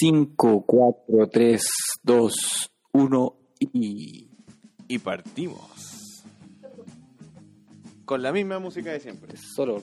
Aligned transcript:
5, 0.00 0.64
4, 0.66 1.28
3, 1.28 1.62
2, 2.02 2.34
1 2.92 3.36
y... 3.72 4.28
Y 4.86 4.98
partimos. 4.98 6.24
Con 8.04 8.22
la 8.22 8.32
misma 8.32 8.58
música 8.58 8.92
de 8.92 9.00
siempre. 9.00 9.36
Solo... 9.36 9.82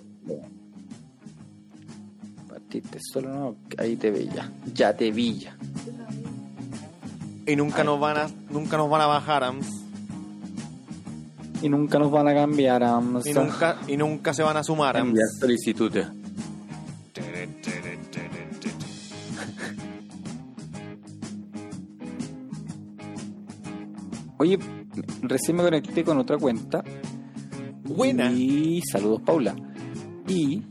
Partiste 2.47 2.99
solo, 3.01 3.29
no, 3.29 3.55
ahí 3.77 3.95
te 3.95 4.11
vi 4.11 4.27
ya. 4.27 4.51
Ya 4.73 4.95
te 4.95 5.11
vi 5.11 5.39
ya. 5.39 5.57
Y 7.47 7.55
nunca 7.55 7.83
nos 7.83 7.99
van 7.99 8.17
a, 8.17 8.29
nunca 8.49 8.77
nos 8.77 8.89
van 8.89 9.01
a 9.01 9.07
bajar, 9.07 9.43
Ams. 9.43 9.67
Y 11.61 11.69
nunca 11.69 11.99
nos 11.99 12.11
van 12.11 12.27
a 12.27 12.33
cambiar, 12.33 12.83
Ams. 12.83 13.25
Y 13.25 13.33
nunca, 13.33 13.79
y 13.87 13.97
nunca 13.97 14.33
se 14.33 14.43
van 14.43 14.57
a 14.57 14.63
sumar, 14.63 14.97
Ams. 14.97 15.09
Enviar 15.09 15.27
solicitudes. 15.39 16.07
Oye, 24.41 24.57
recién 25.21 25.55
me 25.55 25.61
conecté 25.61 26.03
con 26.03 26.17
otra 26.17 26.35
cuenta. 26.35 26.83
Buena. 27.83 28.31
Y 28.31 28.81
saludos, 28.81 29.21
Paula. 29.23 29.55
Y. 30.27 30.63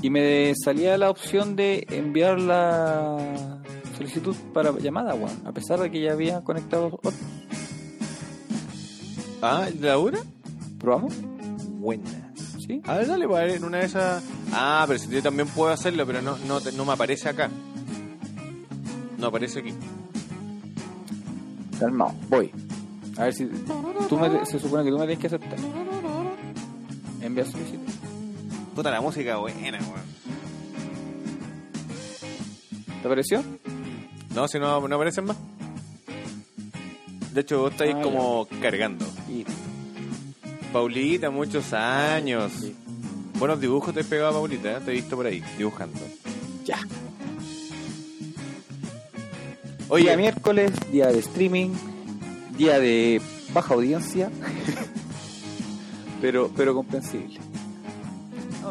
Y 0.00 0.08
me 0.08 0.54
salía 0.64 0.96
la 0.96 1.10
opción 1.10 1.56
de 1.56 1.86
enviar 1.90 2.40
la 2.40 3.18
solicitud 3.98 4.34
para 4.54 4.72
llamada, 4.78 5.14
weón. 5.14 5.42
A 5.44 5.52
pesar 5.52 5.78
de 5.78 5.90
que 5.90 6.00
ya 6.00 6.12
había 6.12 6.40
conectado 6.40 6.86
otro. 6.86 7.12
Ah, 9.42 9.68
¿Laura? 9.78 10.20
¿Probamos? 10.78 11.12
Buena. 11.72 12.32
¿Sí? 12.66 12.80
A 12.86 12.96
ver, 12.96 13.08
dale, 13.08 13.28
pues, 13.28 13.56
en 13.56 13.64
una 13.64 13.80
de 13.80 13.84
esas. 13.84 14.24
Ah, 14.54 14.84
pero 14.86 14.98
si 14.98 15.10
yo 15.10 15.22
también 15.22 15.48
puedo 15.48 15.70
hacerlo, 15.70 16.06
pero 16.06 16.22
no, 16.22 16.38
no, 16.48 16.60
no 16.60 16.84
me 16.86 16.92
aparece 16.94 17.28
acá. 17.28 17.50
No 19.18 19.26
aparece 19.26 19.58
aquí. 19.58 19.74
Calmado, 21.84 22.14
voy. 22.30 22.50
A 23.18 23.24
ver 23.24 23.34
si. 23.34 23.46
Tú 24.08 24.18
me- 24.18 24.46
se 24.46 24.58
supone 24.58 24.84
que 24.84 24.90
tú 24.90 24.98
me 24.98 25.04
tienes 25.06 25.18
que 25.18 25.26
aceptar. 25.26 25.58
Envía 27.20 27.44
solicitud. 27.44 27.92
Puta, 28.74 28.90
la 28.90 29.00
música 29.02 29.36
buena, 29.36 29.78
weón. 29.78 30.14
¿Te 33.02 33.08
pareció? 33.08 33.42
No, 34.34 34.48
si 34.48 34.58
no, 34.58 34.88
no 34.88 34.96
aparecen 34.96 35.26
más. 35.26 35.36
De 37.34 37.40
hecho, 37.42 37.60
vos 37.60 37.72
estáis 37.72 37.94
Ah, 37.96 38.02
como 38.02 38.48
cargando. 38.62 39.04
Paulita, 40.72 41.30
muchos 41.30 41.72
años. 41.74 42.50
Buenos 43.38 43.60
dibujos 43.60 43.92
te 43.92 44.00
he 44.00 44.04
pegado 44.04 44.30
a 44.30 44.32
Paulita, 44.32 44.72
¿eh? 44.78 44.80
te 44.84 44.90
he 44.92 44.94
visto 44.94 45.16
por 45.16 45.26
ahí, 45.26 45.42
dibujando. 45.58 45.98
Ya. 46.64 46.78
Oye, 49.88 50.04
Día 50.04 50.16
miércoles, 50.16 50.72
día 50.90 51.06
de 51.08 51.18
streaming, 51.18 51.70
día 52.56 52.78
de 52.78 53.20
baja 53.52 53.74
audiencia, 53.74 54.30
pero 56.20 56.50
pero 56.56 56.74
comprensible. 56.74 57.38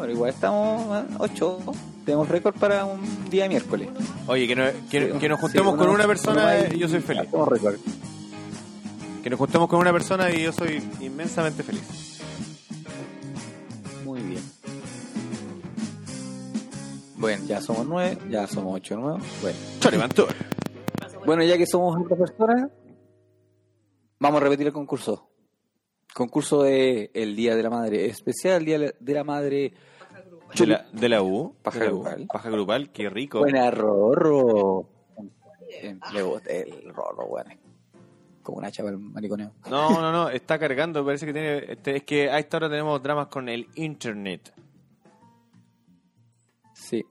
Pero 0.00 0.12
igual 0.12 0.30
estamos 0.30 0.92
a 0.92 1.06
8, 1.18 1.58
tenemos 2.04 2.28
récord 2.28 2.54
para 2.56 2.84
un 2.84 3.00
día 3.30 3.48
miércoles. 3.48 3.88
oye 4.26 4.46
que, 4.48 4.56
no- 4.56 4.64
que- 4.90 5.12
Sí, 5.12 5.18
que 5.18 5.28
nos 5.28 5.38
sí, 5.38 5.42
juntemos 5.42 5.76
con 5.76 5.88
una 5.88 6.06
persona 6.06 6.58
y 6.72 6.78
yo 6.78 6.88
soy 6.88 7.00
feliz. 7.00 7.22
Récord. 7.46 7.76
Que 9.22 9.30
nos 9.30 9.38
juntemos 9.38 9.68
con 9.68 9.78
una 9.78 9.92
persona 9.92 10.30
y 10.30 10.42
yo 10.42 10.52
soy 10.52 10.82
inmensamente 11.00 11.62
feliz. 11.62 11.82
Muy 14.04 14.20
bien. 14.20 14.42
Bueno, 17.16 17.42
ya 17.46 17.62
somos 17.62 17.86
9, 17.86 18.18
ya 18.30 18.46
somos 18.46 18.74
8 18.74 18.96
nuevos. 18.96 19.22
Bueno. 19.40 19.56
levantó. 19.92 20.26
Bueno, 21.26 21.42
ya 21.42 21.56
que 21.56 21.66
somos 21.66 21.96
otras 21.96 22.18
personas, 22.18 22.70
vamos 24.18 24.40
a 24.40 24.44
repetir 24.44 24.66
el 24.66 24.72
concurso. 24.72 25.28
Concurso 26.12 26.62
de 26.62 27.10
el 27.14 27.34
Día 27.34 27.56
de 27.56 27.62
la 27.62 27.70
Madre, 27.70 28.06
especial 28.06 28.64
Día 28.64 28.78
de 28.78 29.14
la 29.14 29.24
Madre. 29.24 29.72
De 30.56 30.66
la, 30.66 30.86
de 30.92 31.08
la 31.08 31.22
U. 31.22 31.56
Paja 31.62 31.80
de 31.80 31.86
la 31.86 31.92
U. 31.92 32.02
grupal. 32.02 32.26
Paja 32.26 32.50
grupal, 32.50 32.92
qué 32.92 33.10
rico. 33.10 33.40
Buena 33.40 33.70
Rorro. 33.70 34.88
Le 36.12 36.22
boté 36.22 36.62
el 36.62 36.94
Rorro, 36.94 37.26
bueno. 37.26 37.50
Como 38.42 38.58
una 38.58 38.70
chava 38.70 38.90
el 38.90 38.98
mariconeo. 38.98 39.52
No, 39.70 40.00
no, 40.00 40.12
no, 40.12 40.28
está 40.28 40.58
cargando, 40.58 41.04
parece 41.04 41.24
que 41.26 41.32
tiene... 41.32 41.72
este, 41.72 41.96
es 41.96 42.02
que 42.04 42.30
a 42.30 42.38
esta 42.38 42.58
hora 42.58 42.68
tenemos 42.68 43.02
dramas 43.02 43.28
con 43.28 43.48
el 43.48 43.66
internet. 43.74 44.52
Sí. 46.74 47.04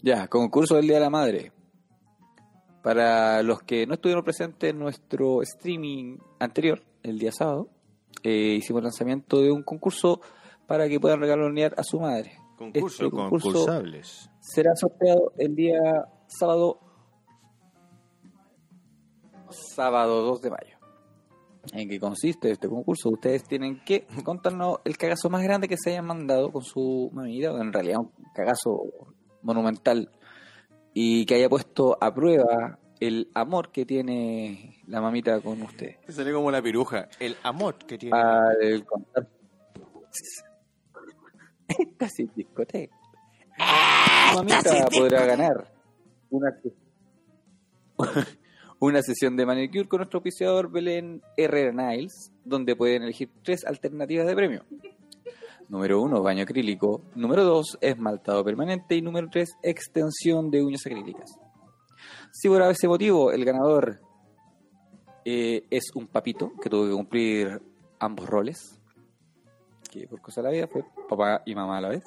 Ya, 0.00 0.28
concurso 0.28 0.76
del 0.76 0.86
Día 0.86 0.94
de 0.94 1.00
la 1.00 1.10
Madre. 1.10 1.52
Para 2.88 3.42
los 3.42 3.60
que 3.64 3.86
no 3.86 3.92
estuvieron 3.92 4.24
presentes 4.24 4.70
en 4.70 4.78
nuestro 4.78 5.42
streaming 5.42 6.16
anterior, 6.38 6.82
el 7.02 7.18
día 7.18 7.30
sábado, 7.30 7.68
eh, 8.22 8.54
hicimos 8.56 8.80
el 8.80 8.84
lanzamiento 8.84 9.42
de 9.42 9.50
un 9.52 9.62
concurso 9.62 10.22
para 10.66 10.88
que 10.88 10.98
puedan 10.98 11.20
regalonear 11.20 11.74
a 11.76 11.82
su 11.82 12.00
madre. 12.00 12.38
Concurso, 12.56 13.04
Este 13.04 13.10
concurso 13.14 13.52
concursables. 13.52 14.30
será 14.40 14.70
sorteado 14.74 15.34
el 15.36 15.54
día 15.54 15.78
sábado 16.28 16.80
sábado 19.50 20.22
2 20.22 20.40
de 20.40 20.50
mayo. 20.50 20.78
¿En 21.74 21.90
qué 21.90 22.00
consiste 22.00 22.50
este 22.50 22.70
concurso? 22.70 23.10
Ustedes 23.10 23.44
tienen 23.44 23.84
que 23.84 24.06
contarnos 24.24 24.78
el 24.86 24.96
cagazo 24.96 25.28
más 25.28 25.42
grande 25.42 25.68
que 25.68 25.76
se 25.76 25.90
hayan 25.90 26.06
mandado 26.06 26.50
con 26.50 26.62
su 26.62 27.10
mamita, 27.12 27.52
o 27.52 27.60
en 27.60 27.70
realidad 27.70 27.98
un 27.98 28.12
cagazo 28.32 28.80
monumental, 29.42 30.10
y 31.00 31.26
que 31.26 31.36
haya 31.36 31.48
puesto 31.48 31.96
a 32.00 32.12
prueba 32.12 32.76
el 32.98 33.30
amor 33.32 33.70
que 33.70 33.86
tiene 33.86 34.82
la 34.88 35.00
mamita 35.00 35.40
con 35.40 35.62
usted. 35.62 35.94
Te 36.04 36.12
salió 36.12 36.34
como 36.34 36.50
la 36.50 36.60
piruja. 36.60 37.08
El 37.20 37.36
amor 37.44 37.76
que 37.76 37.96
tiene. 37.98 38.18
Al 38.18 38.84
contar. 38.84 39.28
Casi 41.96 42.28
discoteca. 42.34 42.96
Mamita 44.34 44.88
podrá 44.90 45.24
ganar 45.24 45.72
una, 46.30 46.60
una 48.80 49.00
sesión 49.00 49.36
de 49.36 49.46
manicure 49.46 49.86
con 49.86 49.98
nuestro 49.98 50.16
auspiciador 50.16 50.68
Belén 50.68 51.22
Herrera 51.36 51.70
Niles, 51.70 52.32
donde 52.44 52.74
pueden 52.74 53.04
elegir 53.04 53.30
tres 53.44 53.64
alternativas 53.64 54.26
de 54.26 54.34
premio. 54.34 54.64
Número 55.68 56.00
uno, 56.00 56.22
baño 56.22 56.44
acrílico. 56.44 57.02
Número 57.14 57.44
dos, 57.44 57.76
esmaltado 57.80 58.44
permanente. 58.44 58.96
Y 58.96 59.02
número 59.02 59.28
tres, 59.30 59.50
extensión 59.62 60.50
de 60.50 60.62
uñas 60.62 60.86
acrílicas. 60.86 61.38
Si 62.32 62.48
por 62.48 62.62
ese 62.62 62.88
motivo 62.88 63.32
el 63.32 63.44
ganador 63.44 64.00
eh, 65.24 65.66
es 65.70 65.90
un 65.94 66.06
papito 66.06 66.52
que 66.60 66.70
tuvo 66.70 66.86
que 66.86 66.92
cumplir 66.92 67.60
ambos 67.98 68.28
roles, 68.28 68.80
que 69.90 70.06
por 70.06 70.20
cosa 70.20 70.40
de 70.40 70.48
la 70.48 70.52
vida 70.52 70.68
fue 70.68 70.84
papá 71.08 71.42
y 71.44 71.54
mamá 71.54 71.78
a 71.78 71.80
la 71.80 71.88
vez, 71.88 72.04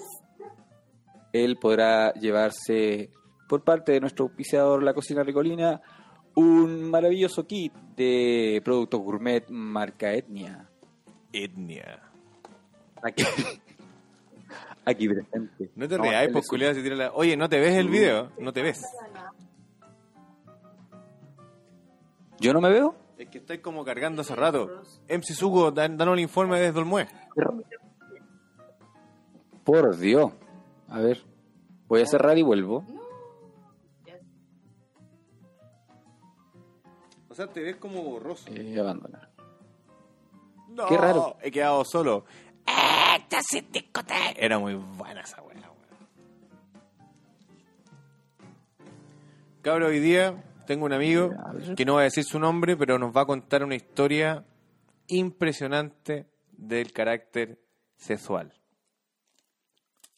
él 1.33 1.57
podrá 1.57 2.13
llevarse 2.13 3.09
por 3.47 3.63
parte 3.63 3.91
de 3.91 3.99
nuestro 3.99 4.25
auspiciador 4.25 4.83
La 4.83 4.93
Cocina 4.93 5.23
Ricolina 5.23 5.81
un 6.35 6.89
maravilloso 6.89 7.45
kit 7.45 7.73
de 7.95 8.61
productos 8.63 9.01
gourmet 9.01 9.49
marca 9.49 10.13
Etnia. 10.13 10.69
Etnia. 11.33 12.10
Aquí, 13.03 13.23
aquí 14.85 15.09
presente. 15.09 15.71
No 15.75 15.87
te 15.87 15.97
reáis, 15.97 16.31
pues 16.31 16.47
si 16.47 16.83
tira 16.83 16.95
la... 16.95 17.11
Oye, 17.13 17.35
¿no 17.35 17.49
te 17.49 17.59
ves 17.59 17.75
el 17.75 17.89
video? 17.89 18.31
No 18.39 18.53
te 18.53 18.61
ves. 18.61 18.85
¿Yo 22.39 22.53
no 22.53 22.61
me 22.61 22.69
veo? 22.69 22.95
Es 23.17 23.29
que 23.29 23.37
estáis 23.37 23.61
como 23.61 23.85
cargando 23.85 24.21
hace 24.21 24.35
rato. 24.35 24.81
MC 25.07 25.33
Sugo, 25.35 25.71
dan, 25.71 25.95
danos 25.95 26.13
el 26.15 26.21
informe 26.21 26.59
desde 26.59 26.79
Olmué. 26.79 27.07
Por 29.63 29.95
Dios. 29.97 30.31
A 30.89 30.99
ver, 30.99 31.23
voy 31.87 32.01
a 32.01 32.05
cerrar 32.07 32.37
y 32.37 32.41
vuelvo. 32.41 32.83
O 37.29 37.33
sea, 37.33 37.47
te 37.47 37.61
ves 37.61 37.75
como 37.75 38.01
borroso. 38.03 38.49
Eh, 38.53 38.77
abandonar. 38.79 39.29
No, 40.69 40.85
qué 40.87 40.97
raro. 40.97 41.37
He 41.41 41.51
quedado 41.51 41.85
solo. 41.85 42.25
Sí 43.49 43.65
discoteca. 43.71 44.31
Era 44.37 44.59
muy 44.59 44.75
buena 44.75 45.21
esa 45.21 45.41
weá. 45.41 45.51
Cabro, 49.61 49.87
hoy 49.87 49.99
día 49.99 50.43
tengo 50.65 50.85
un 50.85 50.93
amigo 50.93 51.29
que 51.75 51.85
no 51.85 51.93
voy 51.93 52.01
a 52.01 52.05
decir 52.05 52.23
su 52.23 52.39
nombre, 52.39 52.75
pero 52.75 52.97
nos 52.97 53.15
va 53.15 53.21
a 53.21 53.25
contar 53.25 53.63
una 53.63 53.75
historia 53.75 54.43
impresionante 55.07 56.25
del 56.51 56.91
carácter 56.91 57.59
sexual. 57.95 58.53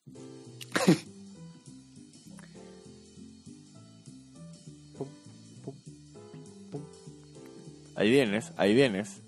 Ahí 7.95 8.09
vienes, 8.09 8.51
ahí 8.57 8.73
vienes. 8.73 9.22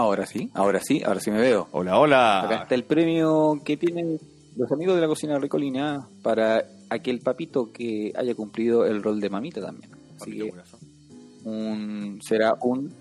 Ahora 0.00 0.26
sí, 0.26 0.48
ahora 0.54 0.80
sí, 0.80 1.02
ahora 1.04 1.18
sí 1.18 1.32
me 1.32 1.40
veo. 1.40 1.66
Hola, 1.72 1.90
Acá 1.90 2.00
hola. 2.46 2.62
está 2.62 2.74
el 2.76 2.84
premio 2.84 3.60
que 3.64 3.76
tienen 3.76 4.20
los 4.56 4.70
amigos 4.70 4.94
de 4.94 5.00
la 5.00 5.08
cocina 5.08 5.36
ricolina 5.40 6.06
para 6.22 6.64
aquel 6.88 7.18
papito 7.18 7.72
que 7.72 8.12
haya 8.16 8.32
cumplido 8.36 8.86
el 8.86 9.02
rol 9.02 9.20
de 9.20 9.28
mamita 9.28 9.60
también. 9.60 9.90
Así 10.20 10.30
que 10.38 10.52
un, 11.44 12.20
será 12.22 12.54
un 12.60 12.92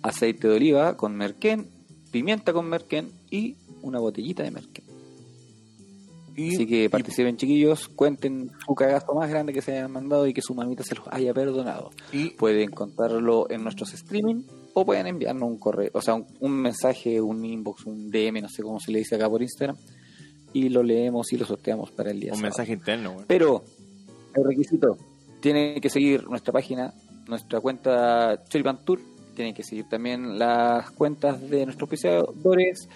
aceite 0.00 0.48
de 0.48 0.56
oliva 0.56 0.96
con 0.96 1.14
merquén, 1.14 1.66
pimienta 2.10 2.54
con 2.54 2.70
merquén 2.70 3.10
y 3.30 3.56
una 3.82 3.98
botellita 3.98 4.42
de 4.42 4.50
merquén. 4.50 4.84
Y, 6.36 6.54
Así 6.54 6.66
que 6.66 6.84
y- 6.84 6.88
participen 6.88 7.36
chiquillos, 7.36 7.88
cuenten 7.88 8.50
su 8.66 8.74
cagazo 8.74 9.14
más 9.14 9.28
grande 9.28 9.52
que 9.52 9.60
se 9.60 9.72
hayan 9.72 9.90
mandado 9.92 10.26
y 10.26 10.32
que 10.32 10.40
su 10.42 10.54
mamita 10.54 10.84
se 10.84 10.94
los 10.94 11.06
haya 11.10 11.34
perdonado. 11.34 11.90
y- 12.12 12.30
Pueden 12.30 12.70
contarlo 12.70 13.46
en 13.50 13.62
nuestros 13.62 13.92
streaming 13.92 14.42
o 14.78 14.84
pueden 14.84 15.06
enviarnos 15.06 15.48
un 15.48 15.58
correo, 15.58 15.88
o 15.94 16.02
sea, 16.02 16.14
un, 16.14 16.26
un 16.40 16.52
mensaje, 16.52 17.18
un 17.18 17.42
inbox, 17.42 17.86
un 17.86 18.10
DM, 18.10 18.42
no 18.42 18.48
sé 18.50 18.62
cómo 18.62 18.78
se 18.78 18.92
le 18.92 18.98
dice 18.98 19.14
acá 19.14 19.26
por 19.26 19.40
Instagram, 19.40 19.74
y 20.52 20.68
lo 20.68 20.82
leemos 20.82 21.32
y 21.32 21.38
lo 21.38 21.46
sorteamos 21.46 21.90
para 21.92 22.10
el 22.10 22.20
día 22.20 22.32
un 22.32 22.36
sábado. 22.36 22.50
mensaje 22.50 22.74
interno, 22.74 23.14
güey. 23.14 23.24
Pero 23.26 23.64
el 24.34 24.44
requisito, 24.44 24.98
tienen 25.40 25.80
que 25.80 25.88
seguir 25.88 26.28
nuestra 26.28 26.52
página, 26.52 26.92
nuestra 27.26 27.58
cuenta 27.60 28.44
Choripan 28.50 28.84
Tour, 28.84 29.00
tienen 29.34 29.54
que 29.54 29.62
seguir 29.62 29.88
también 29.88 30.38
las 30.38 30.90
cuentas 30.90 31.40
de 31.40 31.64
nuestros 31.64 31.90
auspiciadores, 31.90 32.86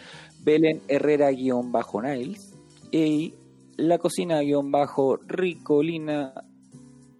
Belén 0.44 0.82
Herrera-Niles 0.86 2.52
y 2.92 3.32
la 3.78 3.96
cocina-ricolina, 3.96 6.34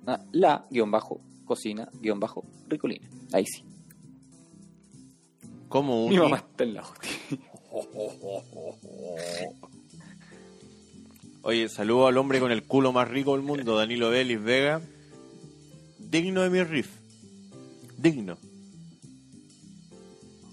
ah, 0.07 0.21
la-cocina-ricolina. 0.33 3.09
Ahí 3.33 3.47
sí. 3.47 3.69
Como 5.70 6.05
un 6.05 6.11
Mi 6.11 6.19
mamá 6.19 6.38
está 6.38 6.64
en 6.64 6.75
la 6.75 6.82
hostia. 6.82 7.38
Oye, 11.43 11.69
saludo 11.69 12.08
al 12.08 12.19
hombre 12.19 12.40
con 12.40 12.50
el 12.50 12.64
culo 12.64 12.93
más 12.93 13.08
rico 13.08 13.37
del 13.37 13.43
mundo, 13.43 13.76
Danilo 13.76 14.11
Delis 14.11 14.43
Vega. 14.43 14.82
Digno 15.96 16.43
de 16.43 16.50
mi 16.50 16.64
riff. 16.64 16.88
Digno. 17.96 18.37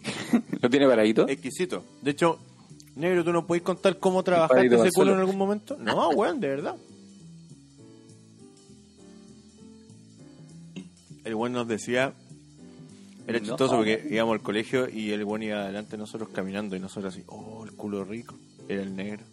¿Lo 0.61 0.69
tiene 0.69 0.87
paradito? 0.87 1.27
Exquisito. 1.27 1.83
De 2.03 2.11
hecho, 2.11 2.37
negro, 2.95 3.23
¿tú 3.23 3.33
no 3.33 3.47
podés 3.47 3.63
contar 3.63 3.97
cómo 3.97 4.21
trabajaste 4.21 4.67
ese 4.67 4.91
culo 4.91 5.13
en 5.13 5.19
algún 5.19 5.37
momento? 5.37 5.77
No, 5.79 6.09
weón, 6.15 6.39
de 6.39 6.47
verdad. 6.47 6.75
El 11.23 11.33
weón 11.33 11.53
nos 11.53 11.67
decía... 11.67 12.13
Era 13.27 13.39
No. 13.39 13.45
chistoso 13.45 13.75
porque 13.75 14.07
íbamos 14.09 14.33
al 14.33 14.41
colegio 14.41 14.87
y 14.89 15.11
el 15.11 15.23
weón 15.23 15.43
iba 15.43 15.59
adelante 15.61 15.91
de 15.91 15.97
nosotros 15.97 16.29
caminando 16.33 16.75
y 16.75 16.79
nosotros 16.79 17.13
así, 17.13 17.23
oh, 17.27 17.65
el 17.65 17.73
culo 17.73 18.03
rico. 18.03 18.35
Era 18.69 18.81
el 18.81 18.95
negro. 18.95 19.23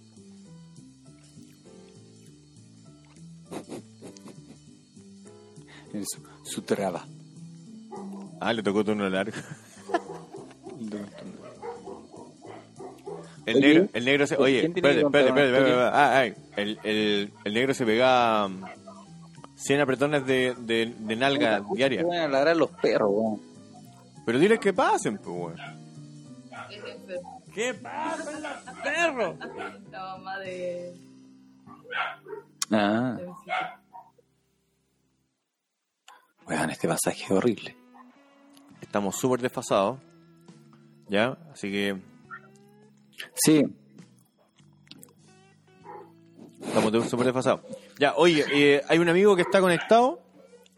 En 5.93 6.05
su, 6.06 6.20
su 6.44 6.62
traba. 6.62 7.06
Ah, 8.41 8.52
le 8.52 8.62
tocó 8.62 8.85
turno 8.85 9.08
largo. 9.08 9.37
El 13.47 13.56
Oye, 13.58 13.67
negro, 13.69 13.88
el 13.93 14.05
negro 14.06 14.26
se. 14.26 14.37
Oye, 14.38 14.61
¿quién 14.61 14.73
tiene 14.73 14.88
espérate, 15.02 15.29
espérate, 15.29 15.58
espérate? 15.58 15.90
Ah, 15.94 16.19
ay, 16.19 16.35
el, 16.56 16.79
el, 16.82 17.31
el 17.44 17.52
negro 17.55 17.75
se 17.75 17.85
pegaba 17.85 18.47
um, 18.47 18.62
100 19.56 19.81
apretones 19.82 20.26
de, 20.26 20.55
de, 20.61 20.94
de 20.99 21.17
nalga 21.17 21.62
diaria. 21.75 22.02
Van 22.06 22.20
a 22.20 22.29
ladrar 22.29 22.56
los 22.56 22.70
perros, 22.70 23.11
weón. 23.12 23.40
Pero 24.25 24.38
diles 24.38 24.59
que 24.59 24.73
pasen, 24.73 25.19
pues, 25.19 25.29
weón. 25.29 25.56
¿Qué 27.55 27.75
pasen 27.75 28.43
los 28.43 28.81
perros? 28.82 29.37
La 29.91 30.00
mamá 30.00 30.38
de. 30.38 30.97
Ah, 32.71 33.17
weón, 36.47 36.71
este 36.71 36.88
pasaje 36.88 37.25
es 37.25 37.31
horrible. 37.31 37.76
Estamos 38.81 39.17
súper 39.17 39.41
desfasados. 39.41 40.00
¿Ya? 41.09 41.37
Así 41.53 41.71
que 41.71 42.00
Sí, 43.35 43.65
estamos 46.61 47.09
súper 47.09 47.26
desfasados. 47.26 47.61
Ya, 47.99 48.15
oye, 48.17 48.44
eh, 48.53 48.82
hay 48.88 48.99
un 48.99 49.09
amigo 49.09 49.37
que 49.37 49.43
está 49.43 49.61
conectado 49.61 50.21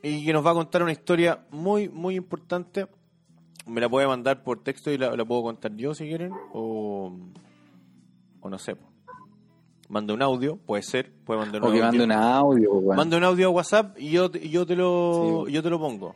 y 0.02 0.24
que 0.24 0.32
nos 0.32 0.44
va 0.44 0.50
a 0.50 0.54
contar 0.54 0.82
una 0.82 0.92
historia 0.92 1.46
muy, 1.50 1.88
muy 1.88 2.16
importante. 2.16 2.86
Me 3.66 3.80
la 3.80 3.88
puede 3.88 4.06
mandar 4.06 4.42
por 4.42 4.62
texto 4.62 4.90
y 4.92 4.98
la, 4.98 5.16
la 5.16 5.24
puedo 5.24 5.42
contar 5.42 5.74
yo 5.74 5.94
si 5.94 6.06
quieren. 6.06 6.32
O, 6.52 7.16
o 8.40 8.48
no 8.50 8.58
sé. 8.58 8.76
Manda 9.88 10.14
un 10.14 10.22
audio, 10.22 10.56
puede 10.56 10.82
ser. 10.82 11.12
Puede 11.24 11.40
mandar 11.40 11.62
un 11.62 11.66
o 11.68 11.70
audio. 11.70 11.82
mande 11.84 12.04
un 12.04 12.12
audio, 12.12 12.72
weón. 12.74 12.96
Manda 12.96 13.16
un 13.16 13.24
audio 13.24 13.48
a 13.48 13.50
WhatsApp 13.50 13.98
y 13.98 14.10
yo, 14.10 14.30
yo, 14.32 14.66
te, 14.66 14.76
lo, 14.76 15.44
Sí. 15.46 15.52
yo 15.52 15.62
te 15.62 15.70
lo 15.70 15.78
pongo. 15.78 16.14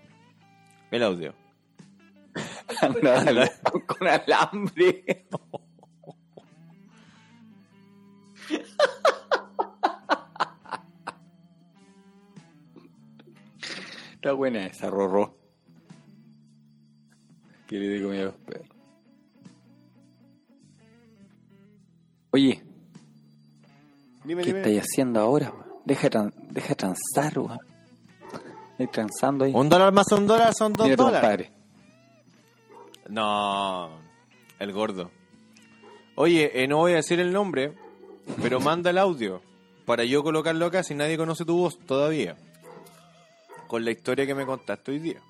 El 0.91 1.02
audio. 1.02 1.35
Anda, 2.81 3.50
con 3.87 4.06
alambre. 4.08 5.26
Está 14.14 14.32
buena 14.32 14.67
esa, 14.67 14.91
Rorro. 14.91 15.39
Que 17.70 17.78
le 17.78 17.87
dé 17.87 18.02
comida 18.02 18.22
a 18.22 18.25
los 18.25 18.34
perros. 18.34 18.67
Oye, 22.32 22.62
Dime, 24.25 24.43
¿qué 24.43 24.49
dime. 24.49 24.58
estáis 24.61 24.81
haciendo 24.82 25.20
ahora? 25.20 25.52
Deja, 25.84 26.11
tran- 26.11 26.32
deja 26.50 26.69
de 26.70 26.75
transar, 26.75 27.38
weón. 27.38 27.58
Estáis 28.72 28.90
transando 28.90 29.44
ahí. 29.44 29.52
Un 29.55 29.69
dólar 29.69 29.93
más 29.93 30.11
un 30.12 30.26
dólar 30.26 30.52
son 30.55 30.72
dos 30.72 30.87
Mira 30.87 30.96
tu 30.96 31.05
dólares. 31.05 31.20
compadre. 31.49 31.52
No, 33.08 33.90
el 34.58 34.72
gordo. 34.72 35.11
Oye, 36.17 36.62
eh, 36.62 36.69
no 36.69 36.78
voy 36.78 36.93
a 36.93 36.96
decir 36.96 37.19
el 37.20 37.32
nombre, 37.32 37.72
pero 38.43 38.58
manda 38.61 38.90
el 38.90 38.99
audio 38.99 39.43
para 39.87 40.05
yo 40.05 40.22
colocarlo 40.25 40.67
acá 40.67 40.82
si 40.82 40.94
nadie 40.94 41.17
conoce 41.17 41.44
tu 41.44 41.56
voz 41.56 41.78
todavía. 41.87 42.37
Con 43.67 43.84
la 43.84 43.90
historia 43.93 44.26
que 44.26 44.34
me 44.34 44.44
contaste 44.46 44.90
hoy 44.93 44.99
día. 44.99 45.20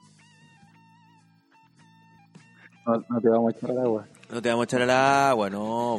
No, 2.87 3.05
no 3.09 3.21
te 3.21 3.29
vamos 3.29 3.55
a 3.55 3.57
echar 3.57 3.71
al 3.71 3.79
agua. 3.79 4.07
No 4.31 4.43
te 4.43 4.49
vamos 4.49 4.63
a 4.63 4.65
echar 4.65 4.83
al 4.83 4.91
agua, 4.91 5.51
no. 5.51 5.97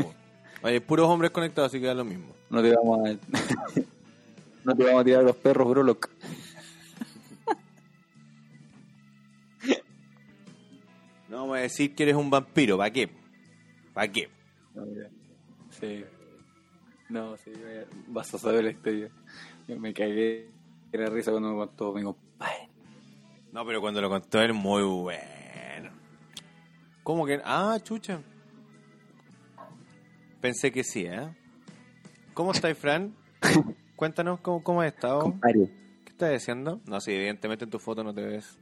Hay 0.63 0.79
puros 0.79 1.07
hombres 1.07 1.31
conectados, 1.31 1.71
así 1.71 1.79
que 1.79 1.87
da 1.87 1.93
lo 1.93 2.05
mismo. 2.05 2.33
No 2.49 2.61
te 2.61 2.73
vamos 2.75 2.99
a. 2.99 3.13
no 4.63 4.75
te 4.75 4.83
vamos 4.83 5.01
a 5.01 5.03
tirar 5.03 5.23
los 5.23 5.35
perros, 5.35 5.69
bro. 5.69 5.83
loco. 5.83 6.09
No 11.29 11.37
vamos 11.37 11.57
a 11.57 11.61
decir 11.61 11.95
que 11.95 12.03
eres 12.03 12.15
un 12.15 12.29
vampiro, 12.29 12.77
¿para 12.77 12.91
qué? 12.91 13.09
¿Para 13.93 14.11
qué? 14.11 14.29
No. 14.75 14.83
Sí. 15.69 16.03
No, 17.07 17.37
sí, 17.37 17.51
vas 18.07 18.33
a 18.33 18.37
saber 18.37 18.65
la 18.65 18.71
historia. 18.71 19.09
Yo 19.67 19.79
me 19.79 19.93
cagué 19.93 20.49
de 20.91 20.97
la 20.97 21.09
risa 21.09 21.31
cuando 21.31 21.51
me 21.51 21.55
contó 21.55 21.93
mi 21.93 22.03
compadre. 22.03 22.69
No, 23.53 23.65
pero 23.65 23.79
cuando 23.79 24.01
lo 24.01 24.09
contó 24.09 24.41
él, 24.41 24.53
muy 24.53 24.83
bueno. 24.83 25.40
¿Cómo 27.03 27.25
que? 27.25 27.41
Ah, 27.43 27.77
chucha. 27.83 28.21
Pensé 30.39 30.71
que 30.71 30.83
sí, 30.83 31.05
¿eh? 31.05 31.29
¿Cómo 32.33 32.51
estás, 32.51 32.77
Fran? 32.77 33.15
Cuéntanos 33.95 34.39
cómo, 34.39 34.63
cómo 34.63 34.81
has 34.81 34.93
estado. 34.93 35.35
¿Qué 35.41 36.09
estás 36.09 36.35
haciendo? 36.35 36.81
No, 36.85 36.99
sí, 36.99 37.11
evidentemente 37.11 37.65
en 37.65 37.71
tu 37.71 37.79
foto 37.79 38.03
no 38.03 38.13
te 38.13 38.21
ves. 38.21 38.57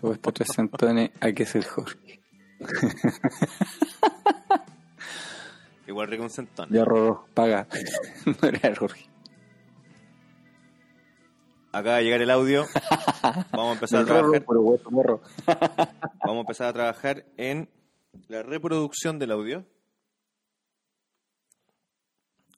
Todo 0.00 0.12
esto 0.12 0.32
tres 0.32 0.48
centones, 0.54 1.10
hay 1.20 1.34
que 1.34 1.46
ser 1.46 1.64
Jorge. 1.64 2.20
Igual 5.86 6.08
rico 6.08 6.22
un 6.22 6.30
centón. 6.30 6.68
Ya, 6.70 6.84
Rorro, 6.84 7.26
paga. 7.34 7.66
no 8.42 8.48
era 8.48 8.74
Jorge. 8.74 9.06
Acaba 11.72 11.98
de 11.98 12.04
llegar 12.04 12.22
el 12.22 12.30
audio. 12.30 12.66
Vamos 13.52 13.70
a 13.70 13.72
empezar 13.72 14.02
a 14.02 14.04
trabajar. 14.04 14.44
Vamos 16.24 16.36
a 16.36 16.40
empezar 16.40 16.68
a 16.68 16.72
trabajar 16.72 17.24
en 17.36 17.68
la 18.28 18.42
reproducción 18.42 19.18
del 19.18 19.32
audio. 19.32 19.64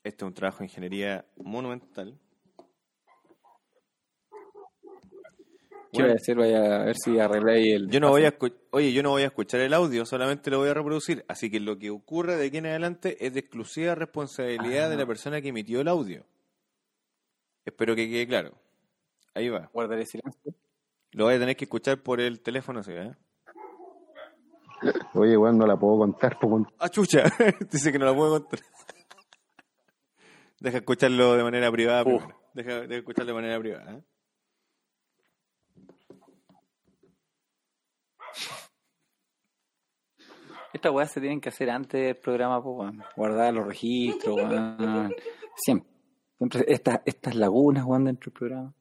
Este 0.05 0.25
es 0.25 0.29
un 0.29 0.35
trabajo 0.35 0.59
de 0.59 0.65
ingeniería 0.65 1.25
monumental. 1.37 2.19
¿Qué 5.93 6.03
voy 6.03 6.13
a 6.13 6.15
hacer? 6.15 6.39
A 6.41 6.85
ver 6.85 6.97
si 6.97 7.19
arregláis 7.19 7.75
el. 7.75 7.91
Yo 7.91 8.01
no 8.01 8.09
voy 8.09 8.25
a 8.25 8.35
Oye, 8.71 8.93
yo 8.95 9.03
no 9.03 9.11
voy 9.11 9.23
a 9.23 9.27
escuchar 9.27 9.61
el 9.61 9.75
audio, 9.75 10.07
solamente 10.07 10.51
lo 10.51 10.59
voy 10.59 10.71
a 10.71 10.75
reproducir. 10.75 11.23
Así 11.29 11.51
que 11.51 11.61
lo 11.61 11.79
que 11.79 11.91
ocurra 11.91 12.37
de 12.37 12.47
aquí 12.47 12.57
en 12.57 12.67
adelante 12.67 13.25
es 13.25 13.35
de 13.35 13.41
exclusiva 13.41 13.95
responsabilidad 13.95 14.87
Ah. 14.87 14.89
de 14.89 14.97
la 14.97 15.07
persona 15.07 15.43
que 15.43 15.49
emitió 15.49 15.83
el 15.83 15.89
audio. 15.89 16.25
Espero 17.67 17.95
que 17.95 18.09
quede 18.09 18.27
claro. 18.27 18.55
Ahí 19.35 19.49
va. 19.49 19.71
Guardaré 19.73 20.07
silencio. 20.07 20.55
Lo 21.13 21.25
voy 21.25 21.35
a 21.35 21.39
tener 21.39 21.57
que 21.57 21.65
escuchar 21.65 22.03
por 22.03 22.21
el 22.21 22.41
teléfono, 22.41 22.83
¿sí? 22.83 22.93
¿eh? 22.93 23.15
Oye, 25.15 25.37
weón, 25.37 25.59
no 25.59 25.67
la 25.67 25.77
puedo 25.77 25.99
contar, 25.99 26.39
po, 26.39 26.49
weón. 26.49 26.67
Ah, 26.79 26.89
chucha. 26.89 27.25
Dice 27.71 27.93
que 27.93 27.99
no 27.99 28.07
la 28.07 28.15
puedo 28.15 28.41
contar. 28.41 28.61
Deja 30.61 30.79
escucharlo 30.79 31.37
de 31.37 31.43
manera 31.43 31.71
privada. 31.71 32.05
Deja, 32.55 32.81
deja 32.81 32.97
escucharlo 32.97 33.35
de 33.35 33.35
manera 33.35 33.59
privada. 33.59 33.93
¿eh? 33.93 34.03
Estas 40.73 40.93
weas 40.93 41.13
se 41.13 41.21
tienen 41.21 41.41
que 41.41 41.51
hacer 41.51 41.69
antes 41.71 42.01
del 42.01 42.17
programa, 42.17 42.63
pues. 42.63 42.93
Guardar 43.17 43.53
los 43.53 43.67
registros, 43.67 44.37
weón. 44.37 45.15
Siempre. 45.57 45.91
Siempre 46.39 46.65
estas, 46.67 47.01
estas 47.05 47.35
lagunas, 47.37 47.85
weón, 47.85 48.05
dentro 48.05 48.31
del 48.31 48.39
programa. 48.39 48.75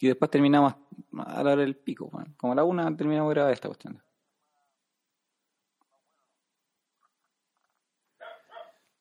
Y 0.00 0.08
después 0.08 0.30
terminamos 0.30 0.74
a 1.18 1.42
la 1.42 1.52
hora 1.52 1.62
del 1.62 1.76
pico, 1.76 2.06
weón. 2.12 2.34
Como 2.36 2.52
a 2.52 2.56
la 2.56 2.64
una 2.64 2.94
terminamos 2.96 3.30
de 3.30 3.34
grabar 3.34 3.52
esta 3.52 3.68
cuestión. 3.68 4.02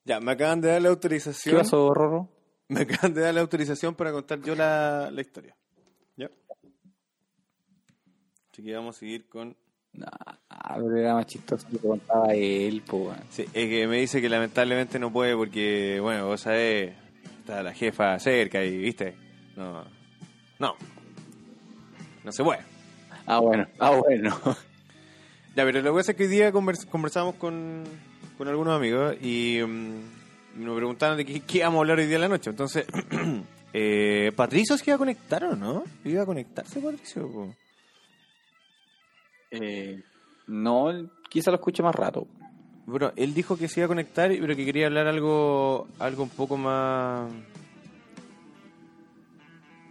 Ya, 0.05 0.19
me 0.19 0.33
acaban 0.33 0.61
de 0.61 0.69
dar 0.69 0.81
la 0.81 0.87
¿Qué 0.87 0.91
autorización. 0.91 1.57
pasó, 1.57 1.93
Rorro? 1.93 2.29
Me 2.67 2.81
acaban 2.81 3.13
de 3.13 3.21
dar 3.21 3.33
la 3.33 3.41
autorización 3.41 3.95
para 3.95 4.11
contar 4.11 4.41
yo 4.41 4.55
la, 4.55 5.09
la 5.11 5.21
historia. 5.21 5.55
¿Ya? 6.15 6.29
Así 8.51 8.63
que 8.63 8.73
vamos 8.75 8.95
a 8.95 8.99
seguir 8.99 9.27
con... 9.27 9.57
Nah, 9.93 10.09
pero 10.75 10.95
era 10.97 11.13
más 11.13 11.25
chistoso 11.25 11.67
que 11.69 11.77
contaba 11.77 12.33
él, 12.33 12.83
pues, 12.85 13.03
weón. 13.03 13.19
Sí, 13.29 13.43
es 13.43 13.69
que 13.69 13.87
me 13.87 13.97
dice 13.97 14.21
que 14.21 14.29
lamentablemente 14.29 14.99
no 14.99 15.11
puede 15.11 15.35
porque, 15.35 15.99
bueno, 16.01 16.27
vos 16.27 16.41
sabés, 16.41 16.93
está 17.39 17.63
la 17.63 17.73
jefa 17.73 18.17
cerca 18.19 18.63
y, 18.63 18.77
viste, 18.77 19.15
no, 19.55 19.85
no, 20.59 20.75
no 22.23 22.31
se 22.31 22.43
puede. 22.43 22.61
Ah, 23.25 23.39
bueno, 23.39 23.67
ah, 23.79 23.91
bueno. 23.91 24.39
Ya, 25.55 25.63
pero 25.63 25.81
lo 25.81 25.91
que 25.93 25.97
pasa 25.99 26.11
es 26.11 26.17
que 26.17 26.23
hoy 26.23 26.29
día 26.29 26.51
convers- 26.51 26.85
conversamos 26.85 27.35
con, 27.35 27.83
con 28.37 28.47
algunos 28.47 28.75
amigos 28.75 29.15
y 29.21 29.59
mm, 29.65 30.63
nos 30.63 30.75
preguntaron 30.75 31.17
de 31.17 31.25
qué, 31.25 31.39
qué 31.41 31.59
íbamos 31.59 31.77
a 31.77 31.81
hablar 31.81 31.99
hoy 31.99 32.05
día 32.07 32.15
en 32.15 32.21
la 32.21 32.27
noche. 32.27 32.49
Entonces, 32.49 32.85
eh, 33.73 34.31
¿Patricio 34.35 34.77
se 34.77 34.83
iba 34.87 34.95
a 34.95 34.99
conectar 34.99 35.43
o 35.45 35.55
no? 35.55 35.83
¿Iba 36.03 36.23
a 36.23 36.25
conectarse 36.25 36.79
Patricio? 36.79 37.55
Eh, 39.51 40.03
no, 40.47 41.09
quizá 41.29 41.51
lo 41.51 41.57
escuche 41.57 41.81
más 41.83 41.95
rato. 41.95 42.27
Bueno, 42.85 43.11
él 43.15 43.33
dijo 43.33 43.57
que 43.57 43.67
se 43.67 43.79
iba 43.79 43.85
a 43.85 43.87
conectar, 43.87 44.29
pero 44.29 44.55
que 44.55 44.65
quería 44.65 44.85
hablar 44.87 45.07
algo 45.07 45.87
algo 45.99 46.23
un 46.23 46.29
poco 46.29 46.57
más... 46.57 47.31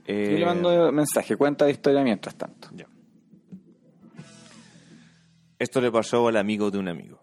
Eh, 0.06 0.28
Yo 0.32 0.38
le 0.38 0.46
mando 0.46 0.92
mensaje, 0.92 1.37
cuenta 1.37 1.64
de 1.64 1.73
historia 1.73 2.02
mientras 2.02 2.34
tanto. 2.37 2.68
Ya. 2.75 2.87
Esto 5.58 5.80
le 5.80 5.90
pasó 5.90 6.28
al 6.28 6.37
amigo 6.37 6.70
de 6.70 6.78
un 6.78 6.88
amigo. 6.88 7.20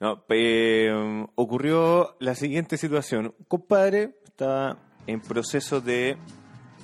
No, 0.00 0.24
eh, 0.28 1.26
ocurrió 1.34 2.16
la 2.20 2.34
siguiente 2.36 2.76
situación. 2.76 3.34
Un 3.38 3.44
compadre 3.46 4.14
estaba 4.24 4.78
en 5.06 5.20
proceso 5.20 5.80
de... 5.80 6.16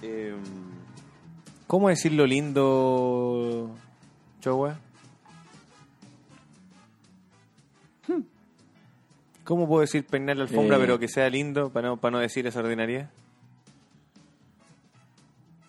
eh, 0.02 0.35
¿Cómo 1.69 1.88
decirlo 1.88 2.26
lindo, 2.26 3.75
Chowa? 4.40 4.81
¿Cómo 9.45 9.69
puedo 9.69 9.83
decir 9.83 10.07
peinar 10.07 10.37
la 10.38 10.45
alfombra 10.45 10.76
Eh. 10.76 10.81
pero 10.81 10.99
que 10.99 11.09
sea 11.09 11.28
lindo 11.28 11.71
para 11.71 11.88
no, 11.88 11.97
para 11.99 12.12
no 12.12 12.19
decir 12.19 12.47
esa 12.47 12.61
ordinaria? 12.61 13.11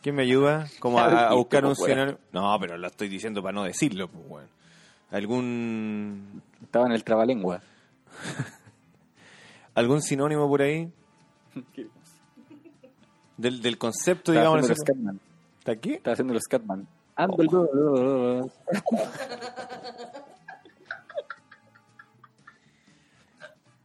¿Quién 0.06 0.14
me 0.14 0.22
ayuda? 0.22 0.68
Como 0.78 1.00
a, 1.00 1.30
a 1.30 1.34
buscar 1.34 1.66
un 1.66 1.76
sinónimo. 1.76 2.20
No, 2.32 2.56
pero 2.60 2.78
lo 2.78 2.86
estoy 2.86 3.10
diciendo 3.10 3.42
para 3.42 3.54
no 3.54 3.64
decirlo, 3.64 4.08
pues, 4.08 4.24
weón. 4.30 4.48
¿Algún, 5.10 6.44
Estaba 6.62 6.86
en 6.86 6.92
el 6.92 7.04
trabalengua. 7.04 7.60
¿Algún 9.74 10.04
sinónimo 10.04 10.48
por 10.48 10.62
ahí? 10.62 10.92
Del, 13.36 13.64
del 13.64 13.80
concepto, 13.80 14.32
Estaba 14.32 14.56
digamos. 14.56 14.60
haciendo 14.60 14.68
el 14.68 14.74
así. 14.74 14.82
Scatman. 14.84 15.20
¿Está 15.58 15.72
aquí? 15.72 15.94
Estaba 15.94 16.14
haciendo 16.14 16.34
el 16.36 16.42
Scatman. 16.42 16.88
Ando- 17.16 18.52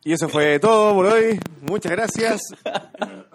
Y 0.04 0.12
eso 0.12 0.28
fue 0.28 0.58
todo 0.58 0.94
por 0.94 1.06
hoy. 1.06 1.38
Muchas 1.62 1.92
gracias. 1.92 2.40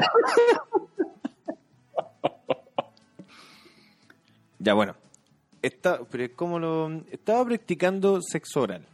ya, 4.58 4.74
bueno. 4.74 4.94
Está, 5.62 6.00
pero 6.10 6.34
¿cómo 6.36 6.58
lo, 6.58 6.90
estaba 7.10 7.44
practicando 7.44 8.20
sexo 8.22 8.62
oral. 8.62 8.86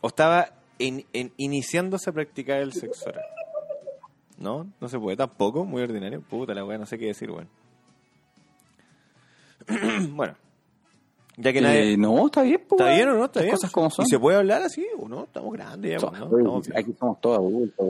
O 0.00 0.08
estaba 0.08 0.48
en, 0.78 1.04
en- 1.12 1.32
iniciándose 1.36 2.08
a 2.08 2.12
practicar 2.14 2.60
el 2.60 2.72
sexo 2.72 3.10
oral. 3.10 3.24
No, 4.38 4.66
no 4.80 4.88
se 4.88 4.98
puede 4.98 5.16
tampoco. 5.16 5.64
Muy 5.64 5.82
ordinario. 5.82 6.22
Puta 6.22 6.54
la 6.54 6.64
weá, 6.64 6.78
no 6.78 6.86
sé 6.86 6.98
qué 6.98 7.06
decir, 7.06 7.30
weón. 7.30 7.48
bueno. 10.16 10.34
Ya 11.36 11.52
que 11.52 11.60
nadie... 11.60 11.92
Eh, 11.94 11.96
no, 11.96 12.26
está 12.26 12.42
bien, 12.42 12.60
po, 12.68 12.76
¿Está 12.76 12.94
bien 12.94 13.08
o 13.08 13.14
no? 13.14 13.24
¿Está 13.24 13.40
bien? 13.40 13.52
cosas 13.54 13.70
como 13.72 13.90
son. 13.90 14.06
¿Y 14.06 14.08
se 14.08 14.18
puede 14.20 14.36
hablar 14.38 14.62
así 14.62 14.86
o 14.98 15.08
no? 15.08 15.24
Estamos 15.24 15.52
grandes 15.52 15.90
ya, 15.92 15.98
So- 15.98 16.08
pues, 16.10 16.20
¿no? 16.20 16.26
oye, 16.28 16.38
Estamos 16.42 16.68
aquí 16.76 16.92
somos 16.98 17.20
todos 17.20 17.38
adultos, 17.38 17.86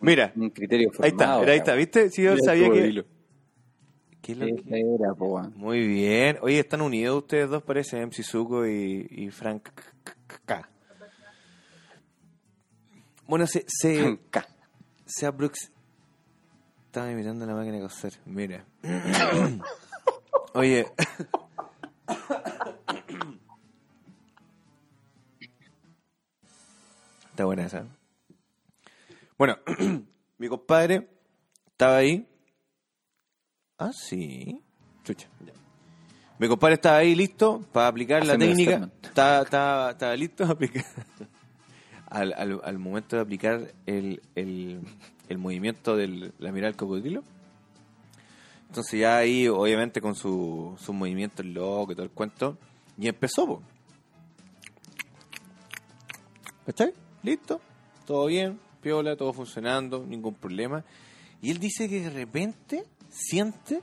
Mira, 0.00 0.32
un 0.36 0.50
criterio 0.50 0.90
Ahí 1.00 1.08
está, 1.10 1.18
formado. 1.24 1.40
mira, 1.40 1.52
ahí 1.52 1.58
está, 1.58 1.74
¿viste? 1.74 2.10
Si 2.10 2.22
yo 2.22 2.36
sabía 2.44 2.70
que... 2.70 2.86
hilo. 2.86 3.04
¿Qué 4.20 4.32
es 4.32 4.38
lo 4.38 4.46
que- 4.46 4.62
era, 4.80 5.14
po. 5.14 5.40
Muy 5.56 5.86
bien. 5.86 6.38
Oye, 6.42 6.58
están 6.58 6.82
unidos 6.82 7.18
ustedes 7.22 7.48
dos, 7.48 7.62
parece, 7.62 8.04
MC 8.06 8.22
Zuko 8.22 8.66
y, 8.66 9.06
y 9.10 9.30
Frank 9.30 9.68
K. 10.44 10.68
Bueno, 13.26 13.46
se... 13.46 13.64
se, 13.66 14.18
K. 14.30 14.46
se 15.06 15.26
aprox- 15.26 15.70
Estaba 16.86 17.06
mirando 17.12 17.46
la 17.46 17.54
máquina 17.54 17.76
de 17.76 17.82
coser, 17.82 18.12
mira. 18.26 18.64
Oye... 20.54 20.86
Está 27.30 27.44
buena 27.46 27.64
esa. 27.64 27.86
Bueno, 29.38 29.56
mi 30.38 30.48
compadre 30.48 31.08
estaba 31.66 31.96
ahí. 31.96 32.28
Ah, 33.78 33.90
sí. 33.92 34.60
Chucha. 35.02 35.28
ya. 35.44 35.52
Mi 36.38 36.48
compadre 36.48 36.74
estaba 36.74 36.98
ahí 36.98 37.14
listo 37.14 37.60
para 37.72 37.88
aplicar 37.88 38.26
la 38.26 38.36
técnica. 38.36 38.90
Estaba, 39.02 39.42
estaba, 39.42 39.90
estaba 39.92 40.16
listo 40.16 40.44
a 40.44 40.50
aplicar. 40.50 40.84
Al, 42.06 42.34
al, 42.34 42.60
al 42.62 42.78
momento 42.78 43.16
de 43.16 43.22
aplicar 43.22 43.72
el, 43.86 44.20
el, 44.34 44.82
el 45.30 45.38
movimiento 45.38 45.96
de 45.96 46.30
la 46.38 46.52
mirada 46.52 46.68
del 46.70 46.76
cocodrilo. 46.76 47.24
Entonces 48.72 49.00
ya 49.00 49.18
ahí, 49.18 49.48
obviamente, 49.48 50.00
con 50.00 50.14
su, 50.14 50.74
sus 50.78 50.94
movimientos 50.94 51.44
locos 51.44 51.92
y 51.92 51.94
todo 51.94 52.04
el 52.04 52.10
cuento. 52.10 52.56
Y 52.96 53.06
empezó, 53.06 53.46
po. 53.46 53.62
¿Cachai? 56.64 56.94
Listo. 57.22 57.60
Todo 58.06 58.24
bien. 58.28 58.58
Piola, 58.80 59.14
todo 59.14 59.34
funcionando. 59.34 60.06
Ningún 60.08 60.32
problema. 60.32 60.82
Y 61.42 61.50
él 61.50 61.58
dice 61.58 61.86
que 61.86 62.00
de 62.00 62.08
repente 62.08 62.84
siente 63.10 63.82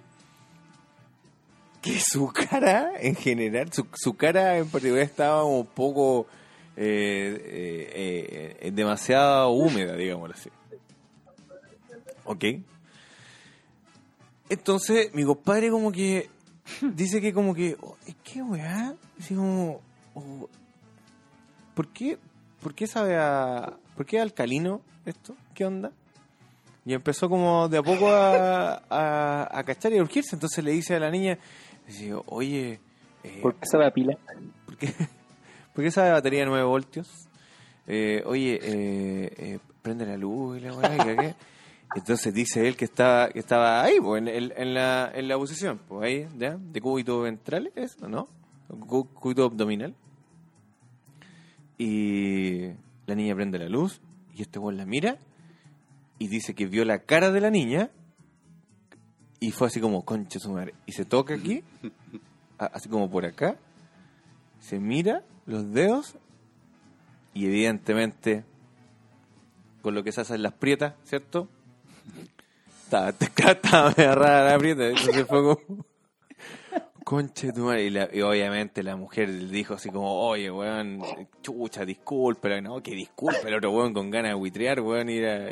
que 1.83 1.99
su 1.99 2.29
cara, 2.33 2.93
en 2.99 3.13
general, 3.13 3.71
su, 3.71 3.85
su 3.93 4.15
cara 4.15 4.57
en 4.57 4.67
particular 4.69 5.03
estaba 5.03 5.43
un 5.43 5.67
poco 5.67 6.25
eh, 6.75 7.37
eh, 7.93 8.57
eh, 8.59 8.71
demasiado 8.71 9.51
húmeda, 9.51 9.95
digámoslo 9.95 10.33
así. 10.33 10.49
¿Ok? 12.23 12.43
Entonces, 14.49 15.13
mi 15.13 15.23
compadre 15.23 15.69
como 15.69 15.91
que 15.91 16.29
dice 16.81 17.21
que 17.21 17.33
como 17.33 17.53
que, 17.53 17.77
oh, 17.81 17.95
¿qué 18.23 18.41
weá? 18.41 18.95
Así 19.19 19.35
como, 19.35 19.81
oh, 20.15 20.49
¿por 21.73 21.87
qué, 21.89 22.17
por 22.61 22.73
qué 22.73 22.87
sabe 22.87 23.15
a, 23.17 23.77
por 23.95 24.05
qué 24.05 24.17
es 24.17 24.23
alcalino 24.23 24.81
esto? 25.05 25.35
¿Qué 25.53 25.65
onda? 25.65 25.91
Y 26.85 26.93
empezó 26.93 27.29
como 27.29 27.69
de 27.69 27.77
a 27.77 27.83
poco 27.83 28.09
a, 28.09 28.81
a, 28.89 29.59
a 29.59 29.63
cachar 29.63 29.93
y 29.93 29.97
a 29.99 30.01
urgirse. 30.01 30.35
Entonces 30.35 30.63
le 30.63 30.71
dice 30.71 30.95
a 30.95 30.99
la 30.99 31.11
niña, 31.11 31.37
dice, 31.85 32.13
oye, 32.25 32.79
eh, 33.23 33.39
¿Por 33.41 33.55
qué 33.55 33.65
se 33.65 33.77
va 33.77 33.91
pila? 33.91 34.17
¿por 34.65 34.77
qué, 34.77 34.87
por 35.73 35.83
qué 35.83 35.87
esa 35.87 36.11
batería 36.11 36.41
de 36.41 36.45
9 36.47 36.63
voltios? 36.63 37.27
Eh, 37.87 38.23
oye, 38.25 38.59
eh, 38.61 39.33
eh, 39.37 39.59
prende 39.81 40.05
la 40.05 40.17
luz 40.17 40.57
y 40.57 40.61
la 40.61 40.73
weá, 40.73 41.15
qué. 41.17 41.35
Entonces 41.95 42.33
dice 42.33 42.67
él 42.67 42.75
que 42.77 42.85
estaba, 42.85 43.29
que 43.29 43.39
estaba 43.39 43.81
ahí, 43.83 43.95
pues, 43.99 44.21
en, 44.21 44.27
en- 44.27 44.73
la, 44.73 45.11
en 45.13 45.27
la 45.27 45.37
posición, 45.37 45.79
pues 45.87 46.03
ahí, 46.03 46.27
¿ya? 46.37 46.55
De 46.57 46.81
cúbito 46.81 47.21
ventral, 47.21 47.71
¿es? 47.75 47.97
¿o 48.01 48.07
¿No? 48.07 48.27
Cú- 48.69 49.07
Cúbito 49.13 49.43
abdominal. 49.45 49.95
Y 51.77 52.67
la 53.05 53.15
niña 53.15 53.35
prende 53.35 53.57
la 53.57 53.69
luz 53.69 54.01
y 54.35 54.41
este 54.41 54.59
weón 54.59 54.77
la 54.77 54.85
mira 54.85 55.17
y 56.19 56.27
dice 56.27 56.53
que 56.53 56.65
vio 56.67 56.83
la 56.85 56.99
cara 56.99 57.31
de 57.31 57.41
la 57.41 57.49
niña 57.49 57.89
y 59.39 59.51
fue 59.51 59.67
así 59.67 59.79
como, 59.79 60.03
concha 60.03 60.39
su 60.39 60.51
madre. 60.51 60.73
Y 60.85 60.91
se 60.91 61.05
toca 61.05 61.33
aquí 61.35 61.63
así 62.57 62.89
como 62.89 63.09
por 63.09 63.25
acá, 63.25 63.55
se 64.59 64.79
mira 64.79 65.23
los 65.45 65.71
dedos 65.71 66.15
y 67.33 67.45
evidentemente 67.45 68.43
con 69.81 69.95
lo 69.95 70.03
que 70.03 70.11
se 70.11 70.19
hacen 70.21 70.43
las 70.43 70.51
prietas, 70.53 70.95
¿cierto? 71.05 71.47
Estaba, 72.83 73.09
estaba 73.09 73.93
media 73.95 74.15
rara 74.15 74.51
la 74.51 74.57
prieta, 74.57 74.87
entonces 74.87 75.25
fue 75.27 75.41
como... 75.41 75.59
Conche 77.03 77.51
tu 77.51 77.61
madre. 77.61 77.85
Y, 77.85 77.89
la- 77.89 78.09
y 78.13 78.21
obviamente 78.21 78.83
la 78.83 78.95
mujer 78.95 79.49
dijo 79.49 79.73
así 79.73 79.89
como, 79.89 80.11
oye, 80.27 80.51
weón, 80.51 81.01
chucha, 81.41 81.83
disculpa. 81.85 82.61
No, 82.61 82.81
que 82.83 82.91
disculpa 82.91 83.47
el 83.47 83.55
otro 83.55 83.71
weón 83.71 83.93
con 83.93 84.11
ganas 84.11 84.31
de 84.31 84.35
buitrear, 84.35 84.79
weón. 84.81 85.09
Y, 85.09 85.17
era- 85.17 85.51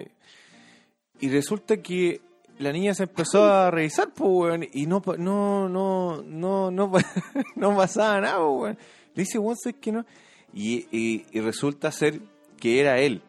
y 1.20 1.30
resulta 1.30 1.78
que 1.78 2.22
la 2.60 2.72
niña 2.72 2.94
se 2.94 3.04
empezó 3.04 3.44
a 3.44 3.72
revisar, 3.72 4.14
pues, 4.14 4.30
weón. 4.32 4.68
Y 4.72 4.86
no, 4.86 5.02
no, 5.18 5.68
no, 5.68 6.22
no, 6.24 6.70
no, 6.72 6.92
no 7.56 7.76
pasaba 7.76 8.22
nada, 8.22 8.46
weón. 8.46 8.78
Le 9.16 9.24
dice, 9.24 9.40
weón, 9.40 9.58
¿sabes 9.58 9.78
que 9.82 9.92
no? 9.92 10.06
Y, 10.54 10.86
y, 10.92 11.26
y 11.32 11.40
resulta 11.42 11.92
ser 11.92 12.20
que 12.60 12.80
era 12.80 13.00
él. 13.00 13.24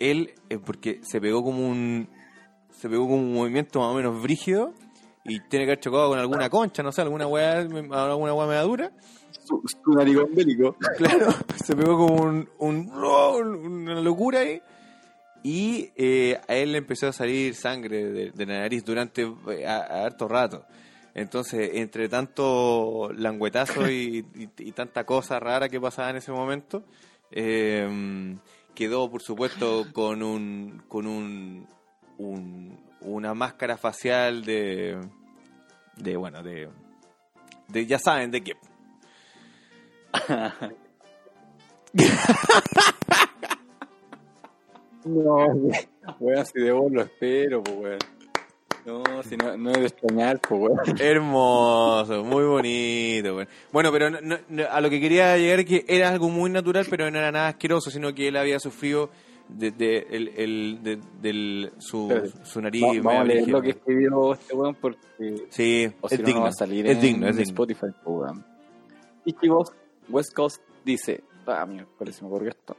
Él, 0.00 0.34
eh, 0.48 0.58
porque 0.58 1.00
se 1.02 1.20
pegó 1.20 1.44
como 1.44 1.68
un, 1.68 2.08
se 2.78 2.88
pegó 2.88 3.02
como 3.04 3.16
un 3.16 3.34
movimiento 3.34 3.80
más 3.80 3.88
o 3.90 3.94
menos 3.94 4.22
brígido 4.22 4.72
y 5.24 5.40
tiene 5.40 5.64
que 5.66 5.72
haber 5.72 5.80
chocado 5.80 6.08
con 6.08 6.18
alguna 6.18 6.48
concha, 6.48 6.82
no 6.82 6.92
sé, 6.92 7.02
alguna 7.02 7.26
weá, 7.26 7.58
alguna 7.58 8.34
weá 8.34 8.46
media 8.46 8.62
dura. 8.62 8.92
Su, 9.44 9.62
su 9.66 9.92
narigón 9.92 10.34
bélico. 10.34 10.76
Claro, 10.96 11.28
se 11.64 11.74
pegó 11.76 11.96
como 11.98 12.22
un, 12.22 12.48
un- 12.58 12.90
una 12.92 14.00
locura 14.00 14.40
ahí. 14.40 14.60
Y 15.42 15.90
eh, 15.96 16.38
a 16.48 16.54
él 16.54 16.72
le 16.72 16.78
empezó 16.78 17.08
a 17.08 17.12
salir 17.12 17.54
sangre 17.54 18.04
de, 18.10 18.30
de 18.32 18.46
la 18.46 18.60
nariz 18.60 18.84
durante 18.84 19.22
eh, 19.22 19.66
a, 19.66 19.76
a 19.78 20.04
harto 20.04 20.26
rato. 20.28 20.64
Entonces, 21.14 21.70
entre 21.74 22.08
tanto 22.08 23.10
languetazo 23.14 23.88
y, 23.90 24.24
y- 24.34 24.48
y 24.58 24.72
tanta 24.72 25.04
cosa 25.04 25.38
rara 25.40 25.68
que 25.68 25.80
pasaba 25.80 26.10
en 26.10 26.16
ese 26.16 26.32
momento, 26.32 26.84
eh, 27.30 28.36
quedó, 28.74 29.10
por 29.10 29.22
supuesto, 29.22 29.86
con 29.92 30.22
un 30.22 30.82
con 30.88 31.06
un, 31.06 31.66
un- 32.18 32.78
una 33.00 33.32
máscara 33.34 33.76
facial 33.76 34.44
de, 34.44 34.98
de 35.96 36.16
bueno, 36.16 36.42
de, 36.42 36.68
de 37.68 37.86
ya 37.86 37.98
saben 37.98 38.30
de 38.30 38.42
qué. 38.42 38.52
No, 45.04 45.46
weón, 46.18 46.46
si 46.46 46.60
de 46.60 46.72
vos 46.72 46.90
lo 46.92 47.02
espero, 47.02 47.62
pues, 47.62 47.76
weón. 47.76 47.98
No, 48.84 49.22
si 49.22 49.36
no, 49.36 49.56
no 49.56 49.70
es 49.70 49.78
de 49.80 49.86
extrañar, 49.86 50.40
pues, 50.40 50.60
weón. 50.60 51.00
Hermoso, 51.00 52.24
muy 52.24 52.44
bonito. 52.44 53.34
Bueno, 53.34 53.50
bueno 53.72 53.92
pero 53.92 54.10
no- 54.10 54.20
no- 54.20 54.38
no- 54.48 54.64
a 54.70 54.80
lo 54.80 54.90
que 54.90 55.00
quería 55.00 55.36
llegar 55.36 55.60
es 55.60 55.66
que 55.66 55.84
era 55.88 56.08
algo 56.08 56.28
muy 56.28 56.50
natural, 56.50 56.86
pero 56.90 57.10
no 57.10 57.18
era 57.18 57.30
nada 57.32 57.48
asqueroso, 57.48 57.90
sino 57.90 58.14
que 58.14 58.28
él 58.28 58.36
había 58.36 58.58
sufrido 58.58 59.10
de, 59.48 59.70
de- 59.70 60.06
el, 60.10 60.28
el- 60.36 60.78
de- 60.82 61.00
del- 61.20 61.72
su, 61.78 62.30
su 62.44 62.60
nariz. 62.60 62.82
Va- 62.82 62.92
vamos 63.02 63.20
a 63.22 63.24
leer 63.24 63.48
lo 63.48 63.62
que 63.62 63.70
escribió 63.70 64.32
este 64.34 64.54
weón 64.54 64.74
porque 64.74 65.46
Sí, 65.50 65.90
o 66.00 66.08
si 66.08 66.14
es 66.16 66.20
no, 66.20 66.22
no 66.22 66.26
digno. 66.26 66.42
va 66.42 66.48
a 66.48 66.52
salir 66.52 66.86
es 66.86 66.96
en, 66.96 67.00
digno, 67.02 67.28
es 67.28 67.36
digno. 67.36 67.50
Spotify, 67.50 67.86
weón. 68.04 68.44
Ichibos 69.24 69.72
West 70.08 70.32
Coast 70.34 70.62
dice, 70.84 71.22
ah, 71.46 71.66
miércoles 71.66 72.16
se 72.16 72.22
me 72.22 72.28
ocurrió 72.28 72.50
esto. 72.50 72.76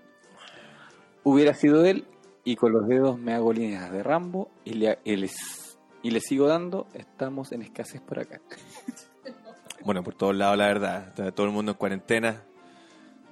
Hubiera 1.23 1.53
sido 1.53 1.85
él 1.85 2.05
y 2.43 2.55
con 2.55 2.71
los 2.71 2.87
dedos 2.87 3.19
me 3.19 3.33
hago 3.33 3.51
líneas 3.53 3.91
de 3.91 4.01
Rambo 4.03 4.49
y 4.65 4.73
le, 4.73 4.99
y 5.03 5.15
les- 5.15 5.77
y 6.01 6.11
le 6.11 6.21
sigo 6.21 6.47
dando, 6.47 6.87
estamos 6.93 7.51
en 7.51 7.61
escasez 7.61 8.01
por 8.01 8.19
acá. 8.19 8.39
Bueno, 9.85 10.03
por 10.03 10.13
todos 10.13 10.35
lados, 10.35 10.57
la 10.57 10.67
verdad. 10.67 11.13
Todo 11.33 11.45
el 11.45 11.53
mundo 11.53 11.71
en 11.71 11.77
cuarentena. 11.77 12.43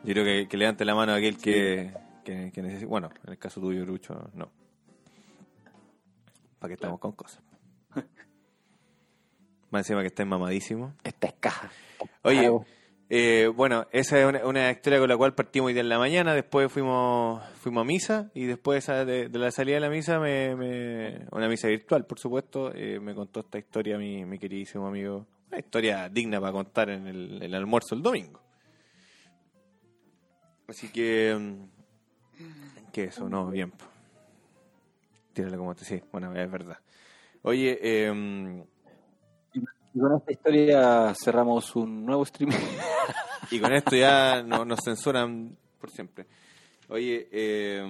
Yo 0.06 0.14
creo 0.14 0.24
que, 0.24 0.48
que 0.48 0.56
levante 0.56 0.86
la 0.86 0.96
mano 0.96 1.14
aquel 1.14 1.38
que, 1.38 1.92
que, 2.28 2.52
que 2.52 2.62
necesita. 2.62 2.88
Bueno, 2.90 3.10
en 3.26 3.32
el 3.32 3.38
caso 3.40 3.60
tuyo, 3.62 3.86
Lucho, 3.86 4.14
no. 4.34 4.52
¿Para 6.60 6.70
qué 6.70 6.74
estamos 6.76 7.00
con 7.00 7.14
cosas? 7.14 7.42
Más 9.72 9.82
encima 9.82 10.02
que 10.02 10.08
está 10.08 10.26
mamadísimo. 10.26 10.94
Esta 11.04 11.28
es 11.28 11.34
caja. 11.40 11.72
Oye, 12.24 12.50
eh, 13.10 13.48
bueno, 13.56 13.86
esa 13.92 14.20
es 14.20 14.26
una, 14.26 14.46
una 14.46 14.72
historia 14.72 15.00
con 15.00 15.08
la 15.10 15.16
cual 15.18 15.34
partimos 15.36 15.68
hoy 15.68 15.74
día 15.74 15.82
en 15.82 15.90
la 15.90 16.00
mañana, 16.00 16.34
después 16.34 16.72
fuimos 16.72 17.42
fuimos 17.56 17.82
a 17.82 17.86
misa 17.86 18.32
y 18.34 18.46
después 18.46 18.86
de, 18.88 19.30
de 19.30 19.40
la 19.40 19.52
salida 19.52 19.76
de 19.76 19.82
la 19.82 19.90
misa, 19.90 20.20
me, 20.20 20.56
me- 20.56 21.26
una 21.32 21.48
misa 21.48 21.68
virtual, 21.68 22.06
por 22.06 22.20
supuesto, 22.20 22.72
eh, 22.74 23.00
me 23.00 23.14
contó 23.16 23.40
esta 23.42 23.58
historia 23.58 23.98
mi, 23.98 24.26
mi 24.26 24.38
queridísimo 24.40 24.88
amigo, 24.88 25.26
una 25.50 25.60
historia 25.60 26.10
digna 26.10 26.40
para 26.42 26.52
contar 26.54 26.90
en 26.90 27.08
el, 27.08 27.42
el 27.44 27.54
almuerzo 27.56 27.96
el 27.96 28.02
domingo. 28.02 28.42
Así 30.68 30.90
que, 30.92 31.34
mm, 31.38 31.77
que 32.92 33.06
eso, 33.06 33.30
no, 33.30 33.50
bien. 33.50 33.72
po. 33.72 33.86
Tíralo 35.34 35.58
como 35.58 35.76
te, 35.76 35.86
sí, 35.86 36.02
bueno, 36.12 36.34
es 36.36 36.50
verdad. 36.52 36.78
Oye, 37.44 37.78
eh, 37.82 38.64
Y 39.94 40.00
con 40.00 40.16
esta 40.16 40.32
historia 40.32 41.14
cerramos 41.14 41.76
un 41.76 42.06
nuevo 42.06 42.26
stream. 42.26 42.52
Y 43.52 43.60
con 43.62 43.72
esto 43.72 43.96
ya 43.96 44.44
no, 44.44 44.66
nos 44.66 44.80
censuran 44.84 45.56
por 45.80 45.90
siempre. 45.90 46.26
Oye, 46.90 47.30
eh, 47.32 47.82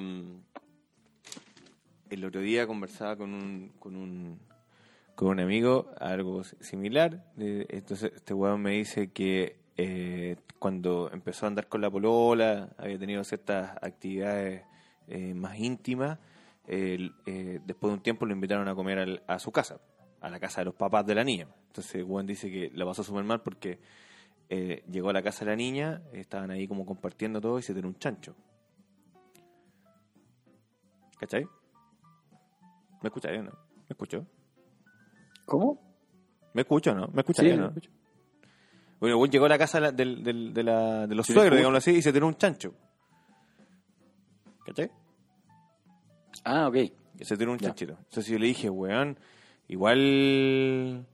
el 2.10 2.26
otro 2.26 2.42
día 2.42 2.68
conversaba 2.68 3.16
con 3.16 3.34
un, 3.34 3.70
con 3.80 3.96
un, 3.96 4.40
con 5.16 5.30
un 5.30 5.40
amigo 5.40 5.90
algo 6.00 6.44
similar. 6.44 7.24
Eh, 7.40 7.66
Entonces 7.70 8.12
este 8.14 8.34
weón 8.36 8.62
me 8.62 8.72
dice 8.72 9.12
que 9.12 9.58
eh, 9.78 10.36
cuando 10.60 11.10
empezó 11.14 11.46
a 11.46 11.50
andar 11.50 11.68
con 11.68 11.82
la 11.82 11.90
polola, 11.90 12.70
había 12.78 12.98
tenido 13.00 13.24
ciertas 13.24 13.72
actividades 13.82 14.64
eh, 15.08 15.34
más 15.34 15.58
íntimas, 15.60 16.20
eh, 16.68 17.10
después 17.66 17.92
de 17.92 17.94
un 17.98 18.02
tiempo 18.04 18.26
lo 18.26 18.34
invitaron 18.34 18.68
a 18.68 18.76
comer 18.76 19.00
al- 19.00 19.24
a 19.28 19.40
su 19.40 19.52
casa, 19.52 19.80
a 20.20 20.30
la 20.30 20.40
casa 20.40 20.62
de 20.62 20.66
los 20.66 20.74
papás 20.76 21.06
de 21.06 21.16
la 21.16 21.24
niña. 21.24 21.48
Entonces 21.68 22.04
weón 22.04 22.26
dice 22.26 22.50
que 22.52 22.72
la 22.74 22.86
pasó 22.86 23.04
súper 23.04 23.24
mal 23.24 23.42
porque 23.42 23.80
eh, 24.50 24.84
llegó 24.92 25.10
a 25.10 25.14
la 25.14 25.22
casa 25.22 25.46
de 25.46 25.52
la 25.52 25.56
niña, 25.56 26.02
estaban 26.14 26.52
ahí 26.52 26.68
como 26.68 26.86
compartiendo 26.86 27.40
todo 27.40 27.60
y 27.60 27.62
se 27.62 27.74
tiró 27.74 27.88
un 27.88 27.96
chancho. 28.00 28.36
¿Cachai? 31.20 31.48
¿Me 33.02 33.08
escucháis 33.10 33.40
o 33.40 33.44
no? 33.44 33.52
¿Me 33.52 33.86
escucho? 33.94 34.26
¿Cómo? 35.46 35.80
¿Me 36.54 36.62
escucho 36.62 36.92
o 36.92 36.96
no? 36.96 37.08
¿Me 37.14 37.22
escucháis 37.22 37.48
Sí, 37.48 37.54
o 37.54 37.56
me 37.56 37.62
no? 37.62 37.68
escucho. 37.70 37.92
Bueno, 39.00 39.24
llegó 39.26 39.46
a 39.46 39.50
la 39.50 39.58
casa 39.58 39.80
de, 39.80 40.06
la- 40.06 40.22
de, 40.22 40.64
la- 40.64 41.08
de 41.08 41.16
los 41.16 41.26
suegros, 41.28 41.46
escucho. 41.46 41.56
digámoslo 41.58 41.78
así, 41.78 41.92
y 41.92 42.02
se 42.02 42.12
tiró 42.14 42.28
un 42.28 42.36
chancho. 42.36 42.74
¿Cachai? 44.66 44.90
Ah, 46.44 46.68
ok. 46.68 46.76
Y 47.20 47.26
se 47.26 47.38
tiró 47.38 47.52
un 47.52 47.58
Ya. 47.60 47.68
chanchito. 47.70 47.94
Entonces 47.94 48.28
yo 48.28 48.38
le 48.40 48.48
dije, 48.48 48.70
weón, 48.70 49.18
igual... 49.68 51.06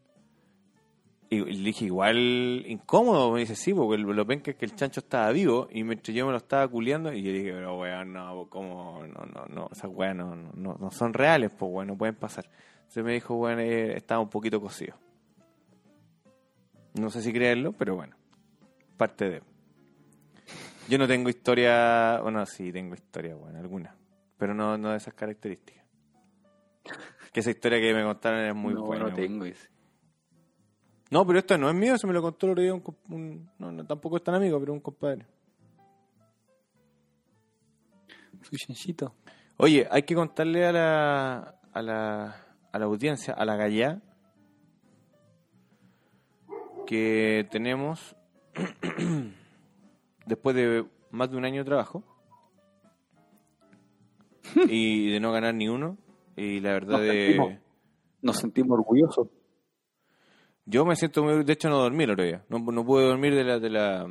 Y 1.30 1.40
le 1.40 1.64
dije, 1.64 1.86
igual 1.86 2.64
incómodo. 2.68 3.32
Me 3.32 3.40
dice, 3.40 3.56
sí, 3.56 3.74
porque 3.74 3.98
lo 4.02 4.26
penca 4.28 4.52
es 4.52 4.58
que 4.58 4.66
el 4.66 4.76
chancho 4.76 5.00
estaba 5.00 5.32
vivo 5.32 5.68
y 5.72 5.84
mientras 5.84 6.16
yo 6.16 6.26
me 6.28 6.32
lo 6.32 6.38
estaba 6.38 6.68
culeando. 6.68 7.12
Y 7.12 7.24
yo 7.24 7.32
dije, 7.32 7.52
pero 7.54 7.80
weón, 7.80 8.14
no, 8.14 8.48
¿cómo? 8.50 9.02
No, 9.08 9.26
no, 9.26 9.46
no. 9.48 9.70
No, 9.70 10.14
no, 10.14 10.36
no- 10.54 10.78
no 10.80 10.92
son 10.92 11.14
reales, 11.14 11.50
pues 11.58 11.72
weón, 11.72 11.88
no 11.88 11.98
pueden 11.98 12.16
pasar. 12.16 12.46
Entonces 12.82 13.04
me 13.04 13.14
dijo, 13.14 13.34
weón, 13.36 13.60
eh, 13.60 13.98
estaba 13.98 14.22
un 14.22 14.30
poquito 14.30 14.62
cocido. 14.62 14.96
No 16.94 17.10
sé 17.10 17.22
si 17.22 17.34
creerlo, 17.34 17.74
pero 17.74 17.96
bueno, 17.96 18.16
parte 18.98 19.30
de. 19.30 19.42
Yo 20.90 20.98
no 20.98 21.08
tengo 21.08 21.30
historia, 21.30 22.20
bueno, 22.22 22.46
sí 22.46 22.72
tengo 22.72 22.94
historia, 22.94 23.36
bueno, 23.36 23.60
alguna, 23.60 23.96
pero 24.38 24.54
no, 24.54 24.78
no 24.78 24.92
de 24.92 24.98
esas 24.98 25.14
características. 25.14 25.84
Que 27.32 27.40
esa 27.40 27.50
historia 27.52 27.80
que 27.80 27.94
me 27.94 28.04
contaron 28.04 28.42
es 28.42 28.54
muy 28.54 28.74
no, 28.74 28.84
buena. 28.84 29.04
no 29.06 29.08
weón. 29.08 29.16
tengo 29.16 29.46
ese. 29.46 29.70
No, 31.10 31.26
pero 31.26 31.40
esto 31.40 31.58
no 31.58 31.70
es 31.70 31.76
mío, 31.76 31.98
se 31.98 32.06
me 32.06 32.14
lo 32.14 32.22
contó 32.22 32.46
el 32.48 32.52
otro 32.52 32.62
día 32.64 32.74
un, 32.74 32.84
un- 33.10 33.50
no, 33.60 33.72
no, 33.72 33.86
tampoco 33.86 34.18
es 34.18 34.24
tan 34.24 34.36
amigo, 34.36 34.60
pero 34.60 34.74
un 34.74 34.80
compadre. 34.82 35.26
Su 38.42 38.58
chanchito. 38.58 39.16
Oye, 39.58 39.88
hay 39.90 40.04
que 40.04 40.16
contarle 40.16 40.66
a 40.66 40.72
la, 40.72 41.56
a 41.72 41.82
la, 41.82 42.46
a 42.72 42.80
la 42.80 42.86
audiencia, 42.86 43.34
a 43.34 43.46
la 43.46 43.56
gallá, 43.56 44.02
que 46.86 47.48
tenemos, 47.52 48.16
después 50.26 50.56
de 50.56 50.86
más 51.12 51.30
de 51.32 51.38
un 51.38 51.46
año 51.46 51.60
de 51.60 51.66
trabajo, 51.66 52.04
y 54.68 55.10
de 55.12 55.20
no 55.20 55.32
ganar 55.32 55.54
ni 55.56 55.68
uno, 55.68 55.98
y 56.36 56.60
la 56.60 56.74
verdad 56.74 56.92
Nos 56.98 57.02
de... 57.02 57.28
sentimos- 57.38 57.60
Nos 58.22 58.38
sentimos 58.38 58.80
orgullosos. 58.80 59.28
Yo 60.66 60.86
me 60.86 60.96
siento 60.96 61.24
muy... 61.24 61.44
De 61.44 61.54
hecho, 61.54 61.70
no 61.70 61.78
dormí 61.80 62.06
el 62.06 62.12
otro 62.12 62.24
día. 62.24 62.46
No, 62.48 62.60
no 62.60 62.86
pude 62.86 63.04
dormir 63.06 63.36
de 63.36 63.44
la, 63.44 63.60
de 63.60 63.70
la 63.70 64.08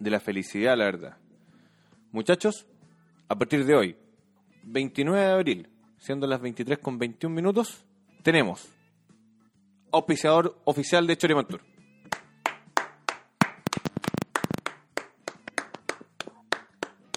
de 0.00 0.10
la 0.10 0.18
felicidad, 0.20 0.76
la 0.76 0.84
verdad. 0.86 1.16
Muchachos, 2.10 2.66
a 3.28 3.36
partir 3.38 3.64
de 3.64 3.74
hoy, 3.76 3.96
29 4.64 5.20
de 5.24 5.32
abril, 5.32 5.68
siendo 5.98 6.26
las 6.26 6.40
23 6.40 6.78
con 6.78 6.98
21 6.98 7.34
minutos, 7.34 7.84
tenemos 8.22 8.68
auspiciador 9.94 10.60
oficial 10.64 11.06
de 11.06 11.16
Choriman 11.16 11.46
Tour. 11.46 11.60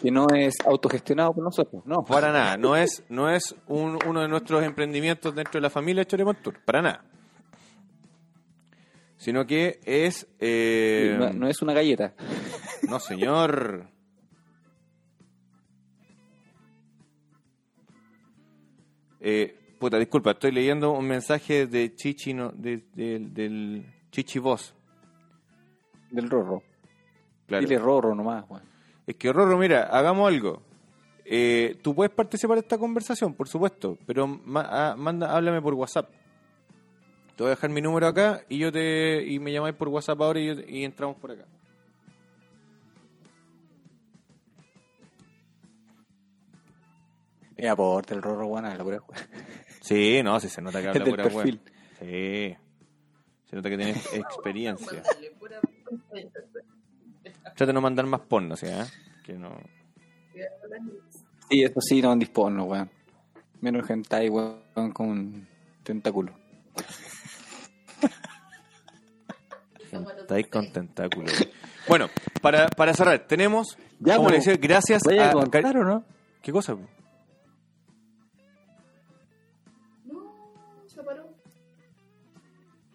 Que 0.02 0.12
no 0.12 0.28
es 0.34 0.56
autogestionado 0.66 1.34
por 1.34 1.44
nosotros, 1.44 1.84
no. 1.86 2.04
Para 2.06 2.32
nada, 2.32 2.56
no 2.56 2.76
es, 2.76 3.04
no 3.10 3.30
es 3.30 3.56
uno 3.68 4.22
de 4.22 4.28
nuestros 4.28 4.63
emprendimientos 4.63 5.34
dentro 5.34 5.54
de 5.54 5.62
la 5.62 5.70
familia 5.70 6.06
Choriman 6.06 6.42
Tour, 6.42 6.60
para 6.63 6.82
nada. 6.82 7.04
Sino 9.18 9.48
que 9.48 9.80
es... 9.84 10.28
Eh, 10.40 11.16
no, 11.18 11.34
no 11.34 11.48
es 11.48 11.62
una 11.63 11.74
galleta. 11.74 12.13
No, 12.88 13.00
señor. 13.00 13.90
Eh, 19.20 19.57
puta, 19.80 19.98
disculpa, 19.98 20.32
estoy 20.32 20.52
leyendo 20.52 20.92
un 20.92 21.06
mensaje 21.08 21.68
de 21.68 21.94
Chichi, 21.96 22.34
no, 22.34 22.52
de- 22.52 22.84
del- 22.94 23.34
del 23.34 23.86
Chichi 24.12 24.40
Voz. 24.40 24.74
Del 26.12 26.30
Rorro. 26.30 26.63
Claro. 27.48 27.66
Dile 27.68 27.80
Rorro 27.80 28.16
nomás, 28.16 28.46
weón. 28.50 28.63
Es 29.06 29.16
que, 29.16 29.32
Rorro, 29.32 29.58
mira, 29.58 29.84
hagamos 29.84 30.28
algo. 30.28 30.62
Eh, 31.26 31.78
tú 31.82 31.94
puedes 31.94 32.13
participar 32.13 32.56
de 32.56 32.62
esta 32.62 32.78
conversación, 32.78 33.34
por 33.34 33.48
supuesto, 33.48 33.98
pero 34.06 34.28
ma- 34.28 34.68
ah, 34.70 34.96
manda, 34.98 35.34
háblame 35.36 35.62
por 35.62 35.74
WhatsApp. 35.74 36.10
Te 37.36 37.44
voy 37.44 37.48
a 37.48 37.56
dejar 37.56 37.70
mi 37.70 37.82
número 37.82 38.08
acá 38.08 38.42
y 38.50 38.58
yo 38.58 38.72
te 38.72 39.24
y 39.26 39.38
me 39.40 39.52
llamáis 39.52 39.76
por 39.76 39.90
WhatsApp 39.90 40.20
ahora 40.22 40.40
y, 40.40 40.48
yo- 40.48 40.62
y 40.68 40.84
entramos 40.84 41.18
por 41.18 41.32
acá. 41.32 41.46
Eh, 47.56 47.68
aporte 47.68 48.13
el 48.13 48.22
Rorro, 48.22 48.48
weón, 48.48 48.66
a 48.66 48.76
la 48.76 48.84
pura. 48.84 49.02
Sí, 49.88 50.21
no, 50.23 50.39
sí 50.39 50.50
se 50.50 50.62
nota 50.62 50.82
que 50.82 50.89
habla 50.89 51.06
pura 51.06 51.23
perfil. 51.23 51.62
Sí. 52.00 52.56
Se 53.50 53.56
nota 53.56 53.69
que 53.69 53.78
tienes 53.78 54.13
experiencia. 54.13 55.02
Trata 57.43 57.65
de 57.67 57.73
no 57.73 57.82
mandar 57.82 58.06
más 58.06 58.21
porno, 58.21 58.56
¿sí? 58.58 58.65
eh? 58.67 58.84
Que 59.23 59.34
no. 59.34 59.58
Sí, 61.50 61.63
eso 61.63 61.80
sí, 61.80 62.02
no 62.02 62.15
dispono, 62.17 62.65
weón. 62.65 62.89
Menos 63.62 63.89
hentai, 63.89 64.30
weón, 64.30 64.91
con 64.93 65.08
un 65.10 65.47
tentáculo. 65.84 66.34
Está 70.19 70.36
ahí 70.36 70.43
con 70.43 70.71
tentáculos. 70.71 71.34
Bueno, 71.88 72.10
para, 72.41 72.67
para 72.67 72.93
cerrar, 72.93 73.26
tenemos, 73.28 73.78
Ya, 74.00 74.17
como 74.17 74.30
le 74.30 74.38
decía, 74.38 74.58
gracias 74.58 75.02
¿Vaya 75.06 75.28
a 75.28 75.30
a... 75.30 75.34
contar 75.34 75.78
o 75.78 75.84
no? 75.86 76.04
¿Qué 76.41 76.52
cosa? 76.52 76.76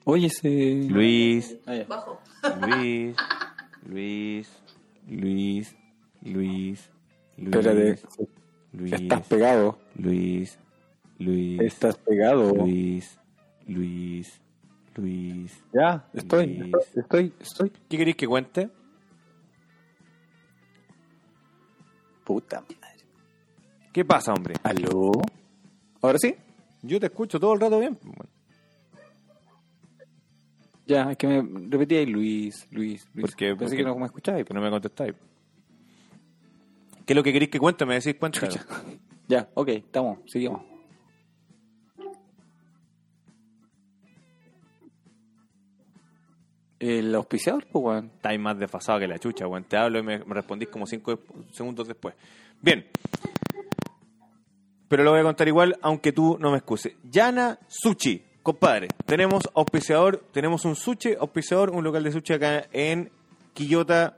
Oye, 0.05 0.27
ese... 0.27 0.87
Luis. 0.89 1.57
Bajo. 1.89 2.21
Luis, 2.61 3.17
Luis, 3.87 4.49
Luis, 5.09 5.77
Luis, 6.23 6.91
Luis, 7.37 7.55
Espérate, 7.55 7.99
Luis, 8.73 8.93
estás 8.93 9.27
pegado. 9.29 9.79
Luis, 9.97 10.59
Luis, 11.19 11.61
Estás 11.61 11.97
pegado. 11.99 12.53
Luis, 12.55 13.19
Luis, 13.67 14.41
Luis. 14.97 15.65
Ya, 15.73 16.05
estoy, 16.13 16.47
Luis. 16.47 16.75
estoy, 16.97 17.33
estoy. 17.41 17.71
¿Qué 17.89 17.97
queréis 17.99 18.17
que 18.17 18.27
cuente? 18.27 18.71
Puta 22.25 22.61
madre. 22.61 22.77
¿Qué 23.93 24.05
pasa, 24.05 24.33
hombre? 24.33 24.55
¿Aló? 24.63 25.13
¿Ahora 26.01 26.19
sí? 26.19 26.35
Yo 26.83 26.99
te 26.99 27.07
escucho 27.07 27.39
todo 27.39 27.53
el 27.55 27.61
rato 27.61 27.79
bien. 27.79 27.99
Bueno, 28.03 28.31
Ya, 30.93 31.11
es 31.11 31.17
que 31.17 31.27
me 31.27 31.71
repetía 31.71 32.01
ahí 32.01 32.07
Luis, 32.07 32.69
Luis, 32.71 33.09
Luis. 33.15 33.31
¿Por 33.31 33.35
qué? 33.35 33.57
Pensé 33.57 33.77
¿Por 33.77 33.77
que 33.77 33.83
no 33.83 33.97
me 33.97 34.05
escuchabas. 34.05 34.45
que 34.45 34.53
no 34.53 34.61
me 34.61 34.69
contestáis. 34.69 35.15
¿Qué 37.07 37.15
es 37.15 37.17
lo 37.17 37.23
que 37.23 37.33
queréis 37.33 37.51
que 37.51 37.59
cuente? 37.59 37.87
Me 37.87 37.95
decís, 37.95 38.15
cuéntame. 38.21 38.49
Ya, 39.27 39.49
ok, 39.55 39.69
estamos, 39.69 40.19
seguimos. 40.27 40.61
El 46.79 47.15
auspiciador, 47.15 47.67
pues, 47.73 47.83
weón. 47.83 48.11
Estáis 48.17 48.39
más 48.39 48.59
desfasado 48.59 48.99
que 48.99 49.09
la 49.09 49.19
chucha, 49.19 49.47
weón. 49.47 49.65
Te 49.65 49.79
hablo 49.79 50.01
y 50.01 50.03
me, 50.03 50.19
me 50.19 50.35
respondís 50.35 50.69
como 50.69 50.87
cinco 50.87 51.19
segundos 51.53 51.89
después. 51.89 52.15
Bien. 52.61 52.87
Pero 54.89 55.05
lo 55.05 55.13
voy 55.13 55.21
a 55.21 55.23
contar 55.23 55.49
igual, 55.49 55.79
aunque 55.81 56.13
tú 56.13 56.37
no 56.39 56.51
me 56.51 56.59
excuses. 56.59 56.95
Yana 57.03 57.59
Sushi, 57.67 58.23
compadre. 58.43 58.89
Tenemos 59.07 59.43
auspiciador, 59.55 60.23
tenemos 60.33 60.65
un 60.65 60.75
sushi 60.77 61.15
auspiciador, 61.19 61.71
un 61.71 61.85
local 61.85 62.03
de 62.05 62.13
sushi 62.13 62.35
acá 62.35 62.67
en 62.73 63.11
Quillota. 63.55 64.17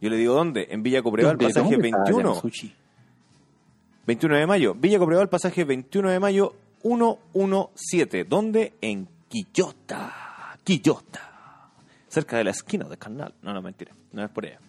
Yo 0.00 0.10
le 0.10 0.16
digo, 0.16 0.34
¿dónde? 0.34 0.68
En 0.70 0.82
Villa 0.82 1.02
Cobreval, 1.02 1.36
¿Dónde- 1.36 1.52
pasaje 1.52 1.72
dónde 1.72 1.88
está 1.88 1.98
21. 2.04 2.34
Yamasushi? 4.08 4.16
21 4.16 4.36
de 4.36 4.46
mayo. 4.46 4.74
Villa 4.74 4.98
Cobreval, 4.98 5.28
pasaje 5.28 5.64
21 5.64 6.10
de 6.10 6.18
mayo 6.18 6.54
117. 6.82 8.24
¿Dónde? 8.24 8.72
En 8.80 9.06
Quillota. 9.28 10.56
Quillota. 10.64 11.70
Cerca 12.08 12.38
de 12.38 12.44
la 12.44 12.50
esquina 12.50 12.88
del 12.88 12.98
canal. 12.98 13.34
No, 13.42 13.52
no, 13.52 13.60
mentira. 13.60 13.92
No 14.12 14.24
es 14.24 14.30
por 14.30 14.46
ella. 14.46 14.60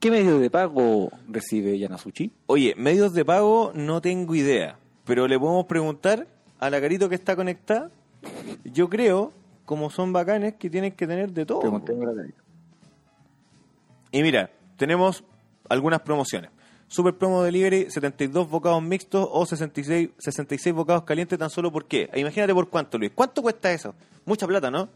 ¿Qué 0.00 0.10
medio 0.10 0.38
de 0.38 0.48
pago 0.48 1.10
recibe 1.28 1.78
Yanasuchi? 1.78 2.30
Oye, 2.46 2.74
medios 2.76 3.12
de 3.12 3.24
pago 3.24 3.72
no 3.74 4.00
tengo 4.00 4.34
idea. 4.34 4.78
Pero 5.04 5.26
le 5.26 5.38
podemos 5.38 5.66
preguntar 5.66 6.26
a 6.58 6.70
la 6.70 6.80
carito 6.80 7.08
que 7.08 7.16
está 7.16 7.36
conectada. 7.36 7.90
Yo 8.64 8.88
creo, 8.88 9.32
como 9.66 9.90
son 9.90 10.12
bacanes, 10.12 10.54
que 10.54 10.70
tienen 10.70 10.92
que 10.92 11.06
tener 11.06 11.32
de 11.32 11.44
todo. 11.44 11.60
A 11.60 11.80
la. 12.12 12.26
Y 14.12 14.22
mira, 14.22 14.50
tenemos 14.76 15.24
algunas 15.68 16.00
promociones. 16.00 16.50
Super 16.88 17.14
Promo 17.14 17.42
Delivery, 17.42 17.90
72 17.90 18.48
bocados 18.48 18.82
mixtos 18.82 19.28
o 19.30 19.44
66, 19.44 20.10
66 20.18 20.74
bocados 20.74 21.02
calientes 21.04 21.38
tan 21.38 21.50
solo 21.50 21.70
por 21.70 21.84
qué. 21.86 22.08
Imagínate 22.14 22.54
por 22.54 22.68
cuánto, 22.70 22.96
Luis. 22.98 23.12
¿Cuánto 23.14 23.42
cuesta 23.42 23.70
eso? 23.72 23.94
Mucha 24.24 24.46
plata, 24.46 24.70
¿no? 24.70 24.88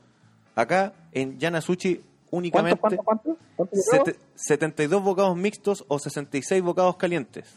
Acá 0.55 0.92
en 1.12 1.38
Yanasuchi 1.38 2.00
únicamente 2.31 2.81
¿Cuánto, 2.81 3.02
cuánto, 3.02 3.24
cuánto? 3.35 3.42
¿Cuánto 3.57 3.76
llegó? 3.76 4.05
sete- 4.07 4.18
72 4.35 5.02
bocados 5.02 5.37
mixtos 5.37 5.85
o 5.88 5.98
66 5.98 6.62
bocados 6.62 6.96
calientes. 6.96 7.55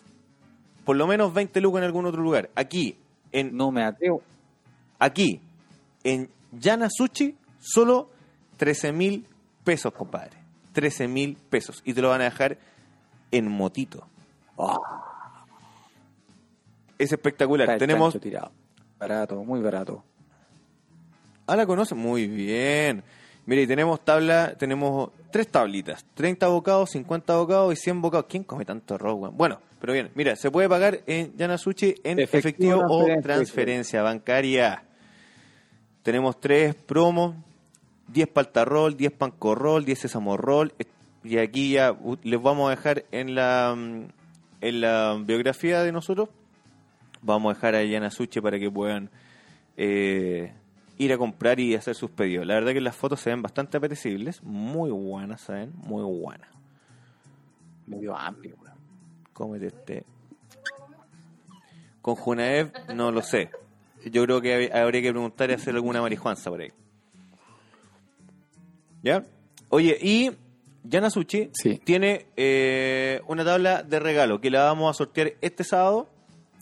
Por 0.84 0.98
lo 0.98 1.08
menos 1.08 1.34
20 1.34 1.62
lucas 1.62 1.80
en 1.80 1.86
algún 1.86 2.06
otro 2.06 2.22
lugar. 2.22 2.50
Aquí, 2.56 2.98
en 3.32 3.56
No 3.56 3.72
me 3.72 3.84
atrevo. 3.84 4.22
aquí, 5.00 5.40
en 6.04 6.30
Yanasuchi, 6.52 7.36
solo 7.60 8.10
13 8.58 8.92
mil 8.92 9.26
pesos, 9.64 9.94
compadre. 9.94 10.38
13 10.74 11.08
mil 11.08 11.38
pesos. 11.50 11.82
Y 11.86 11.94
te 11.94 12.02
lo 12.02 12.10
van 12.10 12.22
a 12.22 12.26
dejar 12.26 12.58
en 13.32 13.50
motito. 13.50 14.08
Es 16.98 17.12
espectacular. 17.12 17.66
Está 17.66 17.74
el 17.74 17.80
Tenemos. 17.80 18.14
chancho 18.14 18.24
tirado. 18.24 18.52
Barato, 18.98 19.44
muy 19.44 19.60
barato. 19.62 20.04
Ah, 21.48 21.56
la 21.56 21.66
conoce 21.66 21.94
muy 21.96 22.28
bien. 22.28 23.04
Mire, 23.46 23.64
y 23.64 23.68
tenemos 23.68 24.04
tabla, 24.04 24.56
tenemos 24.58 25.12
tres 25.30 25.48
tablitas, 25.50 26.04
30 26.16 26.48
bocados, 26.48 26.90
50 26.92 27.36
bocados 27.38 27.74
y 27.74 27.76
100 27.76 28.02
bocados. 28.02 28.26
¿Quién 28.28 28.44
come 28.44 28.66
tanto 28.66 28.96
arroz, 28.96 29.20
weón? 29.20 29.38
Bueno, 29.38 29.60
pero 29.80 29.94
bien, 29.94 30.10
mira, 30.16 30.36
se 30.36 30.50
puede 30.50 30.68
pagar 30.68 31.02
en 31.06 31.36
Yanasuchi 31.38 31.94
en 32.04 32.20
efectivo, 32.20 32.80
Efectivo, 32.80 33.18
o 33.18 33.22
transferencia. 33.22 34.02
bancaria. 34.02 34.84
Tenemos 36.02 36.40
tres 36.40 36.74
promos, 36.74 37.36
10 38.08 38.28
paltarrol, 38.30 38.98
10 38.98 39.12
pancorrol, 39.12 39.86
10 39.86 40.00
sesamorrol. 40.00 40.74
Y 41.24 41.38
aquí 41.38 41.74
ya 41.74 41.96
les 42.24 42.42
vamos 42.42 42.68
a 42.68 42.72
dejar 42.72 43.06
en 43.12 43.36
la, 43.36 43.76
mm, 43.78 44.08
en 44.68 44.82
la 44.82 45.18
biografía 45.20 45.82
de 45.84 45.92
nosotros, 45.92 46.30
vamos 47.22 47.52
a 47.52 47.54
dejar 47.56 47.76
a 47.76 47.84
Yanasuchi 47.84 48.42
para 48.42 48.60
que 48.60 48.70
puedan 48.72 49.10
eh, 49.78 50.54
ir 50.98 51.14
a 51.14 51.18
comprar 51.18 51.60
y 51.60 51.76
hacer 51.76 51.96
sus 51.96 52.10
pedidos. 52.12 52.46
La 52.46 52.54
verdad 52.56 52.74
que 52.74 52.82
las 52.82 52.96
fotos 52.96 53.20
se 53.20 53.30
ven 53.30 53.42
bastante 53.42 53.78
apetecibles, 53.78 54.42
muy 54.44 54.92
buenas, 54.92 55.42
¿saben? 55.42 55.72
Muy 55.76 56.04
buenas. 56.04 56.50
Me 57.88 58.00
dio 58.00 58.16
hambre, 58.18 58.54
weón. 58.62 58.76
Cómete 59.34 59.68
este. 59.68 60.04
Con 62.02 62.16
Junaev, 62.16 62.72
no 62.96 63.12
lo 63.12 63.22
sé. 63.22 63.50
Yo 64.06 64.24
creo 64.24 64.40
que 64.42 64.72
hab- 64.72 64.76
habría 64.82 65.02
que 65.02 65.12
preguntar 65.12 65.50
y 65.50 65.54
hacer 65.54 65.74
alguna 65.76 66.02
marihuanza 66.02 66.50
por 66.50 66.62
ahí. 66.62 66.72
¿Ya? 69.04 69.24
Oye, 69.70 69.98
y 70.02 70.32
Yanasuchi 70.88 71.50
Sí. 71.54 71.80
tiene 71.84 72.28
eh, 72.36 73.22
una 73.28 73.44
tabla 73.46 73.84
de 73.84 74.00
regalo 74.00 74.40
que 74.42 74.50
la 74.52 74.64
vamos 74.66 74.90
a 74.90 74.94
sortear 74.94 75.34
este 75.42 75.64
sábado. 75.64 76.08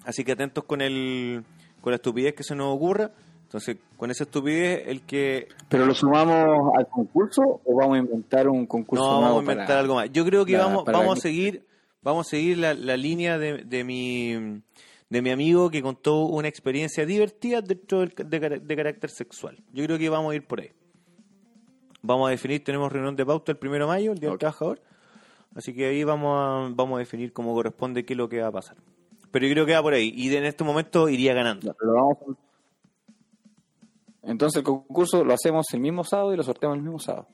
Así 0.06 0.24
que 0.24 0.34
atentos 0.34 0.64
con 0.66 0.82
el 0.82 1.44
con 1.82 1.92
la 1.92 1.96
estupidez 1.96 2.34
que 2.34 2.44
se 2.44 2.56
nos 2.56 2.74
ocurra. 2.76 3.12
Entonces, 3.44 3.78
con 3.98 4.10
esa 4.10 4.24
estupidez, 4.24 4.84
el 4.88 5.02
que 5.04 5.48
¿Pero 5.70 5.86
lo 5.86 5.94
sumamos 5.94 6.72
al 6.76 6.88
concurso 6.88 7.62
o 7.64 7.76
vamos 7.76 7.96
a 7.96 8.00
inventar 8.00 8.48
un 8.50 8.66
concurso 8.66 9.04
no 9.04 9.10
vamos 9.12 9.24
a 9.24 9.28
nuevo 9.28 9.42
inventar 9.42 9.68
para- 9.68 9.80
algo 9.82 9.96
más. 9.96 10.10
Yo 10.12 10.26
creo 10.26 10.44
que 10.46 10.54
para- 10.54 10.66
vamos, 10.66 10.84
para 10.86 10.98
vamos 10.98 11.20
a 11.20 11.22
seguir, 11.22 11.64
vamos 12.02 12.26
a 12.28 12.30
seguir 12.32 12.58
la, 12.58 12.74
la 12.74 12.98
línea 12.98 13.38
de, 13.38 13.64
de 13.64 13.84
mi 13.84 14.62
de 15.10 15.22
mi 15.22 15.30
amigo 15.30 15.70
que 15.70 15.84
contó 15.84 16.24
una 16.26 16.48
experiencia 16.48 17.06
divertida 17.06 17.62
dentro 17.62 18.00
del- 18.00 18.14
de, 18.28 18.60
de 18.60 18.76
carácter 18.76 19.12
sexual. 19.12 19.58
Yo 19.72 19.84
creo 19.86 20.00
que 20.00 20.10
vamos 20.10 20.32
a 20.32 20.36
ir 20.36 20.48
por 20.48 20.62
ahí. 20.62 20.72
Vamos 22.06 22.28
a 22.28 22.32
definir, 22.32 22.62
tenemos 22.64 22.92
reunión 22.92 23.16
de 23.16 23.26
pauta 23.26 23.54
el 23.54 23.58
primero 23.58 23.86
de 23.86 23.94
mayo, 23.94 24.12
el 24.12 24.20
Día 24.20 24.30
del. 24.30 24.38
Trabajador. 24.38 24.82
Así 25.56 25.74
que 25.74 25.86
ahí 25.86 26.04
vamos 26.04 26.36
a, 26.38 26.74
vamos 26.76 26.98
a 26.98 27.00
definir 27.00 27.32
cómo 27.32 27.54
corresponde 27.54 28.04
qué 28.06 28.14
es 28.14 28.18
lo 28.18 28.28
que 28.28 28.42
va 28.42 28.48
a 28.48 28.52
pasar. 28.52 28.76
Pero 29.32 29.48
yo 29.48 29.54
creo 29.54 29.66
que 29.66 29.74
va 29.74 29.82
por 29.82 29.94
ahí. 29.94 30.12
Y 30.14 30.36
en 30.36 30.44
este 30.44 30.66
momento 30.66 31.08
iría 31.08 31.34
ganando. 31.34 31.76
Entonces 34.22 34.58
el 34.58 34.64
concurso 34.64 35.24
lo 35.24 35.34
hacemos 35.34 35.66
el 35.74 35.80
mismo 35.80 36.04
sábado 36.04 36.34
y 36.34 36.38
lo 36.38 36.44
sorteamos 36.44 36.78
el 36.78 36.84
mismo 36.84 37.00
sábado. 37.00 37.28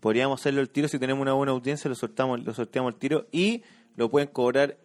Podríamos 0.00 0.40
hacerlo 0.40 0.60
el 0.60 0.70
tiro 0.70 0.88
si 0.88 0.98
tenemos 0.98 1.20
una 1.20 1.32
buena 1.32 1.52
audiencia, 1.52 1.88
lo 1.88 1.94
sorteamos, 1.94 2.44
lo 2.44 2.54
sorteamos 2.54 2.94
el 2.94 2.98
tiro 2.98 3.26
y 3.32 3.62
lo 3.96 4.08
pueden 4.08 4.28
cobrar 4.28 4.78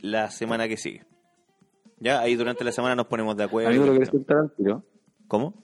la 0.00 0.30
semana 0.30 0.68
que 0.68 0.76
sigue. 0.76 1.04
Ya, 1.98 2.20
ahí 2.20 2.34
durante 2.34 2.64
la 2.64 2.72
semana 2.72 2.94
nos 2.96 3.06
ponemos 3.06 3.36
de 3.36 3.44
acuerdo. 3.44 3.70
¿lo 3.70 3.92
querés 3.92 4.08
soltar 4.08 4.38
al 4.38 4.52
tiro? 4.52 4.84
¿Cómo? 5.28 5.54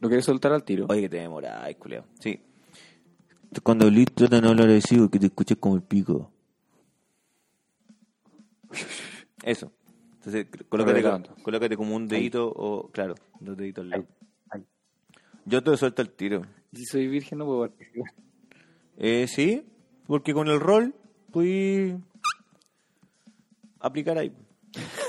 ¿Lo 0.00 0.08
querés 0.08 0.24
soltar 0.24 0.52
al 0.52 0.64
tiro? 0.64 0.86
Oye, 0.88 1.02
que 1.02 1.08
te 1.08 1.16
demoráis, 1.18 1.76
culeo. 1.76 2.04
Sí. 2.20 2.40
Cuando 3.62 3.86
hablís, 3.86 4.06
trata 4.14 4.36
de 4.36 4.42
no 4.42 4.50
hablar 4.50 4.68
así 4.70 4.96
que 5.08 5.18
te 5.18 5.26
escuches 5.26 5.56
como 5.58 5.76
el 5.76 5.82
pico. 5.82 6.30
Eso. 9.42 9.72
Entonces, 10.16 10.46
colócate, 10.68 11.02
de 11.02 11.22
colócate 11.42 11.76
como 11.76 11.96
un 11.96 12.06
dedito 12.06 12.52
o, 12.54 12.90
claro, 12.90 13.14
dos 13.40 13.56
deditos 13.56 13.82
al 13.82 13.90
lado. 13.90 14.06
Ahí. 14.50 14.64
Yo 15.46 15.62
te 15.62 15.76
suelto 15.76 16.02
al 16.02 16.10
tiro. 16.10 16.42
Si 16.72 16.84
soy 16.84 17.08
virgen 17.08 17.38
no 17.38 17.46
puedo 17.46 17.60
participar. 17.60 18.12
Eh, 18.98 19.26
sí, 19.26 19.64
porque 20.06 20.34
con 20.34 20.48
el 20.48 20.60
rol 20.60 20.94
pude 21.30 21.98
aplicar 23.80 24.18
ahí. 24.18 24.32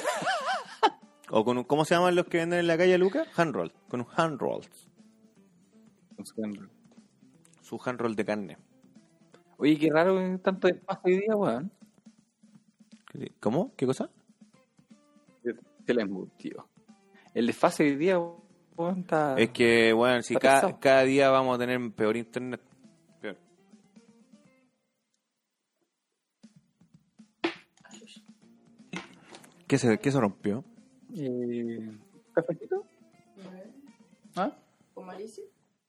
o 1.32 1.46
con 1.46 1.58
un, 1.58 1.64
¿cómo 1.64 1.86
se 1.86 1.96
llaman 1.96 2.16
los 2.16 2.26
que 2.26 2.38
venden 2.38 2.60
en 2.60 2.68
la 2.68 2.78
calle, 2.78 2.98
Lucas? 2.98 3.28
Hand 3.36 3.54
roll. 3.54 3.72
Con 3.88 4.02
un 4.02 4.08
hand 4.16 4.40
roll. 4.40 4.64
Su 7.62 7.80
hand 7.84 8.00
roll 8.00 8.16
de 8.16 8.26
carne. 8.26 8.58
Oye, 9.58 9.78
qué 9.78 9.90
raro 9.92 10.18
que 10.18 10.38
tanto 10.40 10.68
espacio 10.68 11.02
hoy 11.06 11.22
día, 11.22 11.36
weón. 11.36 11.72
¿Cómo? 13.40 13.74
¿Qué 13.76 13.86
cosa? 13.86 14.10
Se 15.86 15.94
la 15.94 16.08
tío. 16.38 16.68
El 17.34 17.48
desfase 17.48 17.84
hoy 17.84 17.96
día, 17.96 18.20
weón, 18.20 19.00
está... 19.00 19.36
Es 19.38 19.50
que, 19.52 19.94
bueno, 19.94 20.22
si 20.22 20.36
cada, 20.36 20.80
cada 20.80 21.04
día 21.04 21.30
vamos 21.30 21.56
a 21.56 21.60
tener 21.60 21.80
peor 21.94 22.16
internet. 22.16 22.62
Peor. 23.22 23.38
¿Qué 29.68 29.78
se, 29.78 29.98
qué 30.00 30.12
se 30.12 30.20
rompió? 30.20 30.64
Eh, 31.16 31.98
¿Cafecito? 32.34 32.86
¿Ah? 34.36 34.56
¿Con 34.94 35.06
malicia? 35.06 35.44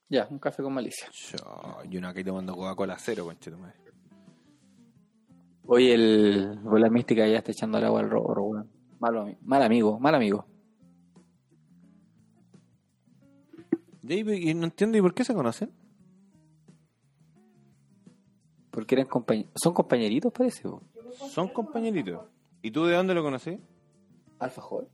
Ya, 0.09 0.27
un 0.29 0.39
café 0.39 0.61
con 0.61 0.73
malicia. 0.73 1.07
Yo, 1.11 1.77
y 1.89 1.97
uno 1.97 2.09
aquí 2.09 2.23
tomando 2.23 2.55
Coca-Cola 2.55 2.97
cero, 2.99 3.23
conchito 3.25 3.57
madre. 3.57 3.79
Oye, 5.67 5.93
el 5.93 6.59
bola 6.63 6.89
mística 6.89 7.25
ya 7.27 7.37
está 7.37 7.51
echando 7.51 7.77
el 7.77 7.85
agua 7.85 8.01
al 8.01 8.09
roro, 8.09 8.43
weón. 8.43 8.69
Mal 8.99 9.61
amigo, 9.63 9.99
mal 9.99 10.15
amigo. 10.15 10.45
Y 14.03 14.53
no 14.53 14.65
entiendo, 14.65 14.97
¿y 14.97 15.01
por 15.01 15.13
qué 15.13 15.23
se 15.23 15.33
conocen? 15.33 15.71
Porque 18.69 18.95
eran 18.95 19.07
compañ 19.07 19.45
son 19.55 19.73
compañeritos, 19.73 20.33
parece, 20.33 20.67
weón. 20.67 20.83
Son 21.29 21.47
compañeritos. 21.47 22.25
¿Y 22.61 22.71
tú 22.71 22.85
de 22.85 22.95
dónde 22.95 23.13
lo 23.13 23.23
conocí? 23.23 23.59
Alfajor. 24.39 24.89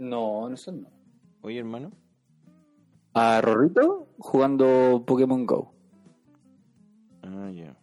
No, 0.00 0.48
no 0.48 0.56
son 0.56 0.82
no. 0.82 0.88
Oye, 1.42 1.58
hermano. 1.58 1.92
A 3.14 3.40
Rorrito 3.40 4.08
jugando 4.18 5.04
Pokémon 5.06 5.44
Go. 5.46 5.72
Ah, 7.22 7.50
ya. 7.50 7.76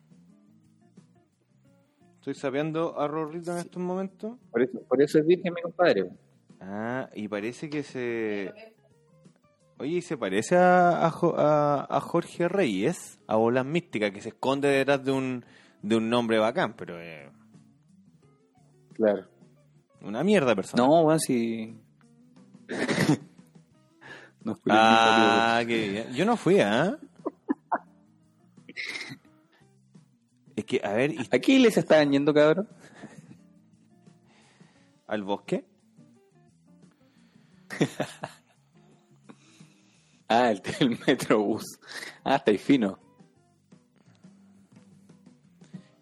Estoy 2.15 2.33
sapeando 2.33 2.99
a 2.99 3.07
Rorrito 3.07 3.51
en 3.51 3.57
estos 3.59 3.81
momentos. 3.81 4.37
Por 4.51 4.61
eso, 4.61 4.81
por 4.87 5.01
eso 5.01 5.19
es 5.19 5.25
virgen 5.25 5.53
mi 5.53 5.61
compadre. 5.61 6.09
Ah, 6.59 7.09
y 7.13 7.27
parece 7.27 7.69
que 7.69 7.83
se... 7.83 8.53
Oye, 9.79 9.97
¿y 9.97 10.01
se 10.01 10.17
parece 10.17 10.55
a, 10.57 11.05
a, 11.05 11.11
a- 11.11 11.87
a 11.97 12.01
Jorge 12.01 12.47
Reyes, 12.49 13.19
a 13.27 13.35
Bolas 13.35 13.65
Mística, 13.65 14.11
que 14.11 14.21
se 14.21 14.29
esconde 14.29 14.69
detrás 14.69 15.03
de 15.05 15.11
un, 15.11 15.45
de 15.83 15.95
un 15.97 16.09
nombre 16.09 16.39
bacán, 16.39 16.73
pero 16.75 16.99
eh, 16.99 17.29
Claro. 18.95 19.27
una 20.01 20.23
mierda 20.23 20.55
persona. 20.55 20.83
No, 20.83 21.01
weón, 21.03 21.19
si. 21.19 21.77
Ah, 24.69 25.61
qué 25.67 25.89
bien. 25.89 26.13
Yo 26.13 26.25
no 26.25 26.37
fui, 26.37 26.61
¿ah? 26.61 26.97
Es 30.55 30.63
que, 30.63 30.79
a 30.81 30.93
ver, 30.93 31.11
¿y 31.11 31.27
¿A 31.29 31.39
qué 31.39 31.51
iglesia 31.53 31.81
estaban 31.81 32.11
yendo, 32.11 32.33
cabrón? 32.33 32.67
¿al 35.07 35.23
bosque? 35.23 35.65
Ah, 40.29 40.51
el, 40.51 40.61
el 40.81 40.99
Metrobús. 41.07 41.79
Ah, 42.21 42.35
está 42.35 42.51
ahí 42.51 42.57
fino. 42.57 42.99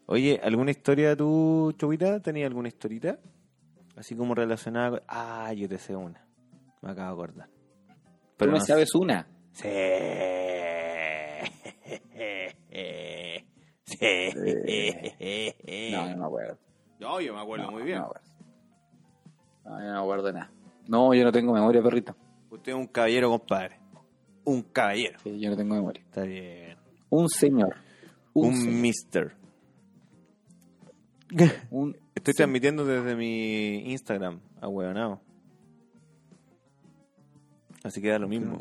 Oye, 0.07 0.41
¿alguna 0.43 0.71
historia 0.71 1.15
tú, 1.15 1.75
Chubita? 1.77 2.19
¿Tenías 2.19 2.47
alguna 2.47 2.67
historita? 2.67 3.19
Así 3.95 4.15
como 4.15 4.33
relacionada 4.33 4.89
con... 4.89 5.01
Ah, 5.07 5.53
yo 5.53 5.69
te 5.69 5.77
sé 5.77 5.95
una. 5.95 6.24
Me 6.85 6.91
acabo 6.91 7.07
de 7.07 7.13
acordar. 7.23 7.49
Pero 8.37 8.51
me 8.51 8.59
no 8.59 8.65
sabes 8.65 8.93
una. 8.95 9.27
Sí. 13.85 13.85
Sí. 13.85 15.91
No, 15.91 16.09
no 16.09 16.17
me 16.17 16.25
acuerdo. 16.25 16.57
No, 16.99 17.21
yo 17.21 17.33
me 17.33 17.41
acuerdo 17.41 17.65
No, 17.65 17.71
muy 17.71 17.83
bien. 17.83 17.99
No, 17.99 18.03
me 18.03 18.07
acuerdo. 18.07 18.27
No, 19.63 19.79
yo 19.79 19.85
no 19.85 19.93
me 19.93 19.99
acuerdo 19.99 20.31
nada. 20.33 20.51
No, 20.87 21.13
yo 21.13 21.23
no 21.23 21.31
tengo 21.31 21.53
memoria, 21.53 21.81
perrito. 21.81 22.15
Usted 22.49 22.71
es 22.71 22.77
un 22.77 22.87
caballero, 22.87 23.29
compadre. 23.29 23.79
Un 24.43 24.61
caballero. 24.63 25.19
Sí, 25.23 25.39
yo 25.39 25.49
no 25.49 25.57
tengo 25.57 25.75
memoria. 25.75 26.03
Está 26.03 26.23
bien. 26.23 26.77
Un 27.09 27.29
señor. 27.29 27.75
Un, 28.33 28.47
Un, 28.47 28.55
señor. 28.55 28.73
mister. 28.73 29.35
Un- 31.71 31.97
Estoy 32.15 32.33
transmitiendo 32.33 32.85
desde 32.85 33.15
mi 33.15 33.91
Instagram, 33.91 34.39
a 34.61 34.67
huevonao. 34.67 35.21
Así 37.85 38.01
que 38.01 38.09
da 38.09 38.17
lo 38.17 38.27
mismo. 38.27 38.59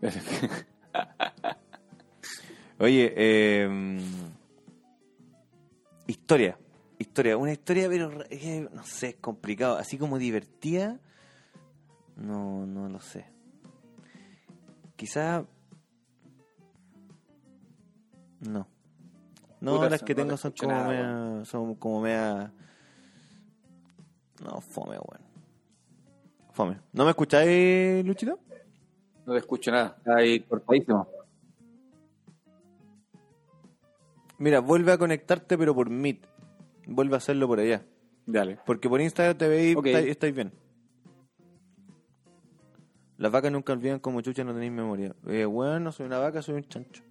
Oye, 2.78 3.12
eh, 3.14 4.00
historia. 6.06 6.58
Historia. 6.98 7.36
Una 7.36 7.52
historia, 7.52 7.90
pero 7.90 8.24
eh, 8.30 8.66
no 8.72 8.82
sé, 8.82 9.10
es 9.10 9.16
complicado. 9.16 9.76
Así 9.76 9.98
como 9.98 10.18
divertida, 10.18 10.98
no, 12.16 12.64
no 12.64 12.88
lo 12.88 12.98
sé. 12.98 13.26
Quizá. 14.96 15.44
No. 18.40 18.66
No, 19.60 19.74
Puta, 19.74 19.90
las 19.90 20.02
que 20.02 20.14
no 20.14 20.22
tengo 20.22 20.38
son 20.38 20.54
como 20.58 20.72
nada, 20.72 20.88
mea, 20.88 21.44
son 21.44 21.74
como 21.74 22.00
mea. 22.00 22.54
No, 24.42 24.62
fome, 24.62 24.96
weón. 24.96 25.31
Fome. 26.52 26.78
¿No 26.92 27.04
me 27.04 27.10
escucháis, 27.10 28.04
Luchito? 28.04 28.38
No 29.26 29.32
te 29.32 29.38
escucho 29.38 29.70
nada. 29.70 29.94
Está 29.98 30.16
ahí 30.16 30.40
cortadísimo. 30.40 31.08
Mira, 34.38 34.60
vuelve 34.60 34.92
a 34.92 34.98
conectarte, 34.98 35.56
pero 35.56 35.74
por 35.74 35.88
Meet. 35.88 36.26
Vuelve 36.86 37.14
a 37.14 37.18
hacerlo 37.18 37.46
por 37.46 37.60
allá. 37.60 37.84
Dale. 38.26 38.58
Porque 38.66 38.88
por 38.88 39.00
Instagram 39.00 39.38
te 39.38 39.48
veis 39.48 39.76
Ok. 39.76 39.86
estáis, 39.86 40.06
estáis 40.08 40.34
bien. 40.34 40.52
Las 43.18 43.30
vacas 43.30 43.52
nunca 43.52 43.72
olvidan 43.72 44.00
como 44.00 44.20
chucha 44.20 44.42
no 44.42 44.52
tenéis 44.52 44.72
memoria. 44.72 45.14
Eh, 45.28 45.44
bueno, 45.44 45.78
no 45.78 45.92
soy 45.92 46.06
una 46.06 46.18
vaca, 46.18 46.42
soy 46.42 46.56
un 46.56 46.64
chancho. 46.64 47.04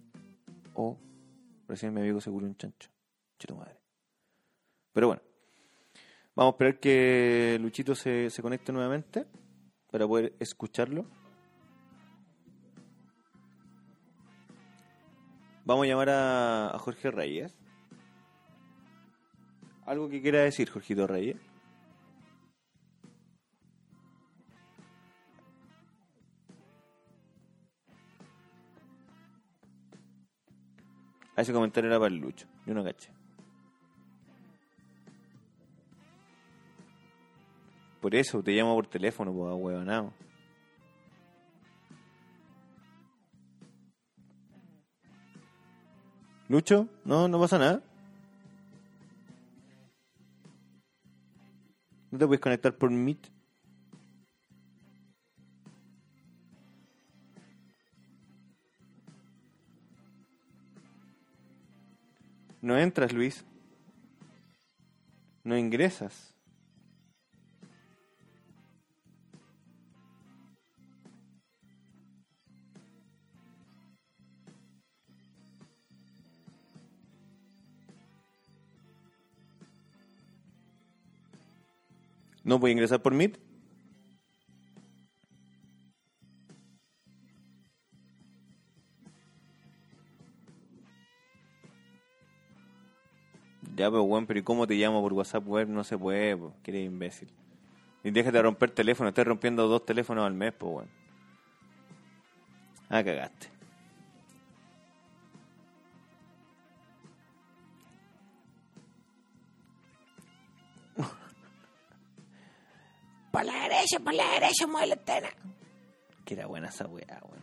O, 0.74 0.98
recién 1.68 1.94
mi 1.94 2.00
amigo 2.00 2.20
seguro 2.20 2.46
un 2.46 2.56
chancho. 2.56 2.90
Chito 3.38 3.56
madre. 3.56 3.78
Pero 4.92 5.06
bueno. 5.08 5.22
Vamos 6.34 6.52
a 6.52 6.54
esperar 6.54 6.80
que 6.80 7.58
Luchito 7.60 7.94
se, 7.94 8.30
se 8.30 8.42
conecte 8.42 8.72
nuevamente 8.72 9.26
para 9.90 10.08
poder 10.08 10.34
escucharlo. 10.40 11.04
Vamos 15.64 15.84
a 15.84 15.88
llamar 15.88 16.08
a, 16.10 16.78
Jorge 16.78 17.10
Reyes. 17.10 17.56
¿Algo 19.86 20.08
que 20.08 20.20
quiera 20.22 20.40
decir, 20.40 20.70
Jorgito 20.70 21.06
Reyes? 21.06 21.36
Ah, 31.36 31.42
ese 31.42 31.52
comentario 31.52 31.88
era 31.90 31.98
para 31.98 32.12
el 32.12 32.20
Lucho. 32.20 32.46
Yo 32.66 32.74
no 32.74 32.82
caché. 32.82 33.21
Por 38.02 38.16
eso 38.16 38.42
te 38.42 38.50
llamo 38.50 38.74
por 38.74 38.88
teléfono, 38.88 39.32
pues, 39.32 39.54
huevonao. 39.56 40.12
Lucho, 46.48 46.88
no, 47.04 47.28
no 47.28 47.38
pasa 47.38 47.58
nada. 47.58 47.80
¿No 52.10 52.18
te 52.18 52.26
puedes 52.26 52.40
conectar 52.40 52.76
por 52.76 52.90
Meet? 52.90 53.28
No 62.60 62.76
entras, 62.76 63.12
Luis. 63.12 63.44
No 65.44 65.56
ingresas. 65.56 66.31
¿No 82.44 82.58
puede 82.58 82.72
ingresar 82.72 83.00
por 83.00 83.14
Meet? 83.14 83.38
Ya, 93.74 93.90
pero 93.90 94.04
bueno, 94.04 94.26
pero 94.26 94.38
¿y 94.38 94.42
cómo 94.42 94.66
te 94.66 94.74
llamo 94.74 95.00
por 95.00 95.12
WhatsApp 95.12 95.46
web? 95.46 95.68
No 95.68 95.82
se 95.82 95.96
puede, 95.96 96.36
pues, 96.36 96.52
que 96.62 96.70
eres 96.72 96.86
imbécil. 96.86 97.28
Y 98.04 98.10
déjate 98.10 98.36
de 98.36 98.42
romper 98.42 98.70
teléfono, 98.70 99.08
estás 99.08 99.26
rompiendo 99.26 99.66
dos 99.66 99.86
teléfonos 99.86 100.26
al 100.26 100.34
mes, 100.34 100.52
pues, 100.52 100.72
weón. 100.72 100.88
Ah, 102.88 103.02
cagaste. 103.02 103.48
Por 113.32 113.44
la 113.44 113.54
derecha, 113.54 113.98
por 114.04 114.14
la 114.14 114.28
derecha, 114.34 114.66
mueve 114.68 114.86
la 114.88 114.94
antena. 114.94 115.28
Que 116.24 116.34
era 116.34 116.46
buena 116.46 116.68
esa 116.68 116.86
weá, 116.86 117.20
weón. 117.28 117.42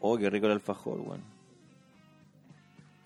Oh, 0.00 0.16
qué 0.16 0.30
rico 0.30 0.46
el 0.46 0.52
alfajor, 0.52 1.00
weón. 1.00 1.22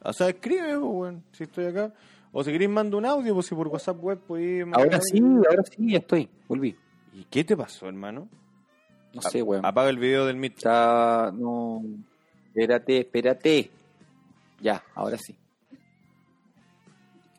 O 0.04 0.12
sea, 0.12 0.28
escribe, 0.28 0.76
weón, 0.76 1.22
si 1.32 1.44
estoy 1.44 1.66
acá. 1.66 1.92
O 2.32 2.42
si 2.42 2.50
queréis, 2.50 2.70
mando 2.70 2.98
un 2.98 3.06
audio, 3.06 3.34
pues 3.34 3.46
si 3.46 3.54
por 3.54 3.68
WhatsApp 3.68 4.02
web 4.02 4.18
podéis 4.18 4.62
mandar 4.64 4.80
Ahora 4.80 4.96
audio. 4.96 5.08
sí, 5.10 5.20
ahora 5.48 5.62
sí, 5.64 5.92
ya 5.92 5.98
estoy. 5.98 6.28
Volví. 6.48 6.76
¿Y 7.14 7.24
qué 7.24 7.44
te 7.44 7.56
pasó, 7.56 7.86
hermano? 7.88 8.28
No 9.14 9.22
sé, 9.22 9.42
weón. 9.42 9.64
Apaga 9.64 9.90
el 9.90 9.98
video 9.98 10.27
del 10.27 10.37
Meet. 10.37 10.57
Está... 10.59 11.33
No... 11.35 11.83
Espérate, 12.48 12.98
espérate. 13.01 13.70
Ya, 14.61 14.85
ahora 14.94 15.16
sí. 15.16 15.35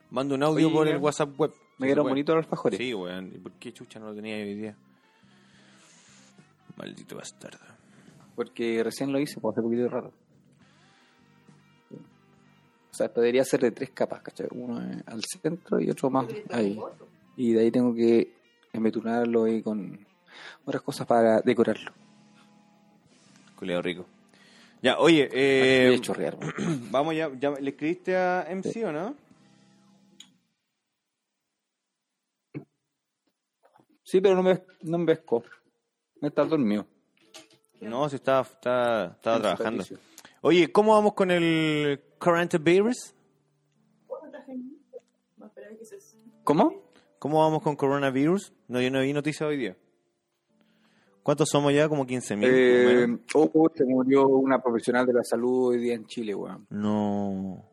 Manda 0.09 0.35
un 0.35 0.43
audio 0.43 0.67
Oye, 0.67 0.75
por 0.75 0.87
el. 0.87 0.97
WhatsApp 0.97 1.39
web. 1.39 1.53
Me 1.77 1.87
quedaron 1.87 2.07
bonitos 2.09 2.35
los 2.35 2.45
alfajores. 2.45 2.77
Sí, 2.79 2.93
weón. 2.93 3.31
¿Y 3.33 3.37
por 3.37 3.51
qué 3.53 3.71
chucha 3.71 3.99
no 3.99 4.07
lo 4.07 4.15
tenía 4.15 4.35
hoy 4.35 4.55
día? 4.55 4.75
Maldito 6.75 7.15
bastardo. 7.15 7.59
Porque 8.35 8.83
recién 8.83 9.11
lo 9.11 9.19
hice, 9.19 9.39
pues 9.39 9.53
hace 9.53 9.61
poquito 9.61 9.83
de 9.83 9.89
rato. 9.89 10.11
O 11.91 12.95
sea, 12.95 13.11
podría 13.11 13.43
ser 13.43 13.61
de 13.61 13.71
tres 13.71 13.89
capas, 13.91 14.21
¿cachai? 14.21 14.47
Uno 14.51 14.81
eh, 14.81 15.01
al 15.07 15.23
centro 15.23 15.79
y 15.79 15.89
otro 15.89 16.09
más 16.09 16.27
ahí. 16.51 16.79
Y 17.35 17.53
de 17.53 17.61
ahí 17.61 17.71
tengo 17.71 17.93
que 17.93 18.33
embetunarlo 18.71 19.47
y 19.47 19.63
con 19.63 20.05
otras 20.65 20.81
cosas 20.81 21.07
para 21.07 21.41
decorarlo. 21.41 21.91
Culeo 23.55 23.81
rico. 23.81 24.05
Ya, 24.81 24.99
oye, 24.99 25.29
eh, 25.31 25.97
chorrear, 26.01 26.37
vamos 26.91 27.15
ya, 27.15 27.31
ya. 27.39 27.51
¿Le 27.51 27.69
escribiste 27.69 28.17
a 28.17 28.45
MC 28.49 28.83
o 28.85 28.91
no? 28.91 29.15
Sí, 34.03 34.19
pero 34.21 34.35
no 34.35 34.43
me, 34.43 34.61
no 34.81 34.97
me 34.97 35.05
pescó. 35.05 35.43
Me 36.19 36.27
está 36.27 36.43
dormido. 36.43 36.85
No, 37.81 38.07
si 38.09 38.17
estaba, 38.17 38.41
estaba, 38.41 39.05
estaba 39.15 39.35
En 39.37 39.41
su 39.41 39.47
trabajando. 39.47 39.83
servicio. 39.83 40.13
Oye, 40.41 40.71
¿cómo 40.71 40.93
vamos 40.93 41.13
con 41.13 41.31
el 41.31 42.01
coronavirus? 42.19 43.15
Se... 45.83 45.97
¿Cómo? 46.43 46.83
¿Cómo 47.19 47.39
vamos 47.39 47.61
con 47.63 47.75
coronavirus? 47.75 48.51
No, 48.67 48.81
yo 48.81 48.91
no 48.91 49.01
vi 49.01 49.13
noticia 49.13 49.47
hoy 49.47 49.57
día. 49.57 49.77
¿Cuántos 51.23 51.47
somos 51.49 51.73
ya? 51.73 51.87
Como 51.89 52.05
15 52.05 52.35
mil. 52.35 52.49
Eh, 52.51 53.17
oh, 53.35 53.71
se 53.73 53.85
murió 53.85 54.27
una 54.27 54.59
profesional 54.61 55.05
de 55.05 55.13
la 55.13 55.23
salud 55.23 55.69
hoy 55.69 55.77
día 55.79 55.95
en 55.95 56.05
Chile, 56.05 56.35
weón. 56.35 56.67
no. 56.69 57.65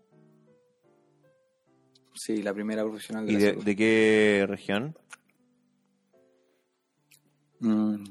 Sí, 2.15 2.43
la 2.43 2.53
primera 2.53 2.83
profesional 2.83 3.25
de 3.25 3.33
¿Y 3.33 3.35
la 3.37 3.41
de, 3.41 3.51
salud. 3.51 3.65
de 3.65 3.77
qué 3.77 4.45
región? 4.47 4.95
Mm. 7.61 8.05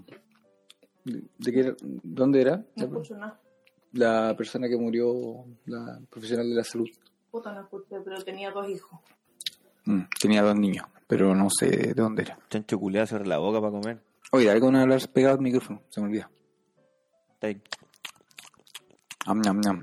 ¿De 1.04 1.52
qué 1.52 1.60
era? 1.60 1.75
¿Dónde 1.82 2.41
era? 2.41 2.65
No 2.75 2.86
escucho 2.86 3.15
nada. 3.15 3.39
La 3.93 4.36
persona 4.38 4.67
que 4.67 4.78
murió, 4.78 5.45
la 5.65 5.99
profesional 6.10 6.49
de 6.49 6.56
la 6.56 6.63
salud. 6.63 6.88
Puta, 7.32 7.54
no 7.54 7.62
escuché, 7.62 7.97
pero 8.04 8.23
tenía 8.23 8.49
dos 8.52 8.67
hijos. 8.69 8.99
Mm, 9.86 10.02
Tenía 10.19 10.41
dos 10.41 10.56
niños, 10.58 10.86
pero 11.08 11.36
no 11.36 11.49
sé 11.49 11.67
de 11.69 11.93
dónde 11.93 12.23
era. 12.23 12.39
Chancho 12.49 12.80
culeado 12.80 13.08
cerrar 13.08 13.28
la 13.28 13.38
boca 13.38 13.60
para 13.60 13.71
comer. 13.71 13.99
Oye, 14.31 14.45
dale 14.45 14.59
con 14.59 14.75
hablar 14.75 15.01
pegado 15.09 15.35
al 15.35 15.41
micrófono, 15.41 15.81
se 15.89 16.01
me 16.01 16.07
olvida. 16.07 16.29
Ahí. 17.41 17.61
Am, 19.25 19.41
ñam, 19.41 19.59
ñam. 19.61 19.81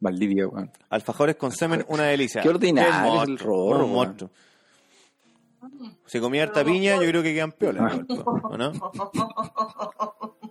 Valdivia, 0.00 0.48
weón. 0.48 0.70
Alfajores 0.90 1.36
con 1.36 1.52
semen, 1.52 1.84
una 1.88 2.04
delicia. 2.04 2.42
Qué 2.42 2.48
ordinario 2.48 3.22
el 3.22 3.38
rorro, 3.38 3.86
un 3.86 3.92
monstruo. 3.92 4.30
Si 6.06 6.18
comía 6.18 6.42
harta 6.42 6.64
piña, 6.64 6.96
yo 6.96 7.02
creo 7.08 7.22
que 7.22 7.32
quedan 7.34 7.52
piolas, 7.52 8.00
¿o 8.08 8.56
no? 8.56 8.72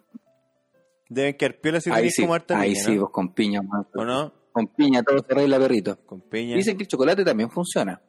Deben 1.09 1.35
quedar 1.35 1.59
piolas 1.59 1.83
si 1.83 1.89
Ahí 1.89 1.95
tenéis 1.95 2.15
sí, 2.15 2.21
como 2.21 2.33
harta 2.33 2.57
ahí 2.57 2.71
piña, 2.71 2.83
sí, 2.85 2.95
¿no? 2.95 3.01
vos 3.01 3.09
con 3.11 3.33
piña, 3.33 3.59
weón. 3.59 3.87
¿O 3.93 4.05
no? 4.05 4.33
Con 4.53 4.67
piña 4.67 5.03
todo 5.03 5.19
se 5.19 5.33
arregla, 5.33 5.59
perrito. 5.59 5.97
Con 6.05 6.21
piña. 6.21 6.55
Dicen 6.55 6.77
que 6.77 6.83
el 6.83 6.87
chocolate 6.87 7.25
también 7.25 7.51
funciona. 7.51 8.01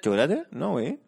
¿Chocolate? 0.00 0.46
No, 0.52 0.72
güey. 0.72 1.00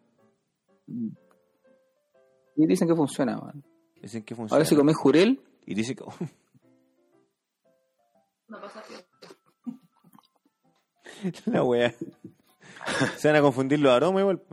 Y 2.59 2.67
dicen 2.67 2.89
que 2.89 2.95
funciona, 2.95 3.39
weón. 3.39 3.63
Dicen 4.01 4.21
que 4.23 4.35
funciona. 4.35 4.57
Ahora 4.57 4.65
si 4.65 4.75
comes 4.75 4.97
jurel, 4.97 5.41
Y 5.65 5.73
dice 5.75 5.95
que... 5.95 6.03
No 8.49 8.59
pasa 8.59 8.83
nada. 8.89 9.05
La 11.45 11.63
wea. 11.63 11.95
Se 13.15 13.29
van 13.29 13.37
a 13.37 13.41
confundir 13.41 13.79
los 13.79 13.93
aromas 13.93 14.21
igual. 14.21 14.43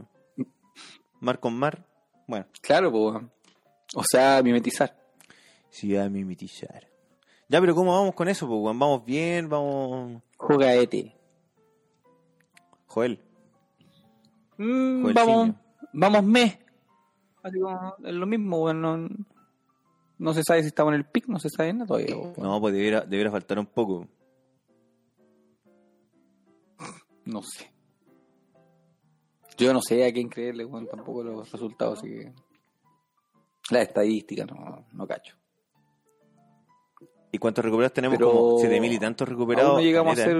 Mar 1.18 1.40
con 1.40 1.58
mar. 1.58 1.84
Bueno, 2.28 2.46
claro, 2.60 2.92
pues. 2.92 3.24
O 3.96 4.04
sea, 4.04 4.40
mimetizar. 4.40 4.96
sí, 5.68 5.96
a 5.96 6.08
mimetizar. 6.08 6.86
Ya, 7.48 7.60
pero 7.60 7.74
¿cómo 7.74 7.92
vamos 7.92 8.14
con 8.14 8.28
eso? 8.28 8.46
Pues? 8.46 8.62
¿Vamos 8.62 9.04
bien? 9.04 9.48
¿Vamos...? 9.48 10.22
Jugaete. 10.36 11.16
Joel. 12.86 13.20
Mm, 14.58 15.12
vamos, 15.12 15.56
vamos 15.92 16.22
mes. 16.22 16.58
Así 17.46 17.60
como, 17.60 17.94
es 18.04 18.14
lo 18.14 18.26
mismo, 18.26 18.64
weón. 18.64 18.80
No, 18.80 19.08
no 20.18 20.34
se 20.34 20.42
sabe 20.42 20.62
si 20.62 20.66
estamos 20.66 20.92
en 20.92 20.98
el 20.98 21.06
pic, 21.06 21.28
no 21.28 21.38
se 21.38 21.48
sabe 21.48 21.72
nada 21.72 21.86
todavía. 21.86 22.16
weón. 22.16 22.34
No, 22.38 22.60
pues 22.60 22.74
debiera, 22.74 23.02
debiera 23.02 23.30
faltar 23.30 23.60
un 23.60 23.66
poco. 23.66 24.08
No 27.24 27.40
sé. 27.42 27.70
Yo 29.56 29.72
no 29.72 29.80
sé 29.80 30.04
a 30.04 30.12
quién 30.12 30.28
creerle, 30.28 30.64
weón, 30.64 30.88
tampoco 30.88 31.22
los 31.22 31.52
resultados, 31.52 32.00
así 32.00 32.08
que. 32.08 32.32
La 33.70 33.82
estadística, 33.82 34.44
no, 34.44 34.84
no 34.92 35.06
cacho. 35.06 35.36
¿Y 37.30 37.38
cuántos 37.38 37.64
recuperados 37.64 37.92
tenemos? 37.92 38.16
Pero 38.18 38.30
Como 38.30 38.58
7.000 38.58 38.92
y 38.92 38.98
tantos 38.98 39.28
recuperados. 39.28 39.70
Aún 39.70 39.78
no 39.78 39.84
llegamos 39.84 40.18
a 40.18 40.22
hacer 40.22 40.36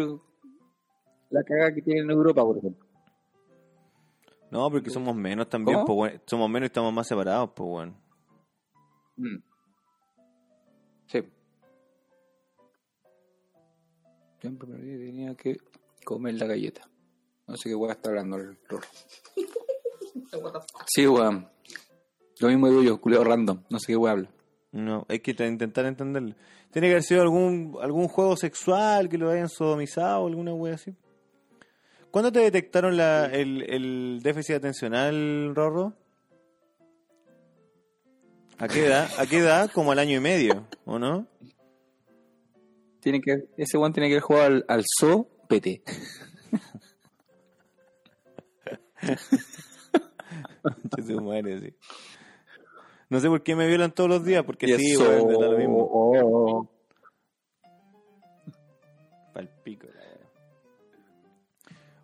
la 1.31 1.43
cagada 1.45 1.73
que 1.73 1.83
tiene 1.83 2.01
en 2.01 2.11
Europa, 2.11 2.43
por 2.45 2.59
ejemplo. 2.59 2.86
No, 4.51 4.71
porque 4.71 4.91
somos 4.91 5.15
menos 5.17 5.49
también, 5.49 5.79
¿Cómo? 5.79 5.87
pues, 5.87 6.13
weón. 6.13 6.23
Somos 6.27 6.51
menos 6.51 6.67
y 6.67 6.69
estamos 6.69 6.93
más 6.93 7.07
separados, 7.07 7.51
pues, 7.55 7.69
weón. 7.69 7.97
Mm. 9.17 9.43
Sí. 11.07 11.23
Siempre 14.41 14.69
me 14.69 14.75
olvidé, 14.77 15.07
tenía 15.07 15.35
que 15.35 15.57
comer 16.05 16.35
la 16.35 16.47
galleta. 16.47 16.83
No 17.47 17.57
sé 17.57 17.71
qué 17.71 17.77
a 17.89 17.93
estar 17.93 18.11
hablando 18.11 18.37
el 18.37 18.57
fuck? 18.57 18.85
Sí, 20.87 21.07
weón. 21.07 21.49
Lo 22.39 22.49
mismo 22.49 22.69
digo 22.69 22.83
yo, 22.83 23.01
culeo 23.01 23.25
random. 23.25 23.63
No 23.71 23.79
sé 23.79 23.89
qué 23.89 23.97
weón 23.97 24.19
habla. 24.19 24.31
No, 24.73 25.07
hay 25.09 25.21
que 25.21 25.31
intentar 25.31 25.87
entenderlo. 25.87 26.35
Tiene 26.71 26.89
que 26.89 26.93
haber 26.93 27.03
sido 27.03 27.23
algún, 27.23 27.79
algún 27.81 28.09
juego 28.09 28.37
sexual 28.37 29.09
que 29.09 29.17
lo 29.17 29.31
hayan 29.31 29.49
sodomizado 29.49 30.23
o 30.23 30.27
alguna 30.27 30.53
wea 30.53 30.75
así. 30.75 30.95
¿Cuándo 32.17 32.33
te 32.33 32.41
detectaron 32.41 32.97
la, 32.97 33.27
el, 33.27 33.63
el 33.69 34.21
déficit 34.23 34.55
atencional, 34.55 35.55
Rorro? 35.55 35.93
¿A 38.57 38.69
qué 38.69 38.87
edad? 38.87 39.07
¿A 39.19 39.27
qué 39.27 39.37
edad? 39.37 39.71
Como 39.71 39.93
al 39.93 39.99
año 39.99 40.17
y 40.17 40.21
medio, 40.21 40.67
¿o 40.87 40.99
no? 40.99 41.27
Tiene 43.01 43.21
que, 43.21 43.51
ese 43.59 43.77
weón 43.77 43.93
tiene 43.93 44.09
que 44.09 44.15
haber 44.15 44.23
jugado 44.23 44.47
al, 44.47 44.65
al 44.67 44.83
zoo 44.99 45.29
PT. 45.47 45.83
No 53.11 53.21
sé 53.21 53.29
por 53.29 53.43
qué 53.43 53.55
me 53.55 53.69
violan 53.69 53.93
todos 53.93 54.09
los 54.09 54.25
días, 54.25 54.43
porque 54.45 54.67
sí, 54.79 54.93
eso- 54.93 55.03
weón, 55.03 55.27
me 55.27 55.35
da 55.35 55.51
lo 55.51 55.59
mismo. 55.59 56.71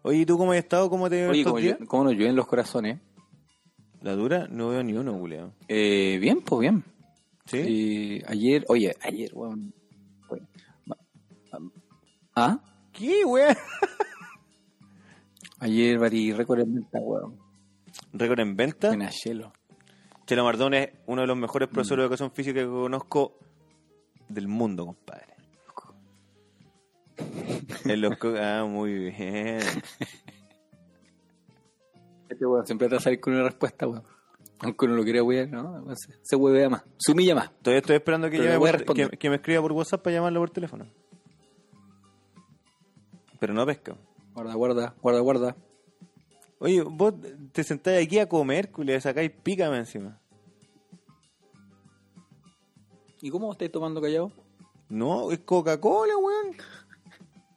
Oye, 0.03 0.19
¿y 0.19 0.27
tú 0.27 0.37
cómo 0.37 0.53
has 0.53 0.59
estado? 0.59 0.91
¿Cómo 0.91 1.09
te 1.09 1.27
Oye, 1.27 1.41
estos 1.41 1.53
como, 1.53 1.63
días? 1.63 1.79
cómo 1.87 2.05
nos 2.05 2.13
llueven 2.15 2.37
los 2.37 2.47
corazones. 2.47 3.01
La 4.01 4.15
dura, 4.15 4.49
no 4.51 4.69
veo 4.69 4.83
ni 4.83 4.95
uno, 4.95 5.17
culeo. 5.17 5.55
Eh, 5.69 6.19
bien, 6.21 6.41
pues 6.43 6.61
bien. 6.61 6.85
¿Sí? 7.47 7.59
Y 7.59 8.23
ayer, 8.27 8.65
oye, 8.69 8.95
ayer, 9.01 9.31
weón. 9.33 9.73
¿Ah? 12.35 12.61
¿Qué, 12.93 13.25
weón? 13.25 13.57
Ayer 15.61 15.97
batí 15.97 16.33
récord 16.33 16.61
en 16.61 16.75
venta, 16.75 16.99
weón. 16.99 17.39
Récord 18.13 18.41
en 18.41 18.57
venta. 18.57 18.93
En 18.93 19.03
Achelo. 19.03 19.53
Chelo 20.27 20.45
Mardón 20.45 20.75
es 20.75 20.91
uno 21.07 21.21
de 21.21 21.29
los 21.29 21.37
mejores 21.37 21.69
profesores 21.69 22.03
de 22.03 22.07
educación 22.07 22.33
física 22.33 22.61
que 22.61 22.67
conozco 22.67 23.39
del 24.29 24.49
mundo, 24.49 24.87
compadre. 24.87 25.32
En 27.85 28.01
los 28.01 28.17
co- 28.19 28.35
ah, 28.39 28.65
muy 28.69 29.11
bien. 29.11 29.61
Este 32.29 32.47
weón 32.47 32.67
siempre 32.67 32.89
te 32.89 32.95
va 32.95 32.99
a 32.99 33.03
salir 33.03 33.21
con 33.21 33.35
una 33.35 33.45
respuesta, 33.45 33.87
weón. 33.87 34.03
Aunque 34.61 34.85
uno 34.87 34.95
lo 34.95 35.03
quiera 35.05 35.23
weón, 35.23 35.51
¿no? 35.51 35.97
Se, 35.97 36.13
se 36.23 36.37
huevea 36.37 36.69
más. 36.71 36.83
Se 36.99 37.13
humilla 37.13 37.35
más. 37.35 37.51
Todavía 37.63 37.81
estoy 37.81 37.97
esperando 37.97 38.31
que, 38.31 38.39
llame 38.39 38.59
por- 38.59 38.73
responder. 38.73 39.11
que, 39.11 39.17
que 39.19 39.31
me 39.31 39.37
escriba 39.37 39.61
por 39.61 39.73
WhatsApp 39.73 40.03
para 40.03 40.15
llamarlo 40.17 40.41
por 40.41 40.51
teléfono. 40.51 40.87
Pero 43.41 43.53
no 43.55 43.67
pesca. 43.67 43.97
Guarda, 44.35 44.55
guarda, 44.55 44.95
guarda, 45.03 45.21
guarda. 45.21 45.57
Oye, 46.61 46.81
vos 46.83 47.15
te 47.53 47.65
sentás 47.65 48.01
aquí 48.01 48.21
a 48.21 48.29
comer, 48.29 48.71
culia, 48.71 49.01
sacáis 49.01 49.33
pícame 49.33 49.79
encima. 49.79 50.21
¿Y 53.21 53.31
cómo 53.31 53.53
estáis 53.53 53.71
tomando 53.73 54.01
callado? 54.01 54.33
No, 54.89 55.31
es 55.33 55.41
Coca-Cola, 55.41 56.17
weón. 56.17 56.57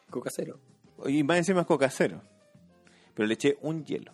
Coca 0.09 0.29
cero. 0.33 0.59
Y 1.07 1.23
más 1.23 1.37
encima 1.37 1.61
es 1.61 1.67
Coca 1.67 1.89
Cero. 1.89 2.21
Pero 3.13 3.27
le 3.27 3.33
eché 3.33 3.57
un 3.61 3.83
hielo. 3.85 4.13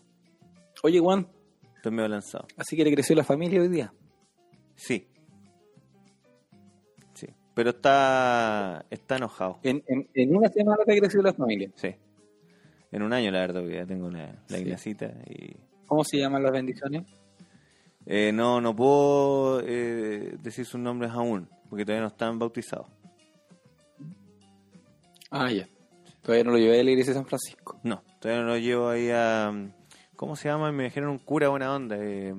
Oye, 0.84 1.00
Juan, 1.00 1.28
Estoy 1.76 1.92
medio 1.92 2.10
lanzado. 2.10 2.48
así 2.58 2.76
que 2.76 2.84
le 2.84 2.92
creció 2.94 3.16
la 3.16 3.24
familia 3.24 3.62
hoy 3.62 3.68
día. 3.68 3.94
Sí. 4.76 5.08
Sí. 7.14 7.28
Pero 7.54 7.72
está, 7.72 8.86
está 8.90 9.18
enojado. 9.18 9.60
En, 9.64 9.84
en, 9.88 10.08
en 10.14 10.36
una 10.36 10.50
semana 10.50 10.84
te 10.86 10.98
creció 11.00 11.22
la 11.22 11.34
familia. 11.34 11.72
Sí. 11.76 11.96
En 12.92 13.02
un 13.04 13.14
año, 13.14 13.32
la 13.32 13.40
verdad, 13.40 13.62
porque 13.62 13.76
ya 13.76 13.86
tengo 13.86 14.10
la, 14.10 14.28
la 14.48 14.58
Sí. 14.58 14.64
Ignacita 14.64 15.06
y... 15.30 15.56
¿Cómo 15.88 16.04
se 16.04 16.18
llaman 16.18 16.44
las 16.44 16.52
bendiciones? 16.52 17.04
Eh, 18.06 18.32
no, 18.34 18.60
no 18.62 18.76
puedo 18.76 19.62
eh, 19.64 20.36
decir 20.42 20.66
sus 20.66 20.80
nombres 20.80 21.12
aún, 21.12 21.48
porque 21.70 21.86
todavía 21.86 22.02
no 22.02 22.08
están 22.08 22.40
bautizados. 22.40 22.88
Ah, 25.30 25.52
ya. 25.52 25.68
Todavía 26.22 26.44
no 26.44 26.52
lo 26.52 26.58
llevé 26.58 26.80
a 26.80 26.84
la 26.84 26.92
iglesia 26.92 27.14
de 27.14 27.20
San 27.20 27.28
Francisco. 27.28 27.80
No, 27.84 28.04
todavía 28.20 28.44
no 28.44 28.50
lo 28.50 28.58
llevo 28.58 28.90
ahí 28.90 29.10
a... 29.12 29.52
¿Cómo 30.16 30.36
se 30.36 30.50
llama? 30.50 30.72
Me 30.72 30.84
dijeron 30.84 31.10
un 31.10 31.18
cura 31.18 31.50
buena 31.50 31.74
onda. 31.74 31.96
Eh, 32.00 32.34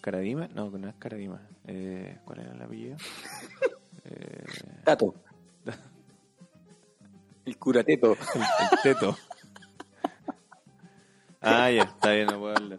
¿Caradima? 0.00 0.46
No, 0.48 0.70
no 0.70 0.88
es 0.88 0.94
Caradima. 0.96 1.42
Eh, 1.66 2.18
¿Cuál 2.24 2.40
era 2.40 2.52
el 2.52 2.62
apellido? 2.62 2.96
Eh, 4.10 4.42
Tato. 4.84 5.14
El 7.44 7.58
curateto. 7.58 8.12
el, 8.12 8.40
el 8.40 8.78
teto. 8.82 9.18
Ah, 11.42 11.70
ya, 11.70 11.82
está 11.82 12.12
bien, 12.12 12.26
no 12.28 12.38
puedo 12.38 12.56
hablar. 12.56 12.78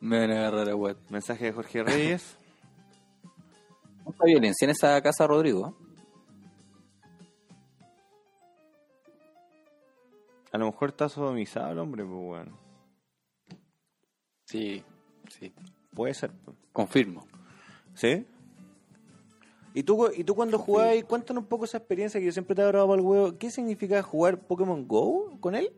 Me 0.00 0.18
van 0.20 0.30
a 0.32 0.38
agarrar 0.40 0.68
a 0.68 0.74
Juan. 0.74 0.98
Mensaje 1.08 1.46
de 1.46 1.52
Jorge 1.52 1.82
Reyes. 1.82 2.36
Mucha 4.04 4.24
violencia 4.24 4.66
en 4.66 4.70
esa 4.72 5.00
casa, 5.00 5.26
Rodrigo. 5.26 5.77
A 10.58 10.62
lo 10.62 10.72
mejor 10.72 10.88
está 10.88 11.08
sodomizado 11.08 11.70
el 11.70 11.78
hombre, 11.78 12.04
pues 12.04 12.16
bueno. 12.20 12.58
Sí, 14.44 14.82
sí. 15.28 15.52
Puede 15.94 16.12
ser. 16.14 16.32
pues. 16.44 16.56
Confirmo. 16.72 17.24
¿Sí? 17.94 18.26
¿Y 19.72 19.84
tú, 19.84 20.10
¿Y 20.16 20.24
tú 20.24 20.34
cuando 20.34 20.58
jugabas, 20.58 20.96
cuéntanos 21.04 21.44
un 21.44 21.48
poco 21.48 21.64
esa 21.64 21.78
experiencia 21.78 22.18
que 22.18 22.26
yo 22.26 22.32
siempre 22.32 22.56
te 22.56 22.62
he 22.62 22.66
grabado 22.66 22.92
el 22.96 23.02
huevo? 23.02 23.38
¿Qué 23.38 23.52
significa 23.52 24.02
jugar 24.02 24.40
Pokémon 24.40 24.88
Go 24.88 25.38
con 25.38 25.54
él? 25.54 25.70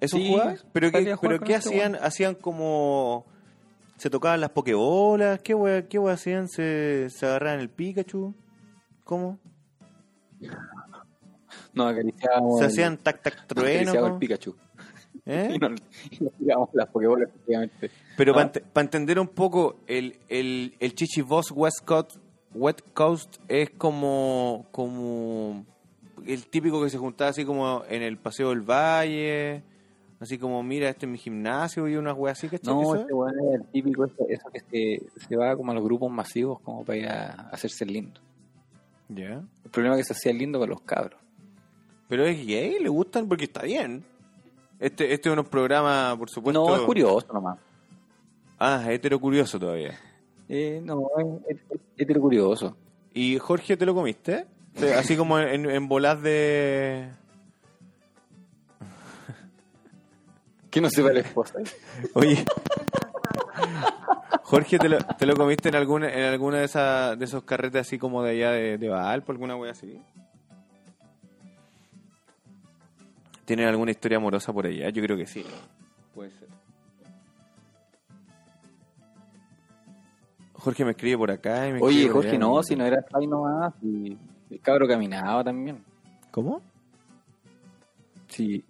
¿Eso 0.00 0.16
Sí, 0.16 0.30
jugabas? 0.30 0.64
¿Pero 0.72 0.90
qué, 0.90 1.16
pero 1.20 1.38
qué 1.40 1.52
este 1.52 1.68
hacían? 1.68 1.96
¿Hacían 1.96 2.34
como... 2.34 3.26
¿Se 3.98 4.08
tocaban 4.08 4.40
las 4.40 4.50
Pokébolas? 4.52 5.42
¿Qué 5.42 5.54
hueá 5.54 5.86
qué 5.86 5.98
hacían? 5.98 6.48
¿Se, 6.48 7.10
¿Se 7.10 7.26
agarraban 7.26 7.60
el 7.60 7.68
Pikachu? 7.68 8.34
¿Cómo? 9.04 9.38
Nos 11.74 11.92
acariciábamos. 11.92 12.58
¿Se 12.58 12.64
hacían 12.66 12.98
tac-tac 12.98 13.36
nos 13.36 13.46
trueno? 13.46 13.92
¿cómo? 13.94 14.06
el 14.06 14.18
Pikachu. 14.18 14.56
¿Eh? 15.26 15.50
Y 15.54 15.58
nos, 15.58 15.80
y 16.10 16.24
nos 16.24 16.32
tirábamos 16.34 16.70
las 16.72 16.88
Pokébolas, 16.88 17.28
efectivamente. 17.28 17.90
Pero 18.16 18.38
Ah. 18.38 18.50
para 18.72 18.84
entender 18.84 19.18
un 19.20 19.28
poco, 19.28 19.76
el, 19.86 20.18
el, 20.28 20.74
el 20.80 20.94
Chichi 20.94 21.20
Boss 21.22 21.50
West 21.52 21.84
Coast, 21.84 22.16
West 22.54 22.80
Coast 22.92 23.36
es 23.48 23.70
como, 23.70 24.66
como 24.72 25.64
el 26.26 26.46
típico 26.48 26.82
que 26.82 26.90
se 26.90 26.98
juntaba 26.98 27.30
así 27.30 27.44
como 27.44 27.82
en 27.88 28.02
el 28.02 28.16
Paseo 28.18 28.50
del 28.50 28.60
Valle, 28.62 29.62
así 30.20 30.38
como, 30.38 30.62
mira, 30.62 30.88
este 30.88 31.06
es 31.06 31.12
mi 31.12 31.18
gimnasio 31.18 31.88
y 31.88 31.96
unas 31.96 32.16
weas 32.16 32.38
así, 32.38 32.48
¿cachai? 32.48 32.74
No, 32.74 32.94
este 32.94 33.12
weón 33.12 33.34
es 33.48 33.54
el 33.60 33.64
típico, 33.68 34.04
eso, 34.04 34.26
eso 34.28 34.48
que 34.52 34.60
se, 34.60 35.20
se 35.28 35.36
va 35.36 35.56
como 35.56 35.72
a 35.72 35.74
los 35.74 35.84
grupos 35.84 36.10
masivos 36.10 36.60
como 36.60 36.84
para 36.84 36.98
ir 36.98 37.08
a 37.08 37.48
hacerse 37.52 37.84
lindo. 37.86 38.20
Ya. 39.08 39.42
El 39.64 39.70
problema 39.70 39.96
es 39.96 40.02
que 40.06 40.14
se 40.14 40.18
hacía 40.18 40.32
lindo 40.32 40.58
con 40.58 40.68
los 40.70 40.80
cabros. 40.82 41.20
Pero 42.12 42.26
es 42.26 42.46
gay, 42.46 42.78
le 42.78 42.90
gustan 42.90 43.26
porque 43.26 43.44
está 43.44 43.62
bien. 43.62 44.04
Este, 44.78 45.14
este 45.14 45.30
es 45.30 45.34
un 45.34 45.44
programa, 45.46 46.14
por 46.18 46.28
supuesto. 46.28 46.62
No, 46.62 46.76
es 46.76 46.82
curioso 46.82 47.26
nomás. 47.32 47.58
Ah, 48.58 48.84
hetero 48.86 49.18
curioso 49.18 49.58
todavía. 49.58 49.98
Eh, 50.46 50.82
no, 50.84 51.08
es, 51.48 51.56
hetero 51.96 52.20
curioso. 52.20 52.76
¿Y 53.14 53.38
Jorge 53.38 53.78
te 53.78 53.86
lo 53.86 53.94
comiste? 53.94 54.44
Así 54.94 55.16
como 55.16 55.38
en, 55.38 55.70
en 55.70 55.88
bolas 55.88 56.20
de... 56.20 57.08
Que 60.70 60.82
no 60.82 60.90
sepa 60.90 61.14
la 61.14 61.20
esposa. 61.20 61.60
Oye. 62.14 62.44
Jorge, 64.42 64.78
¿te 64.78 64.90
lo, 64.90 64.98
te 64.98 65.24
lo 65.24 65.34
comiste 65.34 65.70
en 65.70 65.76
alguna, 65.76 66.12
en 66.12 66.24
alguna 66.24 66.58
de, 66.58 66.64
esas 66.66 67.18
de 67.18 67.24
esos 67.24 67.42
carretes 67.44 67.86
así 67.86 67.98
como 67.98 68.22
de 68.22 68.32
allá 68.32 68.50
de, 68.50 68.76
de 68.76 68.88
Valpo, 68.90 69.32
alguna 69.32 69.56
wea 69.56 69.72
así? 69.72 69.98
¿Tienen 73.52 73.68
alguna 73.68 73.90
historia 73.90 74.16
amorosa 74.16 74.50
por 74.50 74.64
allá? 74.64 74.88
Yo 74.88 75.02
creo 75.02 75.14
que 75.14 75.26
sí. 75.26 75.44
Puede 76.14 76.30
ser. 76.30 76.48
Jorge 80.54 80.86
me 80.86 80.92
escribe 80.92 81.18
por 81.18 81.30
acá 81.30 81.68
y 81.68 81.72
me 81.74 81.82
Oye, 81.82 82.08
Jorge, 82.08 82.30
allá. 82.30 82.38
no, 82.38 82.62
si 82.62 82.76
no 82.76 82.86
era 82.86 83.04
ahí 83.12 83.26
nomás. 83.26 83.74
Y 83.82 84.16
el 84.48 84.60
cabro 84.62 84.88
caminaba 84.88 85.44
también. 85.44 85.84
¿Cómo? 86.30 86.62
Sí. 88.28 88.64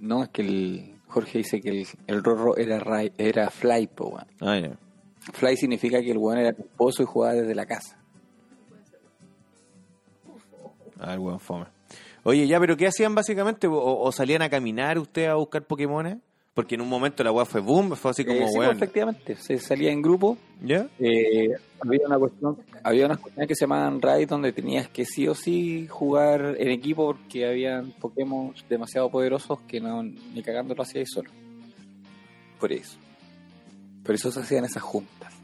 No, 0.00 0.24
es 0.24 0.30
que 0.30 0.42
el 0.42 0.96
Jorge 1.06 1.38
dice 1.38 1.60
que 1.60 1.68
el, 1.68 1.86
el 2.08 2.24
Rorro 2.24 2.56
era, 2.56 2.80
ray- 2.80 3.12
era 3.16 3.50
fly, 3.50 3.86
po, 3.86 4.06
weón. 4.08 4.26
Ah, 4.40 4.58
ya. 4.58 4.76
Fly 5.32 5.56
significa 5.56 6.00
que 6.00 6.10
el 6.10 6.18
weón 6.18 6.38
era 6.40 6.50
esposo 6.50 7.04
y 7.04 7.06
jugaba 7.06 7.34
desde 7.34 7.54
la 7.54 7.66
casa. 7.66 7.96
Ah, 10.98 11.14
el 11.14 11.20
weón 11.20 11.38
fome. 11.38 11.66
Oye, 12.24 12.46
ya, 12.46 12.58
pero 12.58 12.76
¿qué 12.76 12.86
hacían 12.86 13.14
básicamente? 13.14 13.66
¿O, 13.66 13.74
o 14.00 14.12
salían 14.12 14.42
a 14.42 14.48
caminar 14.48 14.98
ustedes 14.98 15.28
a 15.28 15.34
buscar 15.34 15.62
Pokémones? 15.64 16.16
Porque 16.54 16.76
en 16.76 16.80
un 16.82 16.88
momento 16.88 17.22
la 17.24 17.32
weá 17.32 17.44
fue 17.44 17.60
boom, 17.60 17.96
fue 17.96 18.12
así 18.12 18.24
como, 18.24 18.38
Eh, 18.40 18.48
sí, 18.48 18.58
weón. 18.58 18.76
efectivamente, 18.76 19.34
se 19.36 19.58
salía 19.58 19.90
en 19.90 20.00
grupo. 20.00 20.38
¿Ya? 20.62 20.86
eh, 21.00 21.48
había 21.80 22.06
una 22.06 22.18
cuestión, 22.18 22.56
había 22.82 23.06
unas 23.06 23.18
cuestiones 23.18 23.48
que 23.48 23.54
se 23.56 23.62
llamaban 23.62 24.00
raids 24.00 24.30
donde 24.30 24.52
tenías 24.52 24.88
que 24.88 25.04
sí 25.04 25.26
o 25.28 25.34
sí 25.34 25.86
jugar 25.90 26.54
en 26.58 26.68
equipo 26.70 27.06
porque 27.06 27.46
habían 27.46 27.90
Pokémon 28.00 28.54
demasiado 28.68 29.10
poderosos 29.10 29.60
que 29.62 29.80
no 29.80 30.02
ni 30.02 30.42
cagando 30.42 30.74
lo 30.74 30.82
hacíais 30.82 31.10
solo. 31.12 31.28
Por 32.60 32.72
eso. 32.72 32.96
Por 34.04 34.14
eso 34.14 34.30
se 34.30 34.40
hacían 34.40 34.64
esas 34.64 34.82
juntas. 34.82 35.34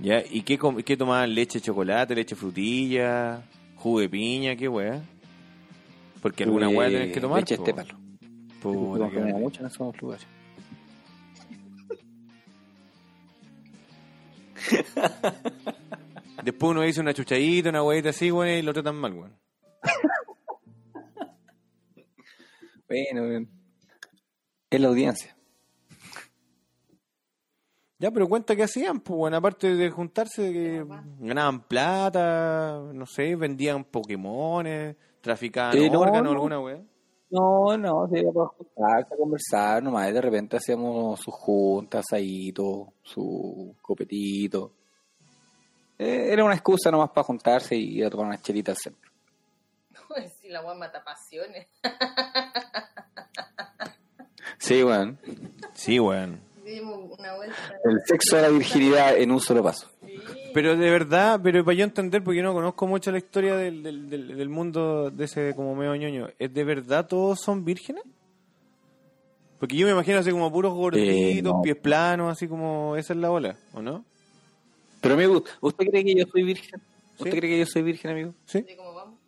¿Ya? 0.00 0.22
¿Y 0.30 0.42
qué, 0.42 0.58
qué 0.84 0.96
tomaban? 0.96 1.34
¿Leche 1.34 1.58
de 1.60 1.64
chocolate, 1.64 2.14
leche 2.14 2.36
frutilla, 2.36 3.42
jugo 3.84 4.00
de 4.00 4.08
piña? 4.08 4.56
¿Qué 4.56 4.66
weá? 4.66 5.02
Porque 6.22 6.44
alguna 6.44 6.70
weá 6.70 6.88
tenés 6.88 7.12
que 7.12 7.20
tomar. 7.20 7.40
Leche 7.40 7.56
este 7.56 7.74
palo. 7.74 7.94
Puta, 8.62 9.08
mucho 9.08 9.60
en 9.60 9.66
esos 9.66 10.00
lugares. 10.00 10.26
Después 16.42 16.70
uno 16.70 16.80
dice 16.80 17.02
una 17.02 17.12
chuchadita, 17.12 17.68
una 17.68 17.82
weá 17.82 18.08
así, 18.08 18.32
weón, 18.32 18.58
y 18.58 18.62
lo 18.62 18.72
tratan 18.72 18.96
mal, 18.96 19.12
weón. 19.12 19.36
Bueno, 22.86 23.48
es 24.70 24.80
la 24.80 24.88
audiencia. 24.88 25.33
Ya, 27.98 28.10
pero 28.10 28.28
cuenta 28.28 28.56
qué 28.56 28.64
hacían, 28.64 29.00
pues, 29.00 29.16
bueno, 29.16 29.36
aparte 29.36 29.74
de 29.76 29.90
juntarse, 29.90 30.52
que 30.52 30.84
ganaban 31.20 31.62
plata, 31.62 32.80
no 32.92 33.06
sé, 33.06 33.36
vendían 33.36 33.84
Pokémones, 33.84 34.96
traficaban 35.20 35.76
Eh, 35.78 35.88
no, 35.90 36.00
órganos, 36.00 36.24
no. 36.24 36.30
alguna 36.32 36.60
weá. 36.60 36.80
No, 37.30 37.76
no, 37.78 38.06
se 38.08 38.20
iba 38.20 38.32
para 38.32 38.46
juntarse, 38.48 39.14
a 39.14 39.16
conversar 39.16 39.82
nomás. 39.82 40.10
y 40.10 40.12
De 40.12 40.20
repente 40.20 40.56
hacíamos 40.56 41.18
sus 41.20 41.34
juntas, 41.34 42.04
asadito, 42.08 42.92
su 43.02 43.74
copetito. 43.80 44.72
Eh, 45.98 46.28
era 46.32 46.44
una 46.44 46.54
excusa 46.54 46.90
nomás 46.90 47.10
para 47.10 47.24
juntarse 47.24 47.76
y 47.76 47.98
ir 47.98 48.06
a 48.06 48.10
tomar 48.10 48.26
unas 48.26 48.42
chelitas 48.42 48.76
al 48.76 48.82
centro. 48.82 49.10
si 50.40 50.48
la 50.48 50.62
weá 50.64 50.74
mata 50.74 51.02
pasiones. 51.02 51.66
Sí, 54.58 54.82
bueno. 54.82 55.16
Sí, 55.74 55.98
weón. 56.00 56.40
Dimos 56.74 57.18
una 57.18 57.34
vuelta. 57.36 57.56
El 57.84 58.00
sexo 58.04 58.36
de 58.36 58.42
la 58.42 58.48
virginidad 58.48 59.16
en 59.16 59.30
un 59.30 59.40
solo 59.40 59.62
paso. 59.62 59.90
Pero 60.52 60.76
de 60.76 60.90
verdad, 60.90 61.40
pero 61.42 61.64
para 61.64 61.76
yo 61.76 61.84
entender, 61.84 62.22
porque 62.22 62.38
yo 62.38 62.44
no 62.44 62.52
conozco 62.54 62.86
mucho 62.86 63.10
la 63.10 63.18
historia 63.18 63.56
del, 63.56 63.82
del, 63.82 64.08
del- 64.08 64.36
del 64.36 64.48
mundo 64.48 65.10
de 65.10 65.24
ese 65.24 65.52
como 65.56 65.74
medio 65.74 65.94
ñoño, 65.96 66.28
¿es 66.38 66.52
de 66.54 66.64
verdad 66.64 67.06
todos 67.06 67.40
son 67.40 67.64
vírgenes? 67.64 68.04
Porque 69.58 69.76
yo 69.76 69.86
me 69.86 69.92
imagino 69.92 70.18
así 70.18 70.30
como 70.30 70.52
puros 70.52 70.74
gorditos, 70.74 71.52
no. 71.54 71.62
pies 71.62 71.76
planos, 71.76 72.30
así 72.30 72.46
como 72.48 72.96
esa 72.96 73.12
es 73.14 73.18
la 73.18 73.30
ola, 73.30 73.56
¿o 73.72 73.80
no? 73.82 74.04
Pero 75.00 75.14
amigo, 75.14 75.42
¿usted 75.60 75.86
cree 75.86 76.04
que 76.04 76.14
yo 76.14 76.24
soy 76.30 76.42
virgen? 76.44 76.80
¿Usted 77.18 77.30
Sí. 77.30 77.36
cree 77.38 77.50
que 77.50 77.58
yo 77.60 77.66
soy 77.66 77.82
virgen, 77.82 78.10
amigo? 78.10 78.34
¿Sí? 78.46 78.58
Así 78.58 78.76
como 78.76 78.94
vamos. 78.94 79.18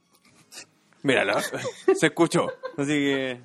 Míralo, 1.02 1.34
se 1.94 2.06
escuchó. 2.06 2.48
Así 2.76 2.92
que... 2.92 3.40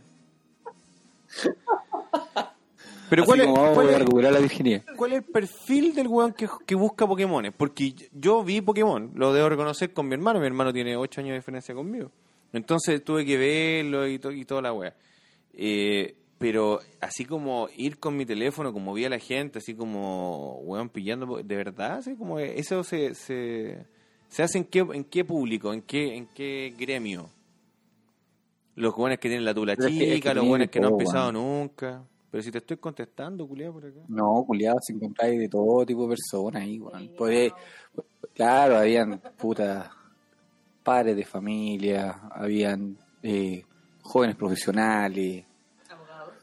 Pero 3.12 3.24
Así 3.24 3.28
¿cuál 3.28 3.41
es, 3.41 3.45
vamos 3.47 3.70
cuál 3.74 3.89
a 3.89 3.91
es- 3.91 3.99
recuperar 3.99 4.32
la 4.32 4.39
virginidad. 4.39 4.84
¿Cuál 4.95 5.12
es 5.12 5.18
el 5.18 5.24
perfil 5.26 5.93
del 5.93 6.07
weón 6.07 6.32
que, 6.32 6.47
que 6.66 6.76
busca 6.76 7.05
Pokémon? 7.05 7.53
Porque 7.57 7.93
yo 8.14 8.41
vi 8.41 8.62
Pokémon, 8.62 9.12
lo 9.16 9.34
debo 9.34 9.49
reconocer 9.49 9.91
con 9.91 10.07
mi 10.07 10.14
hermano. 10.14 10.39
Mi 10.39 10.45
hermano 10.47 10.72
tiene 10.72 10.95
8 10.95 11.20
años 11.20 11.32
de 11.32 11.39
diferencia 11.39 11.76
conmigo. 11.76 12.09
Entonces 12.53 13.03
tuve 13.03 13.26
que 13.26 13.36
verlo 13.36 14.07
y, 14.07 14.18
to- 14.18 14.32
y 14.32 14.45
toda 14.45 14.62
la 14.62 14.72
wea. 14.72 14.95
Eh, 15.53 16.16
pero 16.38 16.80
así 17.01 17.26
como 17.26 17.68
ir 17.76 17.99
con 17.99 18.16
mi 18.16 18.26
teléfono, 18.26 18.72
como 18.72 18.93
vi 18.93 19.03
a 19.03 19.09
la 19.09 19.20
gente, 19.20 19.59
así 19.59 19.76
como 19.76 20.59
weón 20.64 20.88
pillando, 20.88 21.28
po- 21.28 21.43
de 21.43 21.55
verdad, 21.57 21.97
así 21.97 22.16
como 22.16 22.39
eso 22.39 22.82
se, 22.86 23.14
se, 23.14 23.86
se 24.30 24.41
hace 24.41 24.57
en 24.59 24.64
qué, 24.64 24.80
en 24.93 25.03
qué 25.03 25.26
público, 25.26 25.74
en 25.74 25.82
qué, 25.82 26.16
en 26.16 26.28
qué 26.28 26.74
gremio. 26.80 27.30
Los 28.76 28.95
weones 28.97 29.20
que 29.20 29.28
tienen 29.28 29.43
la 29.43 29.53
tula 29.53 29.76
Pero 29.76 29.89
es 29.89 29.97
que- 29.97 30.07
es 30.09 30.16
chica, 30.16 30.34
los 30.34 30.43
tiene 30.43 30.51
weones 30.51 30.70
que 30.70 30.80
no 30.80 30.88
han 30.88 30.97
todo, 30.97 31.12
weón. 31.14 31.34
nunca. 31.34 32.03
Pero 32.32 32.41
si 32.43 32.49
te 32.51 32.59
estoy 32.59 32.77
contestando, 32.77 33.45
culiado, 33.45 33.73
por 33.73 33.86
acá. 33.86 33.99
No, 34.07 34.43
culiado, 34.47 34.77
se 34.82 34.93
encontráis 34.93 35.38
de 35.38 35.49
todo 35.49 35.86
tipo 35.86 36.03
de 36.03 36.09
personas 36.15 36.61
ahí, 36.63 36.79
weón. 36.79 37.09
Podía- 37.17 37.53
claro, 38.34 38.77
habían 38.77 39.19
puta 39.38 39.91
padres 40.82 41.15
de 41.17 41.25
familia, 41.25 42.21
habían 42.32 42.97
eh, 43.21 43.63
jóvenes 44.01 44.36
profesionales. 44.38 45.43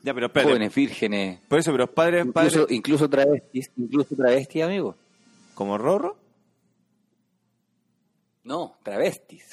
Ya, 0.02 0.14
pero 0.14 0.26
espérate. 0.26 0.50
jóvenes 0.52 0.74
vírgenes, 0.74 1.40
Por 1.48 1.58
eso, 1.58 1.72
pero 1.72 1.84
los 1.86 1.94
padres, 1.94 2.26
padres 2.32 2.52
incluso, 2.52 2.72
incluso 2.72 3.08
travestis, 3.10 3.70
incluso 3.76 4.14
travestis, 4.14 4.62
amigo. 4.62 4.94
como 5.54 5.76
Rorro. 5.78 6.16
No, 8.44 8.74
travestis. 8.82 9.44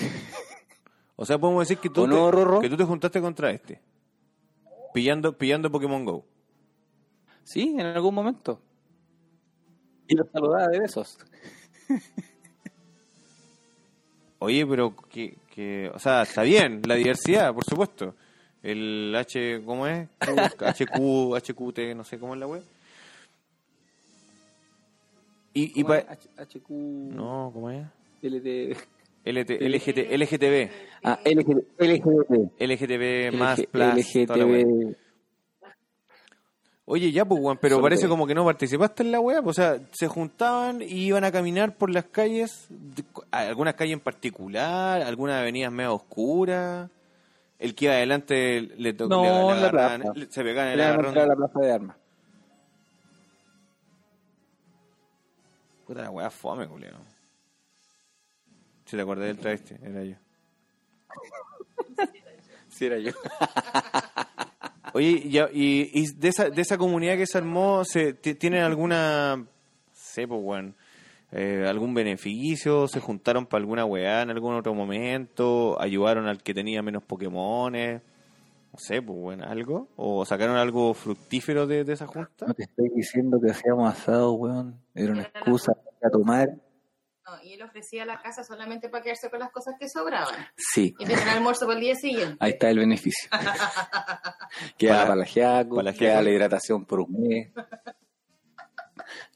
O 1.16 1.26
sea, 1.26 1.38
podemos 1.38 1.62
decir 1.68 1.78
que 1.80 1.90
tú, 1.90 2.04
¿O 2.04 2.08
no, 2.08 2.26
te, 2.30 2.32
Rorro? 2.32 2.60
que 2.60 2.70
tú 2.70 2.78
te 2.78 2.84
juntaste 2.84 3.22
contra 3.22 3.50
este. 3.52 3.80
Pillando, 4.96 5.38
pillando 5.38 5.70
Pokémon 5.70 6.06
Go. 6.06 6.26
Sí, 7.44 7.76
en 7.78 7.86
algún 7.86 8.16
momento. 8.16 8.62
Y 10.08 10.16
los 10.16 10.32
saludaba 10.32 10.70
de 10.70 10.80
besos. 10.80 11.18
Oye, 14.40 14.66
pero 14.66 14.96
que, 14.96 15.38
que, 15.54 15.92
o 15.94 16.00
sea, 16.00 16.22
está 16.22 16.44
bien, 16.44 16.82
la 16.88 16.96
diversidad, 16.96 17.54
por 17.54 17.66
supuesto. 17.66 18.16
El 18.64 19.14
H, 19.14 19.64
¿cómo 19.66 19.86
es? 19.86 20.08
HQ, 20.22 21.36
HQT, 21.36 21.80
no 21.98 22.06
sé 22.06 22.18
cómo 22.18 22.34
es 22.34 22.40
la 22.40 22.48
web. 22.48 22.64
Y, 25.54 25.78
y 25.78 25.84
HQ, 25.84 26.70
No, 26.70 27.52
¿cómo 27.54 27.70
es? 27.70 27.86
LT, 28.22 28.78
LT, 29.26 29.50
LGT, 29.60 29.98
LGTB. 30.18 30.70
ah, 31.04 31.20
LGBT, 31.26 32.52
LGTB 32.60 33.32
más 33.38 33.60
LG- 33.60 33.68
plus. 33.68 33.80
la. 33.82 33.96
LGTB. 33.96 34.96
Oye, 36.88 37.12
ya, 37.12 37.26
pues, 37.26 37.42
weón, 37.42 37.58
pero 37.60 37.82
parece 37.82 38.08
como 38.08 38.28
que 38.28 38.36
no 38.36 38.46
participaste 38.46 39.02
en 39.02 39.12
la 39.12 39.20
weá. 39.20 39.42
pues, 39.42 39.58
O 39.58 39.62
sea, 39.62 39.80
se 39.92 40.08
juntaban 40.08 40.84
y 40.84 41.08
iban 41.08 41.24
a 41.24 41.32
caminar 41.32 41.76
por 41.76 41.90
las 41.90 42.06
calles, 42.06 42.68
algunas 43.32 43.74
calles 43.74 43.94
en 43.94 44.00
particular, 44.02 45.02
algunas 45.02 45.42
avenidas 45.42 45.72
medio 45.72 45.96
oscuras. 45.96 46.90
El 47.58 47.74
que 47.74 47.86
iba 47.86 47.96
adelante 47.96 48.62
le 48.62 48.94
tocó, 48.94 49.16
No, 49.16 49.24
le, 49.24 49.30
le 49.30 49.56
en 49.56 49.62
la 49.64 49.72
plaza. 49.72 50.14
se 50.30 50.44
pegaban 50.44 50.68
en 50.68 50.74
el 50.74 50.80
Era 50.82 50.90
agarrón. 50.90 51.08
entrar 51.08 51.26
a 51.26 51.28
la 51.30 51.36
plaza 51.36 51.60
de 51.62 51.72
armas. 51.72 51.98
Puta 55.88 56.02
la 56.04 56.12
weá 56.12 56.30
fome, 56.30 56.68
culiao. 56.68 56.94
Si 58.86 58.96
te 58.96 59.02
acordás 59.02 59.28
del 59.28 59.38
travesti, 59.40 59.76
era 59.82 60.04
yo. 60.04 60.16
Sí, 62.70 62.86
era 62.88 62.98
yo. 63.00 63.12
Oye, 64.94 65.08
y, 65.24 65.38
y, 65.40 65.92
y 65.94 66.06
de, 66.16 66.28
esa, 66.28 66.50
de 66.50 66.62
esa 66.62 66.78
comunidad 66.78 67.16
que 67.18 67.26
se 67.26 67.38
armó, 67.38 67.84
se, 67.86 68.14
ti- 68.14 68.36
¿tienen 68.36 68.64
alguna, 68.64 69.46
sé, 69.94 70.28
pues, 70.28 70.42
weón, 70.44 70.76
eh, 71.32 71.66
algún 71.68 71.94
beneficio? 71.94 72.88
¿Se 72.88 73.00
juntaron 73.00 73.46
para 73.46 73.62
alguna 73.62 73.86
weá 73.86 74.22
en 74.24 74.30
algún 74.30 74.56
otro 74.56 74.74
momento? 74.74 75.80
¿Ayudaron 75.82 76.28
al 76.28 76.44
que 76.44 76.54
tenía 76.54 76.82
menos 76.82 77.04
Pokémones? 77.04 78.02
No 78.74 78.80
sé, 78.80 79.02
pues, 79.02 79.18
weón, 79.22 79.42
¿algo? 79.44 79.88
¿O 79.96 80.26
sacaron 80.26 80.58
algo 80.58 80.94
fructífero 80.94 81.68
de, 81.68 81.86
de 81.86 81.94
esa 81.94 82.08
junta? 82.08 82.46
No 82.46 82.54
te 82.54 82.64
estoy 82.64 82.90
diciendo 82.90 83.40
que 83.42 83.52
hacíamos 83.52 83.90
asado, 83.90 84.34
weón. 84.34 84.76
Era 84.94 85.14
una 85.14 85.22
excusa 85.24 85.74
para 86.00 86.12
tomar. 86.12 86.50
No, 87.28 87.44
y 87.44 87.54
él 87.54 87.62
ofrecía 87.64 88.06
la 88.06 88.22
casa 88.22 88.44
solamente 88.44 88.88
para 88.90 89.04
quedarse 89.04 89.30
con 89.32 89.40
las 89.40 89.50
cosas 89.52 89.74
que 89.80 89.90
sobraban. 89.90 90.46
Sí, 90.56 90.96
Y 91.00 91.06
tener 91.06 91.28
almuerzo 91.30 91.66
para 91.66 91.80
el 91.80 91.84
día 91.84 91.96
siguiente. 91.96 92.38
ahí 92.40 92.52
está 92.52 92.70
el 92.70 92.78
beneficio. 92.80 93.30
Queda 94.78 94.94
Para- 94.94 95.04
para 95.08 95.16
la 95.16 95.26
giaco, 95.26 95.76
para 95.78 95.92
la 95.92 95.98
queda 95.98 96.22
la 96.22 96.30
hidratación 96.30 96.86
por 96.86 97.00
un 97.02 97.12
mes. 97.28 97.52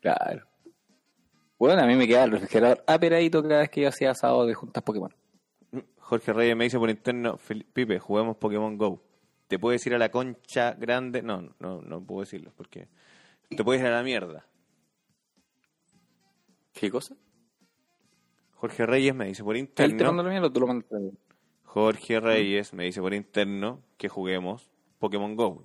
Claro. 0.01 0.47
Bueno, 1.57 1.81
a 1.81 1.85
mí 1.87 1.95
me 1.95 2.07
queda 2.07 2.23
el 2.25 2.31
refrigerador 2.31 2.83
aperadito 2.87 3.41
cada 3.41 3.59
vez 3.59 3.69
que 3.69 3.81
yo 3.81 3.89
hacía 3.89 4.11
asado 4.11 4.45
de 4.45 4.53
juntas 4.53 4.83
Pokémon. 4.83 5.13
Jorge 5.97 6.31
Reyes 6.33 6.55
me 6.55 6.63
dice 6.65 6.77
por 6.79 6.89
interno, 6.89 7.37
"Fel- 7.37 7.65
Pipe, 7.73 7.99
juguemos 7.99 8.37
Pokémon 8.37 8.77
Go. 8.77 9.03
¿Te 9.47 9.59
puedes 9.59 9.85
ir 9.87 9.95
a 9.95 9.97
la 9.97 10.09
concha 10.09 10.73
grande? 10.73 11.21
No, 11.21 11.53
no, 11.59 11.81
no 11.81 12.01
puedo 12.05 12.21
decirlo, 12.21 12.53
porque 12.55 12.87
te 13.49 13.63
puedes 13.63 13.81
ir 13.81 13.87
a 13.87 13.91
la 13.97 14.03
mierda. 14.03 14.45
¿Qué 16.73 16.89
cosa? 16.89 17.15
Jorge 18.59 18.85
Reyes 18.85 19.15
me 19.15 19.25
dice 19.25 19.43
por 19.43 19.55
¿Él 19.55 19.69
te 19.73 19.83
interno. 19.85 20.21
la 20.21 20.29
mierda 20.29 20.47
o 20.47 20.51
tú 20.51 20.59
lo 20.59 20.67
a? 20.67 20.83
Jorge 21.63 22.19
Reyes 22.19 22.73
me 22.73 22.83
dice 22.83 22.99
por 22.99 23.13
interno 23.13 23.81
que 23.97 24.09
juguemos 24.09 24.69
Pokémon 24.99 25.35
Go. 25.35 25.63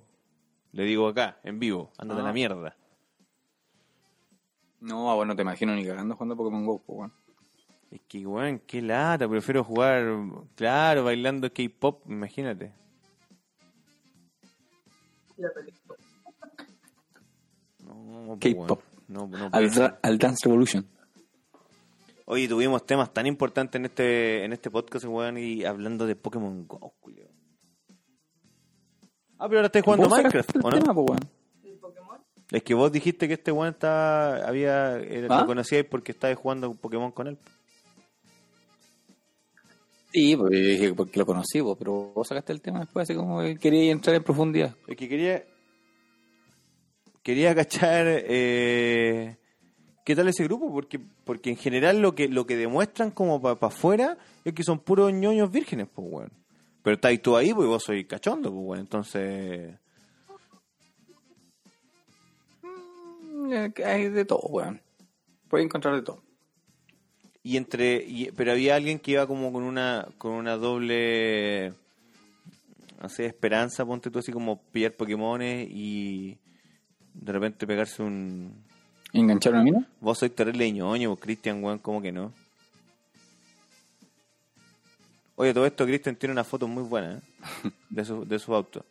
Le 0.71 0.83
digo 0.83 1.07
acá, 1.07 1.39
en 1.43 1.59
vivo, 1.59 1.91
ándate 1.97 2.21
a 2.21 2.23
Ah. 2.23 2.27
la 2.27 2.33
mierda. 2.33 2.77
No, 4.79 5.09
ah, 5.11 5.15
bueno, 5.15 5.33
no 5.33 5.35
te 5.35 5.41
imagino 5.41 5.73
ni 5.75 5.85
cagando 5.85 6.15
jugando 6.15 6.37
Pokémon 6.37 6.65
Go, 6.65 6.79
pues, 6.85 6.97
weón. 6.99 7.13
Es 7.91 8.01
que, 8.07 8.25
weón, 8.25 8.59
qué 8.59 8.81
lata, 8.81 9.27
prefiero 9.27 9.63
jugar, 9.63 10.05
claro, 10.55 11.03
bailando 11.03 11.51
K-pop, 11.51 12.03
imagínate. 12.09 12.71
No, 17.83 18.37
K-pop. 18.39 18.81
No, 19.07 19.27
no 19.27 19.49
Al, 19.51 19.97
al 20.01 20.17
Dance 20.17 20.45
Revolution. 20.47 20.85
Oye, 22.25 22.47
tuvimos 22.47 22.85
temas 22.85 23.13
tan 23.13 23.27
importantes 23.27 23.79
en 23.79 23.85
este 23.85 24.43
en 24.45 24.53
este 24.53 24.71
podcast, 24.71 25.05
weón, 25.05 25.37
y 25.37 25.63
hablando 25.63 26.07
de 26.07 26.15
Pokémon 26.15 26.67
Go, 26.67 26.93
culiao. 26.99 27.29
Ah, 29.37 29.47
pero 29.47 29.59
ahora 29.59 29.67
estáis 29.67 29.85
jugando 29.85 30.07
¿Vos 30.09 30.17
Minecraft, 30.17 30.55
el 30.55 30.61
¿o 30.65 30.71
no? 30.71 30.79
tema, 30.79 30.93
po, 30.93 31.01
weón? 31.03 31.19
¿El 31.63 31.77
Pokémon? 31.77 32.17
Es 32.51 32.63
que 32.63 32.73
vos 32.73 32.91
dijiste 32.91 33.27
que 33.27 33.35
este 33.35 33.51
weón 33.51 33.73
estaba, 33.73 34.37
había, 34.47 34.97
era- 34.97 35.27
¿Ah? 35.37 35.41
lo 35.41 35.45
conocíais 35.47 35.85
porque 35.85 36.13
estabas 36.13 36.37
jugando 36.37 36.73
Pokémon 36.73 37.11
con 37.11 37.27
él. 37.27 37.37
Sí, 40.11 40.35
dije 40.49 40.93
porque 40.93 41.19
lo 41.19 41.25
conocí, 41.25 41.61
po, 41.61 41.75
pero 41.75 42.13
vos 42.15 42.27
sacaste 42.27 42.53
el 42.53 42.61
tema 42.61 42.79
después, 42.79 43.03
así 43.03 43.13
como 43.15 43.41
que 43.41 43.57
quería 43.57 43.91
entrar 43.91 44.15
en 44.15 44.23
profundidad. 44.23 44.73
Es 44.87 44.95
que 44.95 45.09
quería, 45.09 45.43
quería 47.21 47.53
cachar, 47.53 48.05
eh, 48.07 49.35
¿qué 50.05 50.15
tal 50.15 50.29
ese 50.29 50.45
grupo? 50.45 50.71
Porque, 50.71 50.99
porque 51.25 51.49
en 51.49 51.57
general 51.57 51.99
lo 52.01 52.15
que, 52.15 52.29
lo 52.29 52.45
que 52.47 52.55
demuestran 52.55 53.11
como 53.11 53.41
para 53.41 53.57
afuera 53.67 54.17
es 54.45 54.53
que 54.53 54.63
son 54.63 54.79
puros 54.79 55.11
ñoños 55.11 55.51
vírgenes, 55.51 55.87
pues, 55.93 56.07
weón. 56.09 56.31
Pero 56.81 56.95
estáis 56.95 57.21
tú 57.21 57.35
ahí, 57.35 57.53
pues 57.53 57.65
y 57.65 57.69
vos 57.69 57.83
sois 57.83 58.05
cachondo, 58.05 58.49
pues, 58.51 58.63
weón. 58.65 58.79
Entonces, 58.79 59.75
Mm, 62.61 63.51
eh, 63.53 63.73
Hay 63.85 64.09
de 64.09 64.25
todo, 64.25 64.39
weón. 64.49 64.81
Puedes 65.49 65.65
encontrar 65.65 65.95
de 65.95 66.01
todo. 66.01 66.23
y 67.43 67.57
entre, 67.57 68.03
y- 68.03 68.31
pero 68.35 68.53
había 68.53 68.75
alguien 68.75 68.97
que 68.97 69.11
iba 69.11 69.27
como 69.27 69.53
con 69.53 69.61
una, 69.61 70.07
con 70.17 70.31
una 70.31 70.57
doble, 70.57 71.73
no 72.99 73.07
sé, 73.07 73.27
esperanza, 73.27 73.85
ponte 73.85 74.09
tú 74.09 74.17
así 74.17 74.31
como 74.31 74.63
pillar 74.71 74.93
Pokémones 74.93 75.67
y 75.69 76.39
de 77.13 77.31
repente 77.31 77.67
pegarse 77.67 78.01
un, 78.01 78.64
¿Engancharon 79.19 79.61
a 79.61 79.63
mí, 79.63 79.71
no? 79.71 79.85
Vos 80.01 80.19
sois 80.19 80.35
terrible 80.35 80.69
ñoño, 80.71 81.15
Cristian, 81.15 81.63
weón, 81.63 81.79
¿cómo 81.79 82.01
que 82.01 82.11
no? 82.11 82.33
Oye, 85.37 85.53
todo 85.53 85.65
esto, 85.65 85.85
Cristian 85.85 86.17
tiene 86.17 86.33
una 86.33 86.43
foto 86.43 86.67
muy 86.67 86.83
buena, 86.83 87.13
¿eh? 87.13 87.21
De 87.89 88.03
su, 88.03 88.25
de 88.25 88.39
su 88.39 88.53
auto. 88.53 88.85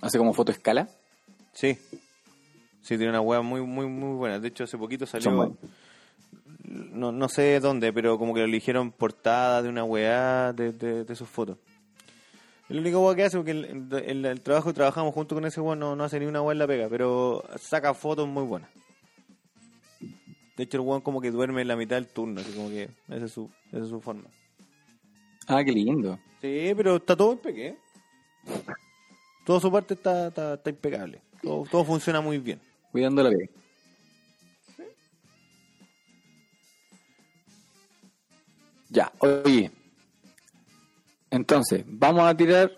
Hace 0.00 0.18
como 0.18 0.32
foto 0.32 0.50
escala. 0.50 0.88
Sí. 1.52 1.78
Sí, 2.82 2.96
tiene 2.96 3.10
una 3.10 3.20
weá 3.20 3.40
muy, 3.40 3.60
muy, 3.60 3.86
muy 3.86 4.16
buena. 4.16 4.40
De 4.40 4.48
hecho, 4.48 4.64
hace 4.64 4.78
poquito 4.78 5.06
salió... 5.06 5.56
No, 6.64 7.12
no 7.12 7.28
sé 7.28 7.60
dónde, 7.60 7.92
pero 7.92 8.18
como 8.18 8.34
que 8.34 8.40
lo 8.40 8.46
eligieron 8.46 8.90
portada 8.90 9.62
de 9.62 9.68
una 9.68 9.84
weá 9.84 10.52
de, 10.52 10.72
de, 10.72 11.04
de 11.04 11.16
sus 11.16 11.28
fotos. 11.28 11.56
El 12.68 12.80
único 12.80 13.00
weá 13.00 13.16
que 13.16 13.24
hace, 13.24 13.36
porque 13.38 13.52
el, 13.52 13.88
el- 14.04 14.24
el 14.26 14.40
trabajo 14.40 14.68
que 14.68 14.74
trabajamos 14.74 15.14
junto 15.14 15.34
con 15.34 15.44
ese 15.46 15.60
weón 15.60 15.78
no, 15.78 15.96
no 15.96 16.04
hace 16.04 16.20
ni 16.20 16.26
una 16.26 16.42
weá 16.42 16.52
en 16.52 16.58
la 16.58 16.66
pega, 16.66 16.88
pero 16.88 17.42
saca 17.58 17.94
fotos 17.94 18.28
muy 18.28 18.44
buenas. 18.44 18.70
De 20.56 20.64
hecho, 20.64 20.76
el 20.76 20.82
weón 20.86 21.00
como 21.00 21.20
que 21.20 21.30
duerme 21.30 21.62
en 21.62 21.68
la 21.68 21.76
mitad 21.76 21.96
del 21.96 22.08
turno, 22.08 22.40
así 22.40 22.52
como 22.52 22.68
que 22.68 22.90
esa 23.08 23.24
es 23.24 23.32
su, 23.32 23.48
esa 23.72 23.84
es 23.84 23.88
su 23.88 24.00
forma. 24.00 24.24
Ah, 25.46 25.64
qué 25.64 25.72
lindo. 25.72 26.18
Sí, 26.42 26.72
pero 26.76 26.96
está 26.96 27.16
todo 27.16 27.32
impecable. 27.32 27.78
Toda 29.46 29.60
su 29.60 29.72
parte 29.72 29.94
está, 29.94 30.28
está, 30.28 30.54
está 30.54 30.68
impecable. 30.70 31.22
Todo, 31.42 31.64
todo 31.70 31.84
funciona 31.84 32.20
muy 32.20 32.38
bien. 32.38 32.60
Cuidando 32.92 33.22
la 33.22 33.30
pega. 33.30 33.46
Ya, 38.90 39.12
oye. 39.18 39.70
Entonces, 41.30 41.84
vamos 41.86 42.22
a 42.22 42.36
tirar 42.36 42.72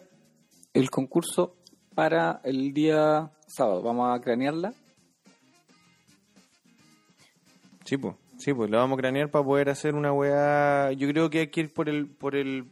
el 0.72 0.90
concurso 0.90 1.56
para 1.94 2.40
el 2.44 2.72
día 2.72 3.30
sábado. 3.46 3.82
Vamos 3.82 4.16
a 4.16 4.20
cranearla. 4.20 4.72
Sí, 7.84 7.96
pues. 7.96 8.14
Sí, 8.38 8.54
pues 8.54 8.70
lo 8.70 8.78
vamos 8.78 8.96
a 8.96 9.00
cranear 9.02 9.30
para 9.30 9.44
poder 9.44 9.68
hacer 9.68 9.94
una 9.94 10.14
weá. 10.14 10.92
Yo 10.92 11.06
creo 11.08 11.28
que 11.28 11.40
hay 11.40 11.48
que 11.48 11.60
ir 11.60 11.74
por 11.74 11.90
el, 11.90 12.08
por 12.08 12.34
el, 12.34 12.64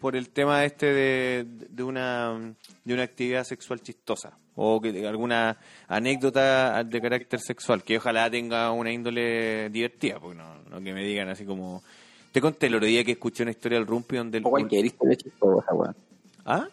por 0.00 0.16
el 0.16 0.30
tema 0.30 0.64
este 0.64 0.86
de, 0.94 1.44
de 1.46 1.82
una, 1.82 2.54
de 2.82 2.94
una 2.94 3.02
actividad 3.02 3.44
sexual 3.44 3.82
chistosa 3.82 4.38
o 4.54 4.80
que 4.80 5.06
alguna 5.06 5.58
anécdota 5.88 6.82
de 6.84 7.00
carácter 7.02 7.40
sexual 7.40 7.82
que 7.82 7.98
ojalá 7.98 8.30
tenga 8.30 8.70
una 8.72 8.90
índole 8.90 9.68
divertida, 9.70 10.18
porque 10.18 10.38
no, 10.38 10.62
no 10.62 10.80
que 10.80 10.92
me 10.92 11.04
digan 11.04 11.28
así 11.28 11.44
como. 11.44 11.82
Te 12.32 12.40
conté 12.40 12.66
el 12.66 12.76
otro 12.76 12.86
día 12.86 13.04
que 13.04 13.12
escuché 13.12 13.42
una 13.42 13.52
historia 13.52 13.78
del 13.78 13.86
Rumpi 13.86 14.16
donde 14.16 14.38
el 14.38 14.46
O 14.46 14.50
cualquier 14.50 14.86
historia 14.86 15.16
chistosa, 15.16 15.74
weón. 15.74 15.96
¿Ah? 16.44 16.66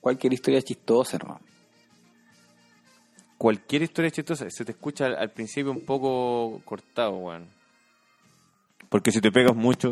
Cualquier 0.00 0.32
historia 0.32 0.62
chistosa, 0.62 1.16
hermano. 1.16 1.40
Cualquier 3.36 3.82
historia 3.82 4.10
chistosa 4.10 4.46
se 4.48 4.64
te 4.64 4.72
escucha 4.72 5.06
al, 5.06 5.16
al 5.16 5.30
principio 5.30 5.72
un 5.72 5.84
poco 5.84 6.62
cortado, 6.64 7.12
weón. 7.12 7.48
Porque 8.88 9.12
si 9.12 9.20
te 9.20 9.30
pegas 9.30 9.54
mucho, 9.54 9.90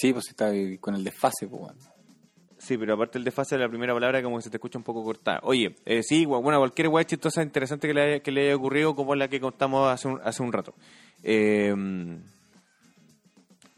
Sí, 0.00 0.12
pues 0.12 0.28
está 0.28 0.52
con 0.80 0.94
el 0.94 1.02
desfase, 1.02 1.48
pues, 1.48 1.60
weón. 1.60 1.76
Sí, 2.68 2.76
pero 2.76 2.92
aparte 2.92 3.16
el 3.16 3.24
desfase 3.24 3.54
de 3.56 3.62
la 3.62 3.68
primera 3.70 3.94
palabra 3.94 4.22
como 4.22 4.36
que 4.36 4.42
se 4.42 4.50
te 4.50 4.58
escucha 4.58 4.76
un 4.76 4.84
poco 4.84 5.02
cortada. 5.02 5.40
Oye, 5.42 5.74
eh, 5.86 6.02
sí, 6.02 6.26
bueno, 6.26 6.58
cualquier 6.58 6.90
guay 6.90 7.06
chistosa 7.06 7.42
interesante 7.42 7.88
que 7.88 7.94
le, 7.94 8.02
haya, 8.02 8.20
que 8.20 8.30
le 8.30 8.42
haya 8.44 8.56
ocurrido 8.56 8.94
como 8.94 9.14
la 9.14 9.26
que 9.26 9.40
contamos 9.40 9.88
hace 9.90 10.06
un, 10.06 10.20
hace 10.22 10.42
un 10.42 10.52
rato. 10.52 10.74
Eh, 11.22 11.74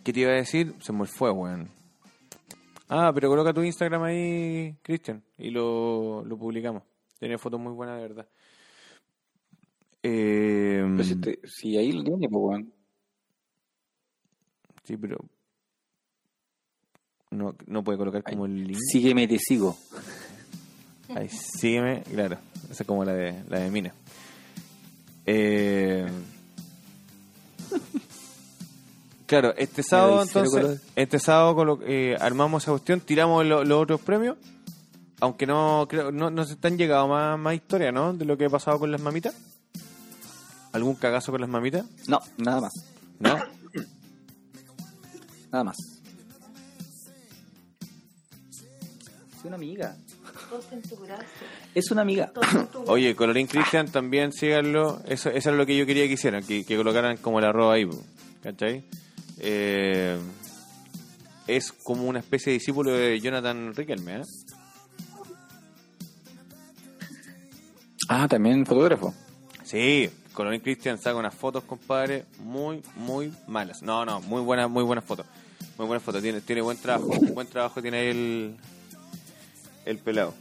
¿Qué 0.03 0.13
te 0.13 0.19
iba 0.21 0.33
a 0.33 0.35
decir? 0.35 0.75
Se 0.81 0.93
me 0.93 1.07
fue, 1.07 1.31
weón. 1.31 1.69
Ah, 2.89 3.13
pero 3.15 3.29
coloca 3.29 3.53
tu 3.53 3.63
Instagram 3.63 4.03
ahí, 4.03 4.75
Cristian, 4.83 5.23
y 5.39 5.51
lo, 5.51 6.25
lo 6.25 6.37
publicamos. 6.37 6.83
Tiene 7.21 7.39
fotos 7.39 7.61
muy 7.61 7.73
buenas, 7.73 7.95
de 7.95 8.03
verdad. 8.03 8.29
Eh, 10.03 10.83
Pero 10.83 11.05
si, 11.05 11.15
te- 11.21 11.39
si 11.47 11.77
ahí 11.77 11.93
lo 11.93 12.03
tiene, 12.03 12.29
pues, 12.29 12.43
weón. 12.43 12.73
Sí, 14.83 14.97
pero... 14.97 15.19
No, 17.31 17.55
no 17.67 17.85
puede 17.85 17.97
colocar 17.99 18.23
como 18.25 18.47
el 18.47 18.67
link. 18.67 18.79
Sígueme, 18.91 19.29
te 19.29 19.39
sigo. 19.39 19.77
Ahí, 21.15 21.29
sígueme, 21.29 22.03
claro. 22.03 22.39
Esa 22.71 22.83
es 22.83 22.87
como 22.87 23.05
la 23.05 23.13
de, 23.13 23.43
la 23.49 23.61
de 23.61 23.71
Mina. 23.71 23.95
Eh, 25.27 26.07
claro, 29.27 29.55
este 29.57 29.83
sábado 29.83 30.23
entonces, 30.23 30.81
este 30.97 31.19
sábado 31.21 31.79
eh, 31.85 32.17
armamos 32.21 32.65
esa 32.65 32.73
cuestión, 32.73 33.01
tiramos 33.01 33.45
lo- 33.47 33.65
los 33.65 33.83
otros 33.83 34.01
premios, 34.01 34.37
aunque 35.21 35.47
no 35.47 35.87
creo, 35.89 36.11
no, 36.11 36.31
no 36.31 36.45
se 36.45 36.57
te 36.57 36.67
han 36.69 36.77
llegado 36.79 37.07
más, 37.09 37.39
más 37.39 37.55
historias, 37.55 37.93
¿no? 37.95 38.13
De 38.13 38.25
lo 38.25 38.37
que 38.37 38.47
ha 38.47 38.51
pasado 38.51 38.79
con 38.79 38.91
las 38.91 39.01
mamitas. 39.01 39.35
¿Algún 40.73 40.95
cagazo 40.95 41.33
con 41.33 41.41
las 41.41 41.51
mamitas? 41.51 41.85
No, 42.09 42.21
nada 42.39 42.61
más. 42.61 42.73
¿No? 43.19 43.37
Nada 45.53 45.65
más. 45.65 45.77
Es 49.41 49.47
una 49.47 49.57
amiga. 49.57 49.97
Es 51.75 51.91
una 51.91 52.03
amiga. 52.03 52.31
Todo 52.31 52.45
en 52.61 52.67
tu 52.67 52.85
Oye, 52.89 53.17
Colorín 53.17 53.47
Cristian 53.47 53.91
también 53.91 54.35
síganlo. 54.35 55.01
Eso, 55.07 55.31
eso 55.31 55.51
es 55.51 55.57
lo 55.57 55.65
que 55.65 55.75
yo 55.75 55.87
quería 55.87 56.07
que 56.07 56.13
hicieran, 56.13 56.45
que, 56.45 56.63
que 56.67 56.77
colocaran 56.77 57.17
como 57.17 57.39
el 57.39 57.47
arroba 57.47 57.73
ahí, 57.73 57.89
¿cachai? 58.43 58.85
Eh, 59.39 60.19
es 61.47 61.73
como 61.73 62.05
una 62.05 62.19
especie 62.19 62.53
de 62.53 62.59
discípulo 62.59 62.93
de 62.93 63.19
Jonathan 63.19 63.75
Riquelme, 63.75 64.17
¿eh? 64.19 64.23
Ah, 68.11 68.29
también 68.29 68.67
fotógrafo. 68.67 69.15
Sí, 69.65 70.11
Colorín 70.35 70.61
Cristian 70.61 70.99
saca 70.99 71.17
unas 71.17 71.35
fotos, 71.35 71.65
compadre, 71.65 72.27
muy, 72.41 72.83
muy 72.95 73.33
malas. 73.47 73.81
No, 73.81 74.05
no, 74.05 74.21
muy 74.21 74.43
buenas, 74.43 74.69
muy 74.69 74.85
buenas 74.85 75.07
fotos. 75.07 75.25
Muy 75.79 75.87
buenas 75.87 76.03
fotos. 76.03 76.21
Tiene, 76.21 76.43
tiene 76.43 76.61
buen 76.61 76.77
trabajo. 76.77 77.09
buen 77.33 77.47
trabajo 77.47 77.81
tiene 77.81 78.01
ahí 78.01 78.09
el, 78.09 78.57
el 79.85 79.99
pelado. 79.99 80.35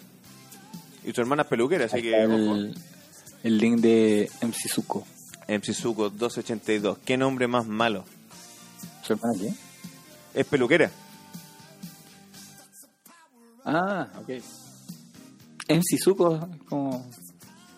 Y 1.05 1.11
su 1.11 1.21
hermana 1.21 1.43
es 1.43 1.47
peluquera, 1.47 1.85
así 1.85 2.01
que... 2.01 2.21
el, 2.21 2.75
el 3.43 3.57
link 3.57 3.79
de 3.79 4.29
MC 4.41 4.69
Zuko. 4.69 5.05
MC 5.47 5.73
Zuko 5.73 6.09
282. 6.09 6.97
¿Qué 7.05 7.17
nombre 7.17 7.47
más 7.47 7.65
malo? 7.65 8.05
¿Su 9.03 9.13
hermana 9.13 9.39
qué? 9.39 9.53
Es 10.39 10.45
peluquera. 10.45 10.91
Ah, 13.65 14.07
ok. 14.19 14.29
MC 15.69 15.93
es 15.93 16.03
como, 16.67 17.05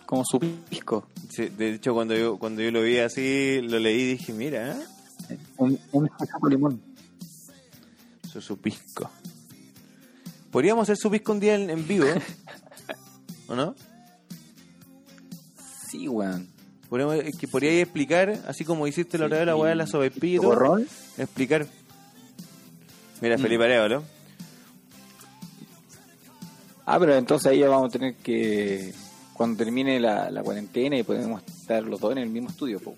como 0.06 0.24
su 0.24 0.38
pisco. 0.68 1.06
Sí, 1.30 1.48
de 1.48 1.74
hecho, 1.74 1.94
cuando 1.94 2.14
yo, 2.14 2.38
cuando 2.38 2.62
yo 2.62 2.70
lo 2.70 2.82
vi 2.82 2.98
así, 2.98 3.60
lo 3.62 3.78
leí 3.78 4.00
y 4.00 4.12
dije, 4.12 4.32
mira, 4.32 4.72
¿eh? 4.72 5.38
Un, 5.56 5.78
un 5.92 6.10
limón. 6.48 6.82
Su, 8.30 8.40
su 8.40 8.58
pisco. 8.58 9.10
Podríamos 10.52 10.82
hacer 10.84 10.96
su 10.96 11.10
pisco 11.10 11.32
un 11.32 11.40
día 11.40 11.54
en, 11.56 11.68
en 11.70 11.88
vivo, 11.88 12.06
¿o 13.48 13.56
no? 13.56 13.74
Sí, 15.88 16.06
weón. 16.06 16.48
Podríamos, 16.88 17.16
es 17.16 17.36
que 17.38 17.48
podríais 17.48 17.82
explicar, 17.82 18.38
así 18.46 18.64
como 18.64 18.86
hiciste 18.86 19.16
la 19.18 19.26
otra 19.26 19.38
vez 19.38 19.46
la 19.46 19.56
weá 19.56 19.70
de 19.70 19.76
la 19.76 19.86
¿Chocorrol? 19.86 20.86
explicar. 21.18 21.66
Mira, 23.22 23.36
Mm. 23.38 23.40
Felipe 23.40 23.64
Arevalo. 23.64 24.04
Ah, 26.84 26.98
pero 26.98 27.14
entonces 27.16 27.50
ahí 27.50 27.60
ya 27.60 27.68
vamos 27.68 27.88
a 27.88 27.92
tener 27.98 28.16
que... 28.16 28.92
Cuando 29.32 29.56
termine 29.64 29.98
la, 30.00 30.30
la 30.30 30.42
cuarentena 30.42 30.96
y 30.98 31.02
podemos 31.02 31.42
estar 31.44 31.82
los 31.82 31.98
dos 32.00 32.12
en 32.12 32.18
el 32.18 32.28
mismo 32.28 32.50
estudio, 32.50 32.78
po. 32.80 32.94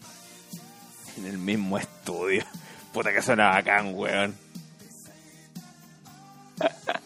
En 1.19 1.27
el 1.27 1.39
mismo 1.39 1.79
estudio. 1.79 2.43
Puta 2.93 3.13
que 3.13 3.23
suena 3.23 3.51
bacán, 3.51 3.95
weón. 3.95 4.35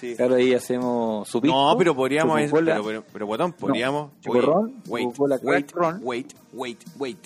Sí. 0.00 0.14
Claro, 0.16 0.34
ahí 0.34 0.52
hacemos 0.54 1.26
su 1.28 1.40
pisco, 1.40 1.56
No, 1.56 1.76
pero 1.78 1.94
podríamos, 1.96 2.38
Coca-Cola. 2.40 2.74
pero, 2.74 2.84
pero, 2.84 3.04
pero, 3.12 3.26
botón, 3.26 3.52
podríamos, 3.54 4.12
Chocorrol, 4.20 4.74
oye, 4.88 5.06
wait, 5.06 5.42
wait, 5.42 5.72
Ron. 5.72 6.00
wait, 6.02 6.34
wait, 6.52 6.84
wait, 6.96 7.18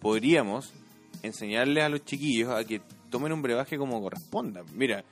podríamos 0.00 0.72
enseñarles 1.22 1.82
a 1.84 1.88
los 1.88 2.04
chiquillos 2.04 2.50
a 2.50 2.64
que 2.64 2.82
tomen 3.10 3.32
un 3.32 3.42
brebaje 3.42 3.78
como 3.78 4.00
corresponda. 4.02 4.62
Mira, 4.74 5.04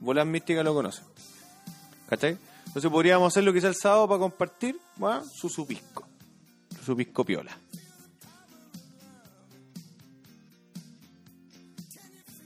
Bolas 0.00 0.26
Místicas 0.26 0.64
lo 0.64 0.74
conocen, 0.74 1.04
¿cachai? 2.08 2.36
Entonces 2.66 2.90
podríamos 2.90 3.32
hacer 3.32 3.44
lo 3.44 3.52
que 3.52 3.60
sea 3.60 3.70
el 3.70 3.76
sábado 3.76 4.08
para 4.08 4.18
compartir, 4.20 4.78
¿va? 5.02 5.22
su 5.24 5.48
supisco, 5.48 6.04
su 6.78 6.84
supisco 6.84 7.24
piola. 7.24 7.56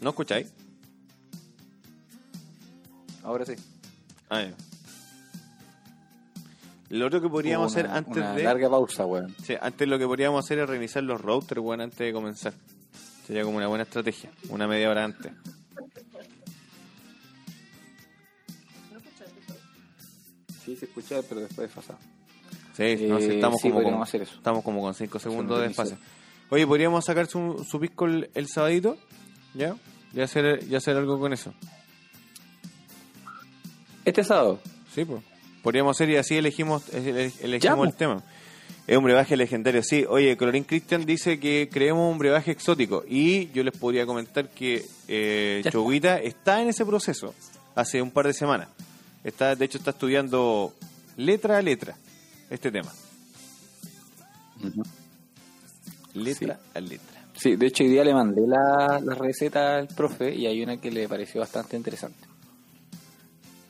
¿No 0.01 0.11
escucháis? 0.11 0.53
Ahora 3.23 3.45
sí. 3.45 3.55
Ah, 4.31 4.43
ya. 4.43 4.55
Lo 6.91 7.07
otro 7.07 7.21
que 7.21 7.29
podríamos 7.29 7.73
Una- 7.73 7.81
hacer 7.83 7.91
antes 7.97 8.17
una 8.17 8.33
de... 8.35 8.43
larga 8.43 8.69
pausa, 8.71 9.07
weón. 9.07 9.35
Sí, 9.45 9.55
antes 9.61 9.87
lo 9.89 9.99
que 9.99 10.07
podríamos 10.07 10.45
hacer 10.45 10.59
es 10.61 10.69
reiniciar 10.69 11.05
los 11.05 11.21
routers, 11.21 11.61
weón, 11.61 11.81
antes 11.83 11.99
de 11.99 12.13
comenzar. 12.13 12.53
Sería 13.27 13.45
como 13.45 13.59
una 13.59 13.69
buena 13.69 13.85
estrategia, 13.85 14.31
una 14.49 14.67
media 14.67 14.91
hora 14.91 15.05
antes. 15.05 15.33
Sí, 20.65 20.77
se 20.77 20.85
escucha, 20.87 21.21
pero 21.29 21.41
después 21.43 21.69
desfasado. 21.69 21.99
Sí, 22.77 23.07
no, 23.09 23.19
sí, 23.19 23.25
Eh, 23.27 23.35
estamos, 23.37 23.61
sí, 23.61 23.69
como 23.69 23.75
podríamos 23.81 23.99
con, 23.99 24.03
hacer 24.03 24.23
eso. 24.23 24.35
estamos 24.37 24.65
como 24.65 24.81
con 24.83 24.95
5 24.95 25.19
segundos 25.19 25.59
de 25.61 25.69
desfase. 25.69 25.97
Oye, 26.51 26.67
¿podríamos 26.67 27.05
sacar 27.05 27.27
su, 27.27 27.65
su 27.69 27.81
pisco 27.81 28.07
el, 28.07 28.31
el 28.35 28.49
sabadito? 28.49 28.97
¿Ya? 29.55 29.77
Y 30.13 30.21
hacer, 30.21 30.65
y 30.69 30.75
hacer 30.75 30.97
algo 30.97 31.19
con 31.19 31.33
eso. 31.33 31.55
Este 34.11 34.25
sábado. 34.25 34.59
Sí, 34.95 35.05
pues. 35.05 35.23
Podríamos 35.63 35.97
hacer 35.97 36.11
y 36.11 36.17
así 36.17 36.37
elegimos, 36.37 36.83
ele- 36.93 37.33
elegimos 37.41 37.79
Ya, 37.87 37.91
el 37.91 37.95
tema. 37.95 38.23
Es 38.87 38.97
un 38.97 39.05
brebaje 39.05 39.37
legendario, 39.37 39.83
sí. 39.83 40.05
Oye, 40.09 40.37
Colorín 40.37 40.65
Christian 40.65 41.05
dice 41.07 41.39
que 41.39 41.69
creemos 41.71 42.11
un 42.11 42.19
brebaje 42.19 42.51
exótico. 42.51 43.05
Y 43.09 43.51
yo 43.53 43.63
les 43.63 43.77
podría 43.77 44.05
comentar 44.07 44.49
que 44.49 44.85
eh. 45.07 45.63
Choguita 45.71 46.19
está 46.19 46.61
en 46.63 46.69
ese 46.71 46.85
proceso 46.87 47.35
hace 47.75 48.01
un 48.03 48.11
par 48.11 48.27
de 48.27 48.33
semanas. 48.33 48.69
Está, 49.23 49.55
de 49.55 49.65
hecho, 49.67 49.79
está 49.79 49.91
estudiando 49.91 50.75
letra 51.17 51.59
a 51.59 51.63
letra 51.63 51.95
este 52.49 52.73
tema. 52.73 52.91
Letra 56.15 56.59
a 56.75 56.81
letra. 56.81 57.23
Sí, 57.35 57.57
de 57.57 57.67
hecho 57.67 57.85
hoy 57.85 57.91
día 57.91 58.05
le 58.05 58.13
mandé 58.13 58.43
la, 58.47 58.99
la 59.01 59.15
receta 59.15 59.77
al 59.77 59.89
profe 59.89 60.35
y 60.35 60.47
hay 60.47 60.63
una 60.63 60.79
que 60.79 60.91
le 60.91 61.09
pareció 61.09 61.41
bastante 61.41 61.77
interesante. 61.77 62.19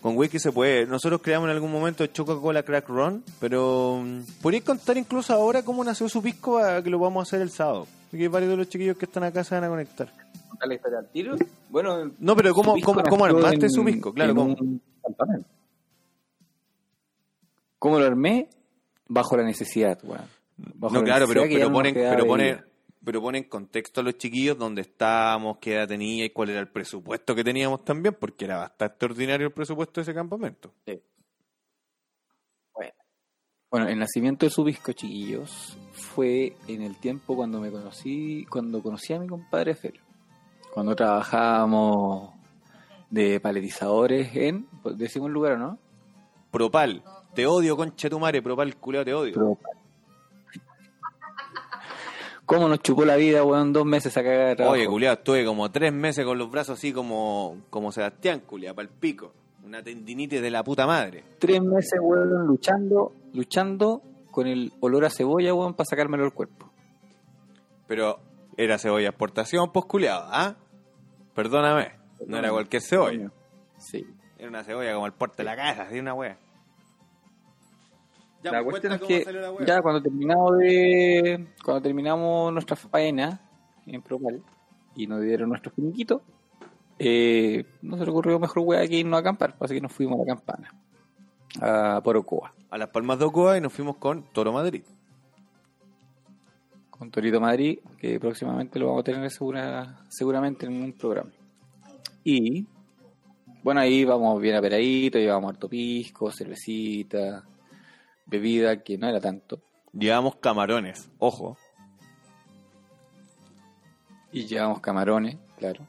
Con 0.00 0.16
whisky 0.16 0.38
se 0.38 0.50
puede. 0.50 0.86
Nosotros 0.86 1.20
creamos 1.22 1.48
en 1.50 1.54
algún 1.56 1.70
momento 1.70 2.04
Coca-Cola 2.16 2.62
Crack 2.62 2.88
Run, 2.88 3.22
pero 3.38 4.00
mm, 4.02 4.20
podríais 4.40 4.64
contar 4.64 4.96
incluso 4.96 5.32
ahora 5.34 5.62
cómo 5.62 5.84
nació 5.84 6.08
su 6.08 6.22
pisco 6.22 6.58
a 6.58 6.82
que 6.82 6.88
lo 6.88 6.98
vamos 6.98 7.20
a 7.20 7.22
hacer 7.24 7.42
el 7.42 7.50
sábado. 7.50 7.86
Porque 8.10 8.28
varios 8.28 8.50
de 8.50 8.56
los 8.56 8.68
chiquillos 8.68 8.96
que 8.96 9.04
están 9.04 9.24
acá 9.24 9.44
se 9.44 9.54
van 9.54 9.64
a 9.64 9.68
conectar. 9.68 10.10
¿Contar 10.48 10.68
la 10.68 10.74
historia 10.74 10.98
al 11.00 11.08
tiro? 11.10 11.36
Bueno, 11.68 12.10
No, 12.18 12.34
pero 12.34 12.54
¿cómo, 12.54 12.74
cómo, 12.82 13.02
cómo 13.08 13.24
armaste 13.26 13.66
en- 13.66 13.70
su 13.70 13.84
pisco? 13.84 14.12
Claro, 14.14 14.34
¿cómo? 14.34 14.56
¿Cómo 17.78 17.98
lo 17.98 18.06
armé? 18.06 18.48
Bajo 19.06 19.36
la 19.36 19.42
necesidad, 19.44 19.98
weón. 20.02 20.22
No, 20.78 20.90
la 20.90 21.02
claro, 21.02 21.26
pero, 21.26 21.42
pero, 21.48 21.72
ponen, 21.72 21.94
pero, 21.94 22.26
ponen, 22.26 22.64
pero 23.04 23.20
ponen 23.20 23.44
contexto 23.44 24.00
a 24.00 24.04
los 24.04 24.18
chiquillos 24.18 24.58
dónde 24.58 24.82
estábamos, 24.82 25.58
qué 25.58 25.74
edad 25.74 25.88
tenía 25.88 26.24
y 26.24 26.30
cuál 26.30 26.50
era 26.50 26.60
el 26.60 26.68
presupuesto 26.68 27.34
que 27.34 27.44
teníamos 27.44 27.84
también, 27.84 28.16
porque 28.18 28.44
era 28.44 28.58
bastante 28.58 29.06
ordinario 29.06 29.46
el 29.46 29.52
presupuesto 29.52 30.00
de 30.00 30.02
ese 30.02 30.14
campamento. 30.14 30.72
Bueno, 33.70 33.86
el 33.86 34.00
nacimiento 34.00 34.46
de 34.46 34.50
su 34.50 34.64
pisco, 34.64 34.92
chiquillos, 34.92 35.78
fue 35.92 36.56
en 36.66 36.82
el 36.82 36.96
tiempo 36.96 37.36
cuando 37.36 37.60
me 37.60 37.70
conocí, 37.70 38.44
cuando 38.50 38.82
conocí 38.82 39.12
a 39.12 39.20
mi 39.20 39.28
compadre 39.28 39.76
Fer. 39.76 39.94
Cuando 40.74 40.96
trabajábamos 40.96 42.34
de 43.10 43.38
paletizadores 43.38 44.34
en, 44.34 44.66
decimos 44.96 45.28
el 45.28 45.34
lugar, 45.34 45.52
¿o 45.52 45.58
¿no? 45.58 45.78
Propal, 46.50 47.04
te 47.32 47.46
odio, 47.46 47.76
concha 47.76 48.10
tu 48.10 48.18
madre, 48.18 48.42
Propal, 48.42 48.74
culiao, 48.76 49.04
te 49.04 49.14
odio. 49.14 49.34
Pero- 49.34 49.58
¿Cómo 52.50 52.68
nos 52.68 52.80
chupó 52.80 53.04
la 53.04 53.14
vida, 53.14 53.44
weón? 53.44 53.72
Dos 53.72 53.86
meses 53.86 54.16
a 54.16 54.24
cagar 54.24 54.48
de 54.48 54.56
trabajo. 54.56 54.74
Oye, 54.74 54.84
culiao, 54.84 55.14
estuve 55.14 55.44
como 55.44 55.70
tres 55.70 55.92
meses 55.92 56.24
con 56.24 56.36
los 56.36 56.50
brazos 56.50 56.80
así 56.80 56.92
como, 56.92 57.58
como 57.70 57.92
Sebastián, 57.92 58.42
culiao, 58.44 58.74
pa'l 58.74 58.88
pico. 58.88 59.32
Una 59.64 59.84
tendinitis 59.84 60.42
de 60.42 60.50
la 60.50 60.64
puta 60.64 60.84
madre. 60.84 61.22
Tres 61.38 61.62
meses, 61.62 62.00
weón, 62.02 62.48
luchando, 62.48 63.12
luchando 63.34 64.02
con 64.32 64.48
el 64.48 64.72
olor 64.80 65.04
a 65.04 65.10
cebolla, 65.10 65.54
weón, 65.54 65.74
para 65.74 65.84
sacármelo 65.84 66.24
del 66.24 66.32
cuerpo. 66.32 66.68
Pero 67.86 68.18
era 68.56 68.78
cebolla 68.78 69.10
exportación, 69.10 69.70
pues 69.70 69.84
culiao, 69.84 70.20
¿ah? 70.24 70.56
Perdóname, 71.36 71.92
no 72.26 72.36
era 72.36 72.50
cualquier 72.50 72.82
cebolla. 72.82 73.30
Sí. 73.78 74.04
Era 74.36 74.48
una 74.48 74.64
cebolla 74.64 74.92
como 74.94 75.06
el 75.06 75.12
porte 75.12 75.36
de 75.36 75.44
la 75.44 75.54
casa, 75.54 75.82
así 75.82 76.00
una 76.00 76.14
wea. 76.14 76.36
Ya, 78.42 78.52
la 78.52 78.62
pues, 78.62 78.80
cuestión 78.80 78.94
es 78.94 79.00
que 79.02 79.66
ya 79.66 79.82
cuando 79.82 80.00
terminamos 80.00 80.56
de 80.58 81.46
cuando 81.62 81.82
terminamos 81.82 82.52
nuestra 82.52 82.74
faena 82.74 83.38
en 83.86 84.00
Propal 84.00 84.42
y 84.96 85.06
nos 85.06 85.20
dieron 85.20 85.50
nuestro 85.50 85.70
finiquito 85.72 86.22
eh, 86.98 87.64
no 87.82 87.98
se 87.98 88.04
le 88.04 88.10
ocurrió 88.10 88.38
mejor 88.38 88.60
wea 88.60 88.86
que 88.88 88.96
irnos 88.96 89.18
a 89.18 89.20
acampar 89.20 89.56
así 89.60 89.74
que 89.74 89.80
nos 89.82 89.92
fuimos 89.92 90.16
a 90.16 90.24
la 90.24 90.34
campana 90.34 90.74
a 91.60 92.00
Porocoa. 92.02 92.54
A 92.70 92.78
las 92.78 92.88
Palmas 92.88 93.18
de 93.18 93.24
Ocoa 93.24 93.58
y 93.58 93.60
nos 93.60 93.72
fuimos 93.72 93.96
con 93.96 94.22
Toro 94.32 94.52
Madrid. 94.52 94.84
con 96.90 97.10
Torito 97.10 97.40
Madrid 97.40 97.78
que 97.98 98.18
próximamente 98.18 98.78
lo 98.78 98.86
vamos 98.86 99.00
a 99.00 99.04
tener 99.04 99.30
segura, 99.30 99.98
seguramente 100.08 100.64
en 100.64 100.82
un 100.82 100.92
programa. 100.94 101.30
Y 102.24 102.66
bueno 103.62 103.80
ahí 103.80 104.04
vamos 104.06 104.40
bien 104.40 104.56
aperaditos 104.56 105.20
llevamos 105.20 105.50
harto 105.50 105.68
pisco 105.68 106.30
cervecita 106.30 107.44
bebida 108.30 108.82
que 108.82 108.96
no 108.96 109.08
era 109.08 109.20
tanto 109.20 109.60
Llevamos 109.92 110.36
camarones, 110.36 111.10
ojo. 111.18 111.56
Y 114.32 114.46
llevamos 114.46 114.80
camarones, 114.80 115.36
claro. 115.58 115.84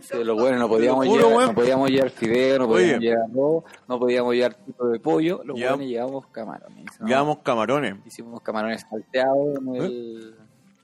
Sí, 0.00 0.22
lo 0.24 0.34
bueno, 0.34 0.58
no 0.58 0.68
podíamos, 0.68 1.06
llevar, 1.06 1.46
no 1.48 1.54
podíamos 1.54 1.90
llevar 1.90 2.10
fideo, 2.10 2.58
no 2.60 2.66
podíamos 2.68 2.98
Oye. 2.98 3.06
llevar 3.08 3.24
arroz, 3.30 3.64
no 3.88 3.98
podíamos 3.98 4.34
llevar 4.34 4.54
tipo 4.54 4.88
de 4.88 4.98
pollo, 5.00 5.40
lo 5.44 5.54
Ya- 5.56 5.70
bueno 5.70 5.84
llevamos 5.84 6.26
camarones. 6.28 6.86
¿no? 7.00 7.06
Llevamos 7.06 7.38
camarones. 7.38 7.94
Hicimos 8.06 8.40
camarones 8.42 8.84
salteados 8.88 9.56
en, 9.58 9.74
el, 9.76 10.34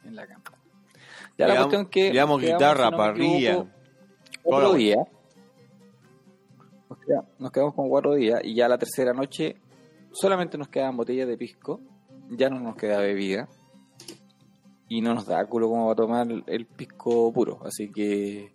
en 0.04 0.16
la 0.16 0.26
campa. 0.26 0.52
Ya 1.38 1.46
la 1.48 1.54
Llevamos- 1.54 1.57
cuestión 1.74 1.82
es 1.82 1.88
que... 1.88 2.12
llevamos 2.12 2.40
guitarra, 2.40 2.90
no 2.90 2.96
parrilla. 2.96 3.50
equivoco, 3.52 3.68
la. 4.44 4.96
Nos 6.88 6.98
quedamos, 7.00 7.26
nos 7.38 7.50
quedamos 7.50 7.74
con 7.74 7.88
cuatro 7.88 8.14
días 8.14 8.40
y 8.44 8.54
ya 8.54 8.68
la 8.68 8.78
tercera 8.78 9.12
noche 9.12 9.57
solamente 10.20 10.58
nos 10.58 10.68
quedaban 10.68 10.96
botellas 10.96 11.28
de 11.28 11.36
pisco, 11.36 11.80
ya 12.30 12.48
no 12.48 12.60
nos 12.60 12.76
queda 12.76 12.98
bebida 12.98 13.48
y 14.88 15.00
no 15.00 15.14
nos 15.14 15.26
da 15.26 15.44
culo 15.46 15.68
como 15.68 15.86
va 15.86 15.92
a 15.92 15.96
tomar 15.96 16.26
el 16.46 16.66
pisco 16.66 17.32
puro. 17.32 17.60
Así 17.64 17.90
que, 17.90 18.52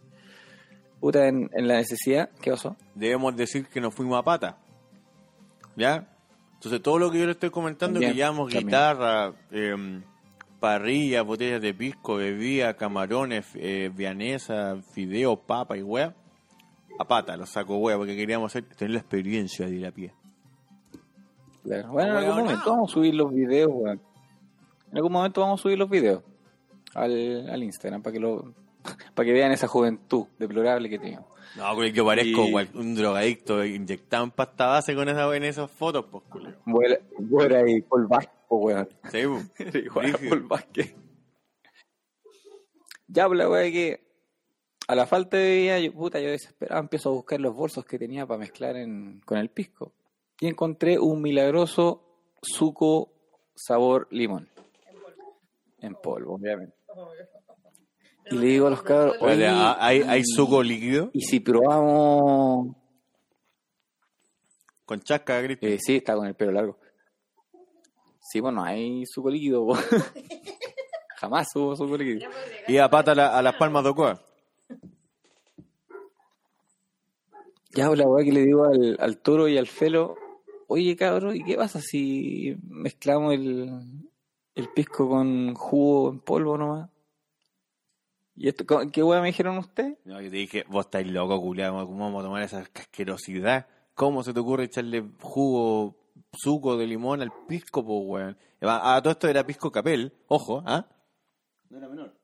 puta, 1.00 1.28
en, 1.28 1.50
en 1.54 1.68
la 1.68 1.76
necesidad, 1.76 2.30
¿qué 2.42 2.52
pasó? 2.52 2.76
Debemos 2.96 3.36
decir 3.36 3.68
que 3.68 3.82
nos 3.82 3.94
fuimos 3.94 4.18
a 4.18 4.24
pata. 4.24 4.58
¿Ya? 5.76 6.08
Entonces 6.54 6.82
todo 6.82 7.00
lo 7.00 7.12
que 7.12 7.20
yo 7.20 7.26
le 7.26 7.32
estoy 7.32 7.50
comentando 7.50 7.96
También, 7.96 8.12
que 8.12 8.18
llevamos 8.18 8.50
también. 8.50 8.68
guitarra, 8.68 9.34
eh, 9.52 10.02
parrilla, 10.60 11.24
botellas 11.24 11.62
de 11.62 11.74
pisco, 11.74 12.16
bebida, 12.16 12.76
camarones, 12.76 13.48
eh, 13.56 13.90
vianesa, 13.94 14.78
fideo, 14.94 15.36
papa 15.38 15.78
y 15.78 15.82
hueá. 15.82 16.16
A 17.00 17.08
pata, 17.08 17.36
los 17.36 17.50
saco 17.50 17.78
hueá 17.78 17.98
porque 17.98 18.16
queríamos 18.16 18.52
hacer, 18.52 18.66
tener 18.76 18.92
la 18.92 19.00
experiencia 19.00 19.66
de 19.66 19.76
ir 19.76 19.88
a 19.88 19.92
pie. 19.92 20.14
Claro. 21.64 21.90
Bueno, 21.90 22.10
en 22.10 22.16
Weón, 22.16 22.24
algún 22.26 22.38
no. 22.38 22.44
momento 22.46 22.70
vamos 22.72 22.92
a 22.92 22.94
subir 22.94 23.14
los 23.16 23.34
videos, 23.34 23.72
weón. 23.74 24.02
En 24.92 24.98
algún 24.98 25.12
momento 25.12 25.42
vamos 25.42 25.60
a 25.60 25.64
subir 25.64 25.78
los 25.78 25.90
videos 25.90 26.24
al, 26.96 27.50
al 27.50 27.64
Instagram 27.64 28.02
para 28.02 28.14
que 28.14 28.20
lo 28.20 28.54
para 29.16 29.26
que 29.26 29.32
vean 29.34 29.52
esa 29.52 29.68
juventud 29.68 30.26
deplorable 30.40 30.90
que 30.90 31.00
tenemos. 31.00 31.26
No, 31.56 31.84
el 31.84 31.94
que 31.94 32.04
parezco 32.04 32.46
Y- 32.48 32.70
un 32.78 32.96
drogadicto 32.96 33.64
inyectado 33.66 34.24
en 34.24 34.32
pasta 34.32 34.68
base 34.68 34.96
con 34.96 35.08
esa 35.10 35.36
en 35.36 35.44
esas 35.44 35.70
fotos, 35.70 36.06
pues, 36.10 36.24
culero. 36.30 36.58
Vuela, 36.66 36.98
vuela 37.20 37.70
y 37.70 37.82
Paul 37.82 38.08
po, 38.48 38.58
weón. 38.58 38.88
Sí, 39.12 39.24
Brígido. 39.26 40.18
full 40.30 40.40
básquet. 40.48 40.96
Ya, 43.08 43.28
pues 43.28 43.38
la 43.38 43.64
es 43.64 43.72
que 43.74 44.04
a 44.88 44.96
la 44.96 45.06
falta 45.06 45.38
de 45.38 45.44
bebida, 45.44 45.80
yo, 45.80 45.94
puta, 45.94 46.20
yo 46.20 46.30
desesperado 46.30 46.82
empiezo 46.82 47.10
a 47.10 47.14
buscar 47.14 47.40
los 47.42 47.54
bolsos 47.54 47.86
que 47.86 48.00
tenía 48.00 48.26
para 48.26 48.40
mezclar 48.40 48.78
en, 48.78 49.22
con 49.26 49.38
el 49.38 49.50
pisco. 49.50 49.94
Y 50.42 50.48
encontré 50.48 51.00
un 51.00 51.22
milagroso 51.22 52.02
suco 52.42 53.14
sabor 53.56 54.08
limón. 54.12 54.50
En 55.80 55.94
polvo, 55.96 56.34
obviamente. 56.36 56.76
Y 58.32 58.36
le 58.38 58.48
digo 58.48 58.68
a 58.68 58.72
los 58.72 58.82
cabros, 58.82 59.16
Oye, 59.22 59.48
¿hay, 59.48 60.24
suco 60.26 60.64
líquido 60.64 61.10
Y 61.14 61.22
si 61.22 61.40
probamos... 61.42 62.76
con 64.86 65.00
chasca, 65.02 65.42
Cristian. 65.44 65.74
Eh, 65.74 65.78
sí, 65.80 65.98
está 65.98 66.16
con 66.16 66.26
el 66.28 66.34
pelo 66.36 66.52
largo. 66.54 66.78
Sí, 68.20 68.40
bueno, 68.40 68.64
hay 68.64 69.06
suco 69.06 69.30
líquido. 69.30 69.68
Jamás 71.18 71.48
hubo 71.56 71.76
suco 71.76 71.96
líquido. 71.98 72.30
Y 72.68 72.78
a 72.78 72.90
pata 72.90 73.14
la- 73.14 73.38
a 73.38 73.42
las 73.44 73.56
palmas 73.58 73.84
de 73.84 73.90
Ocoa. 73.92 74.22
Ya, 77.76 77.88
pues, 77.88 78.00
la 78.00 78.08
weá 78.08 78.26
que 78.26 78.32
le 78.32 78.42
digo 78.42 78.66
al, 78.66 78.98
al 79.00 79.18
toro 79.20 79.48
y 79.48 79.58
al 79.58 79.68
felo, 79.68 80.16
oye 80.72 80.96
cabrón, 80.96 81.36
¿y 81.36 81.44
qué 81.44 81.56
pasa 81.56 81.82
si 81.82 82.56
mezclamos 82.64 83.34
el, 83.34 83.70
el 84.56 84.70
pisco 84.70 85.10
con 85.10 85.54
jugo 85.54 86.12
en 86.12 86.20
polvo 86.20 86.58
nomás? 86.58 86.90
¿Y 88.36 88.48
esto, 88.48 88.66
qué 88.92 89.04
weá 89.04 89.22
me 89.22 89.28
dijeron 89.28 89.58
ustedes? 89.58 89.98
No, 90.06 90.22
yo 90.22 90.30
te 90.30 90.38
dije, 90.38 90.64
vos 90.70 90.86
estáis 90.86 91.12
loco, 91.12 91.40
culiado, 91.42 91.86
¿cómo 91.86 92.06
vamos 92.06 92.22
a 92.22 92.26
tomar 92.26 92.44
esa 92.44 92.60
asquerosidad? 92.60 93.68
¿Cómo 93.94 94.24
se 94.24 94.34
te 94.34 94.40
ocurre 94.40 94.64
echarle 94.64 95.04
jugo, 95.22 95.98
suco 96.34 96.78
de 96.78 96.88
limón 96.88 97.22
al 97.22 97.32
pisco, 97.48 97.86
po, 97.86 98.00
weón? 98.00 98.38
A, 98.62 98.96
a 98.96 99.02
todo 99.02 99.12
esto 99.12 99.28
era 99.28 99.46
pisco 99.46 99.72
capel, 99.72 100.14
ojo, 100.28 100.64
¿ah? 100.66 100.88
No 101.70 101.78
era 101.78 101.90
menor. 101.90 102.18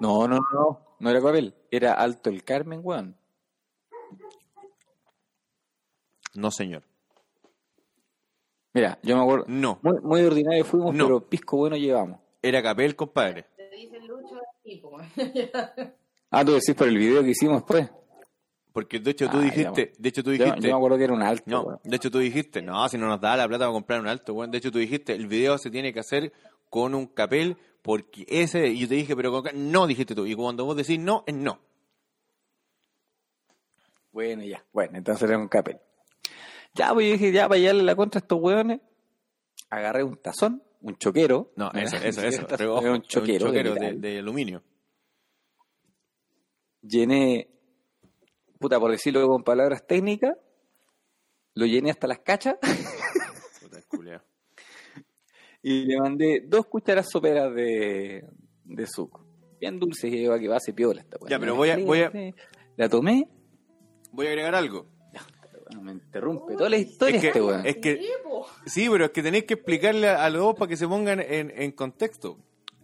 No, 0.00 0.26
no, 0.26 0.40
no, 0.52 0.96
no 0.98 1.10
era 1.10 1.20
papel, 1.20 1.54
era 1.70 1.94
Alto 1.94 2.30
el 2.30 2.42
Carmen, 2.42 2.80
weón. 2.82 3.16
No, 6.34 6.50
señor. 6.50 6.82
Mira, 8.74 8.98
yo 9.02 9.16
me 9.16 9.22
acuerdo, 9.22 9.44
No, 9.48 9.78
muy, 9.82 10.00
muy 10.00 10.22
ordinario 10.22 10.64
fuimos, 10.64 10.94
No. 10.94 11.04
pero 11.06 11.28
pisco 11.28 11.56
bueno 11.58 11.76
llevamos. 11.76 12.20
era 12.40 12.62
capel, 12.62 12.96
compadre. 12.96 13.44
Te 13.56 13.68
dice 13.70 14.00
Lucho 14.00 14.36
así, 14.60 14.76
po. 14.76 14.96
Ah, 16.34 16.42
tú 16.46 16.52
decís 16.52 16.74
por 16.74 16.88
el 16.88 16.96
video 16.96 17.22
que 17.22 17.30
hicimos 17.30 17.58
después. 17.58 17.90
Porque 18.72 18.98
de 18.98 19.10
hecho 19.10 19.28
tú 19.28 19.36
Ah, 19.36 19.42
dijiste, 19.42 19.92
de 19.98 20.08
hecho 20.08 20.22
tú 20.24 20.32
Yo, 20.32 20.44
dijiste, 20.44 20.66
yo 20.66 20.72
me 20.72 20.76
acuerdo 20.78 20.96
que 20.96 21.04
era 21.04 21.12
un 21.12 21.20
alto, 21.22 21.44
no, 21.46 21.80
de 21.84 21.94
hecho 21.96 22.10
tú 22.10 22.18
dijiste, 22.20 22.62
no, 22.62 22.88
si 22.88 22.96
no 22.96 23.06
nos 23.06 23.20
da 23.20 23.36
la 23.36 23.46
plata 23.46 23.64
para 23.66 23.72
comprar 23.72 24.00
un 24.00 24.08
alto, 24.08 24.32
weón. 24.32 24.50
De 24.50 24.56
hecho 24.56 24.72
tú 24.72 24.78
dijiste, 24.78 25.12
el 25.14 25.26
video 25.26 25.58
se 25.58 25.70
tiene 25.70 25.92
que 25.92 26.00
hacer 26.00 26.32
con 26.70 26.94
un 26.94 27.06
capel 27.08 27.58
porque 27.82 28.24
ese, 28.28 28.68
y 28.68 28.78
yo 28.78 28.88
te 28.88 28.94
dije, 28.94 29.14
pero 29.14 29.30
con 29.42 29.70
no 29.70 29.86
dijiste 29.86 30.14
tú. 30.14 30.24
Y 30.24 30.34
cuando 30.34 30.64
vos 30.64 30.74
decís 30.74 30.98
no, 30.98 31.22
es 31.26 31.34
no. 31.34 31.58
Bueno, 34.10 34.42
ya. 34.42 34.64
Bueno, 34.72 34.96
entonces 34.96 35.28
era 35.28 35.36
un 35.38 35.48
capel. 35.48 35.78
Ya, 36.74 36.92
pues 36.94 37.06
yo 37.06 37.12
dije, 37.14 37.32
ya, 37.32 37.48
para 37.48 37.60
llevarle 37.60 37.82
la 37.82 37.94
contra 37.96 38.18
a 38.18 38.22
estos 38.22 38.40
hueones, 38.40 38.80
agarré 39.70 40.02
un 40.04 40.16
tazón, 40.16 40.62
un 40.80 40.96
choquero. 40.96 41.52
No, 41.56 41.70
eso, 41.72 41.96
eso, 41.96 42.22
eso. 42.22 42.42
un 42.42 42.46
Pero, 42.56 42.74
ojo, 42.76 42.82
era 42.82 42.92
un 42.94 43.02
choquero, 43.02 43.52
de 43.52 43.62
de, 43.62 43.70
metal. 43.70 44.00
de 44.00 44.18
aluminio. 44.18 44.62
Llené, 46.82 47.48
puta, 48.58 48.80
por 48.80 48.90
decirlo 48.90 49.26
con 49.28 49.44
palabras 49.44 49.86
técnicas, 49.86 50.36
lo 51.54 51.66
llené 51.66 51.90
hasta 51.90 52.06
las 52.08 52.20
cachas 52.20 52.56
Puta, 53.62 53.78
el 53.78 53.84
culiao. 53.86 54.22
y 55.62 55.84
le 55.84 55.98
mandé 56.00 56.42
dos 56.46 56.66
cucharas 56.66 57.08
soperas 57.08 57.54
de, 57.54 58.24
de 58.64 58.86
suco. 58.86 59.26
Bien 59.60 59.78
dulce, 59.78 60.08
y 60.08 60.10
que 60.26 60.48
va 60.48 60.56
a 60.56 60.60
ser 60.60 60.74
piola 60.74 61.02
esta. 61.02 61.18
Ya, 61.28 61.38
pero 61.38 61.54
voy 61.54 61.70
a- 61.70 61.76
voy 61.78 62.00
a- 62.00 62.10
La 62.76 62.88
tomé, 62.88 63.28
Voy 64.10 64.26
a 64.26 64.30
agregar 64.30 64.54
algo. 64.54 64.86
Me 65.80 65.92
interrumpe 65.92 66.54
toda 66.54 66.68
la 66.68 66.76
historia 66.76 67.16
Es 67.16 67.20
que, 67.20 67.28
este 67.28 67.40
weón. 67.40 67.66
es 67.66 67.76
que, 67.76 68.00
Sí, 68.66 68.88
pero 68.90 69.06
es 69.06 69.10
que 69.12 69.22
tenéis 69.22 69.44
que 69.44 69.54
explicarle 69.54 70.08
a, 70.08 70.28
los 70.30 70.42
dos 70.42 70.54
para 70.56 70.68
que 70.68 70.76
se 70.76 70.86
pongan 70.86 71.20
en, 71.20 71.52
en 71.54 71.72
contexto. 71.72 72.38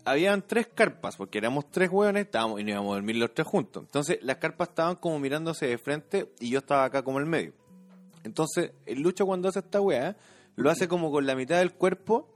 Habían 0.05 0.43
tres 0.47 0.68
carpas, 0.68 1.16
porque 1.16 1.39
éramos 1.39 1.70
tres 1.70 1.91
hueones 1.91 2.24
estábamos, 2.24 2.61
y 2.61 2.64
no 2.64 2.70
íbamos 2.70 2.93
a 2.93 2.95
dormir 2.95 3.16
los 3.16 3.34
tres 3.34 3.47
juntos. 3.47 3.82
Entonces, 3.84 4.18
las 4.22 4.36
carpas 4.36 4.70
estaban 4.70 4.97
como 4.97 5.18
mirándose 5.18 5.66
de 5.66 5.76
frente 5.76 6.32
y 6.41 6.51
yo 6.51 6.61
estaba 6.61 6.84
acá 6.84 7.03
como 7.03 7.20
en 7.20 7.28
medio. 7.28 7.53
Entonces, 8.24 8.72
el 8.86 9.01
Lucho 9.01 9.26
cuando 9.26 9.49
hace 9.49 9.59
esta 9.59 9.80
weá, 9.80 10.16
lo 10.57 10.70
hace 10.70 10.89
como 10.89 11.11
con 11.11 11.26
la 11.26 11.34
mitad 11.34 11.59
del 11.59 11.72
cuerpo, 11.72 12.28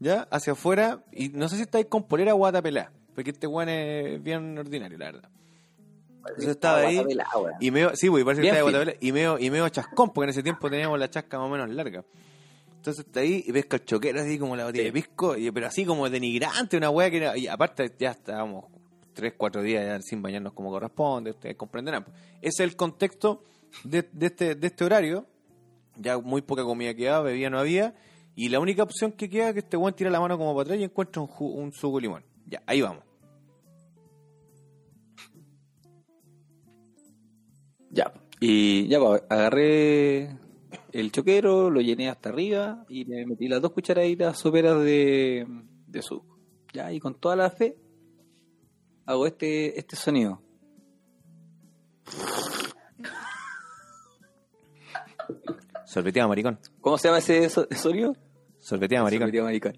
¿ya? 0.00 0.28
Hacia 0.30 0.54
afuera, 0.54 1.04
y 1.12 1.28
no 1.28 1.48
sé 1.48 1.56
si 1.56 1.62
estáis 1.62 1.86
con 1.86 2.04
polera 2.04 2.34
o 2.34 2.38
guata 2.38 2.62
pelada, 2.62 2.92
porque 3.14 3.30
este 3.30 3.46
weón 3.46 3.68
es 3.68 4.22
bien 4.22 4.56
ordinario, 4.58 4.98
la 4.98 5.06
verdad. 5.06 5.30
Entonces 6.28 6.48
estaba 6.48 6.78
ahí, 6.78 7.00
y 7.60 7.70
medio, 7.70 7.94
sí, 7.94 8.08
pues 8.08 8.24
parece 8.24 8.42
que 8.42 8.48
estaba 8.48 8.84
de 8.84 8.96
y 9.00 9.46
y 9.46 9.70
chascón, 9.70 10.10
porque 10.10 10.24
en 10.24 10.30
ese 10.30 10.42
tiempo 10.42 10.70
teníamos 10.70 10.98
la 10.98 11.10
chasca 11.10 11.38
más 11.38 11.46
o 11.46 11.50
menos 11.50 11.68
larga. 11.70 12.04
Entonces 12.76 13.06
está 13.06 13.20
ahí 13.20 13.44
y 13.46 13.52
pesca 13.52 13.76
el 13.76 13.84
choquero 13.84 14.20
así 14.20 14.38
como 14.38 14.56
la 14.56 14.64
botella 14.64 14.84
de 14.84 14.92
pisco, 14.92 15.36
y, 15.36 15.50
pero 15.50 15.66
así 15.66 15.84
como 15.84 16.08
denigrante, 16.08 16.76
una 16.76 16.90
weá 16.90 17.10
que 17.10 17.16
era, 17.18 17.36
y 17.36 17.46
aparte 17.46 17.92
ya 17.98 18.10
estábamos 18.10 18.66
tres, 19.14 19.34
cuatro 19.36 19.62
días 19.62 19.86
ya 19.86 20.02
sin 20.02 20.20
bañarnos 20.20 20.52
como 20.52 20.70
corresponde, 20.70 21.30
ustedes 21.30 21.56
comprenderán. 21.56 22.04
Ese 22.42 22.62
es 22.62 22.70
el 22.70 22.76
contexto 22.76 23.44
de, 23.84 24.08
de 24.12 24.26
este, 24.26 24.54
de 24.54 24.66
este 24.66 24.84
horario, 24.84 25.26
ya 25.96 26.18
muy 26.18 26.42
poca 26.42 26.62
comida 26.62 26.94
quedaba, 26.94 27.22
bebida 27.22 27.48
no 27.48 27.58
había, 27.58 27.94
y 28.34 28.48
la 28.48 28.60
única 28.60 28.82
opción 28.82 29.12
que 29.12 29.30
queda 29.30 29.48
es 29.48 29.52
que 29.54 29.60
este 29.60 29.76
weón 29.76 29.94
tira 29.94 30.10
la 30.10 30.20
mano 30.20 30.36
como 30.36 30.54
para 30.54 30.64
atrás 30.64 30.78
y 30.80 30.84
encuentra 30.84 31.22
un, 31.22 31.30
un 31.38 31.72
suco 31.72 31.96
de 31.96 32.02
limón. 32.02 32.24
Ya, 32.46 32.62
ahí 32.66 32.82
vamos. 32.82 33.04
Ya, 37.94 38.12
y 38.40 38.88
ya, 38.88 38.98
pues, 38.98 39.22
agarré 39.30 40.36
el 40.92 41.12
choquero, 41.12 41.70
lo 41.70 41.80
llené 41.80 42.08
hasta 42.08 42.30
arriba 42.30 42.84
y 42.88 43.04
le 43.04 43.24
metí 43.24 43.46
las 43.46 43.62
dos 43.62 43.70
cucharaditas 43.70 44.36
soperas 44.36 44.82
de, 44.82 45.46
de 45.86 46.02
suco. 46.02 46.38
Ya, 46.72 46.90
y 46.92 46.98
con 46.98 47.14
toda 47.20 47.36
la 47.36 47.50
fe 47.50 47.78
hago 49.06 49.26
este, 49.28 49.78
este 49.78 49.94
sonido. 49.94 50.42
Sorbeteado, 55.86 56.28
maricón. 56.28 56.58
¿Cómo 56.80 56.98
se 56.98 57.08
llama 57.08 57.18
ese 57.18 57.48
so- 57.48 57.68
sonido? 57.76 58.16
Sorbeteado, 58.58 59.04
maricón. 59.04 59.28
Sorbeteado 59.28 59.46
maricón. 59.46 59.74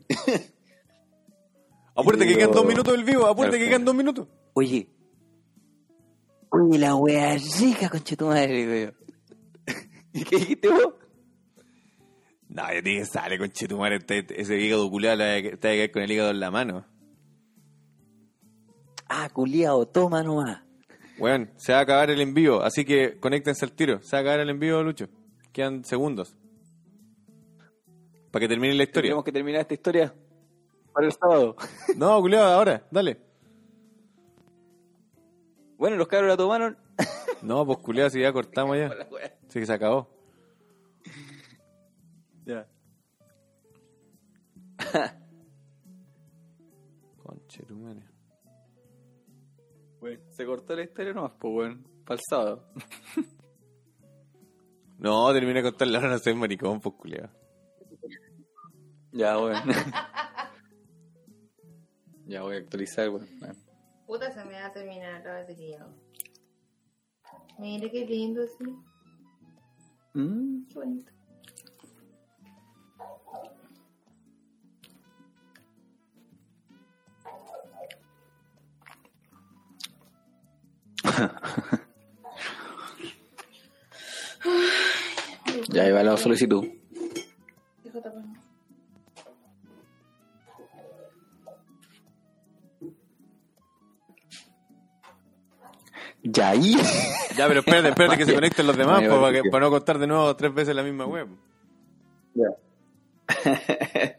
Apúrate 1.95 2.27
que 2.27 2.35
quedan 2.37 2.53
dos 2.53 2.67
minutos 2.67 2.93
del 2.95 3.05
vivo, 3.05 3.27
apúrate 3.27 3.59
que 3.59 3.69
quedan 3.69 3.85
dos 3.85 3.95
minutos. 3.95 4.29
Oye, 4.55 4.89
oye, 6.51 6.79
la 6.79 6.95
wea 6.95 7.37
rica, 7.61 7.89
conche 7.89 8.17
tu 8.17 8.27
madre, 8.27 8.67
weón. 8.67 8.95
¿Y 10.13 10.25
qué 10.25 10.37
dijiste 10.37 10.69
vos? 10.69 10.95
No, 12.49 12.63
yo 12.73 12.83
te 12.83 12.89
dije, 12.91 13.05
sale 13.05 13.39
con 13.39 13.51
chetumare, 13.51 13.99
ese 14.09 14.59
hígado 14.59 14.89
culiado 14.89 15.19
te 15.19 15.51
va 15.51 15.57
a 15.57 15.59
caer 15.61 15.93
con 15.93 16.03
el 16.03 16.11
hígado 16.11 16.31
en 16.31 16.41
la 16.41 16.51
mano. 16.51 16.87
Ah, 19.09 19.29
culiao, 19.33 19.87
toma 19.87 20.23
nomás. 20.23 20.63
Bueno, 21.19 21.49
se 21.57 21.73
va 21.73 21.79
a 21.79 21.83
acabar 21.83 22.11
el 22.11 22.21
envío, 22.21 22.63
así 22.63 22.85
que 22.85 23.19
conéctense 23.19 23.65
al 23.65 23.73
tiro. 23.73 24.03
Se 24.03 24.17
va 24.17 24.19
a 24.19 24.21
acabar 24.23 24.41
el 24.41 24.51
envío, 24.51 24.83
Lucho. 24.83 25.09
Quedan 25.53 25.85
segundos. 25.85 26.37
Para 28.31 28.45
que 28.45 28.49
termine 28.49 28.75
la 28.75 28.83
historia. 28.83 29.09
Tenemos 29.09 29.25
que 29.25 29.33
terminar 29.33 29.63
esta 29.63 29.75
historia 29.75 30.15
para 30.93 31.07
el 31.07 31.13
sábado. 31.13 31.57
No, 31.97 32.21
culiado, 32.21 32.47
ahora, 32.47 32.87
dale. 32.91 33.26
Bueno, 35.77 35.97
los 35.97 36.09
cabros 36.09 36.29
la 36.29 36.37
tomaron. 36.37 36.77
No, 37.43 37.67
pues 37.67 37.79
culiado, 37.79 38.09
si 38.11 38.21
ya 38.21 38.33
cortamos 38.33 38.77
ya. 38.77 38.91
Sí 39.49 39.61
que 39.61 39.67
se 39.67 39.73
acabó. 39.73 40.09
Ya. 42.45 42.67
Conchetumare. 47.23 48.03
Bueno, 50.01 50.23
se 50.31 50.47
cortó 50.47 50.75
la 50.75 50.83
historia 50.83 51.13
nomás, 51.13 51.33
pues 51.39 51.53
bueno, 51.53 51.79
sábado. 52.29 52.65
No, 54.99 55.33
termina 55.33 55.61
de 55.61 55.63
contarle 55.65 55.97
ahora 55.97 56.11
no 56.11 56.19
soy 56.19 56.35
maricón, 56.35 56.81
pues 56.81 56.95
culiado. 56.97 57.31
Ya, 59.13 59.37
bueno. 59.37 59.61
ya 62.27 62.43
voy 62.43 62.57
a 62.57 62.59
actualizar, 62.59 63.09
bueno. 63.11 63.27
Puta, 64.07 64.31
se 64.33 64.45
me 64.45 64.55
va 64.55 64.67
a 64.67 64.73
terminar 64.73 65.23
la 65.25 65.33
batería. 65.41 65.87
Mire 67.59 67.91
qué 67.91 68.07
lindo, 68.07 68.47
sí. 68.47 68.65
Mm, 70.15 70.67
Qué 70.69 70.75
bonito. 70.79 71.13
Ya 85.69 85.93
va 85.93 86.03
la 86.03 86.17
solicitud. 86.17 86.65
Tapando. 88.03 88.36
Puta, 96.27 96.49
ahí. 96.51 96.75
Ya, 97.37 97.47
pero 97.49 97.61
espérate, 97.61 97.89
espérate 97.91 98.17
que 98.19 98.25
se 98.27 98.35
conecten 98.41 98.67
los 98.67 98.77
demás 98.77 99.03
pues, 99.07 99.19
para, 99.19 99.33
que- 99.43 99.51
para 99.51 99.65
no 99.67 99.71
contar 99.71 99.99
de 99.99 100.07
nuevo 100.07 100.35
tres 100.37 100.53
veces 100.55 100.75
la 100.75 100.83
misma 100.83 101.07
web. 101.07 101.29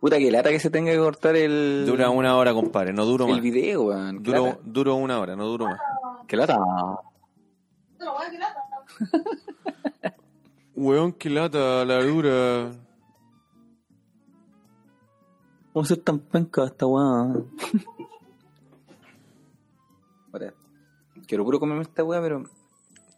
Puta, 0.00 0.18
que 0.18 0.30
lata 0.30 0.50
que 0.50 0.60
se 0.60 0.68
tenga 0.70 0.92
que 0.92 0.98
cortar 0.98 1.34
el. 1.36 1.84
Dura 1.86 2.10
una 2.10 2.36
hora, 2.36 2.52
compadre, 2.52 2.92
no 2.92 3.06
duro 3.06 3.24
El 3.26 3.32
más. 3.32 3.40
video, 3.40 3.84
weón. 3.84 4.22
Qué 4.22 4.30
Duro, 4.32 4.46
lata. 4.46 4.60
duro 4.64 4.94
una 4.96 5.18
hora, 5.18 5.34
no 5.36 5.46
duro 5.46 5.66
más. 5.66 5.80
Qué 6.26 6.36
lata. 6.36 6.58
Weón, 10.76 11.12
qué 11.12 11.30
lata, 11.30 11.84
la 11.84 12.02
dura. 12.02 12.72
¿Cómo 15.72 15.84
ser 15.84 15.98
tan 15.98 16.18
penca 16.18 16.64
esta 16.64 16.84
weón? 16.86 17.48
Quiero 21.26 21.44
puro 21.44 21.58
comerme 21.60 21.82
esta 21.82 22.04
weá, 22.04 22.20
pero. 22.20 22.44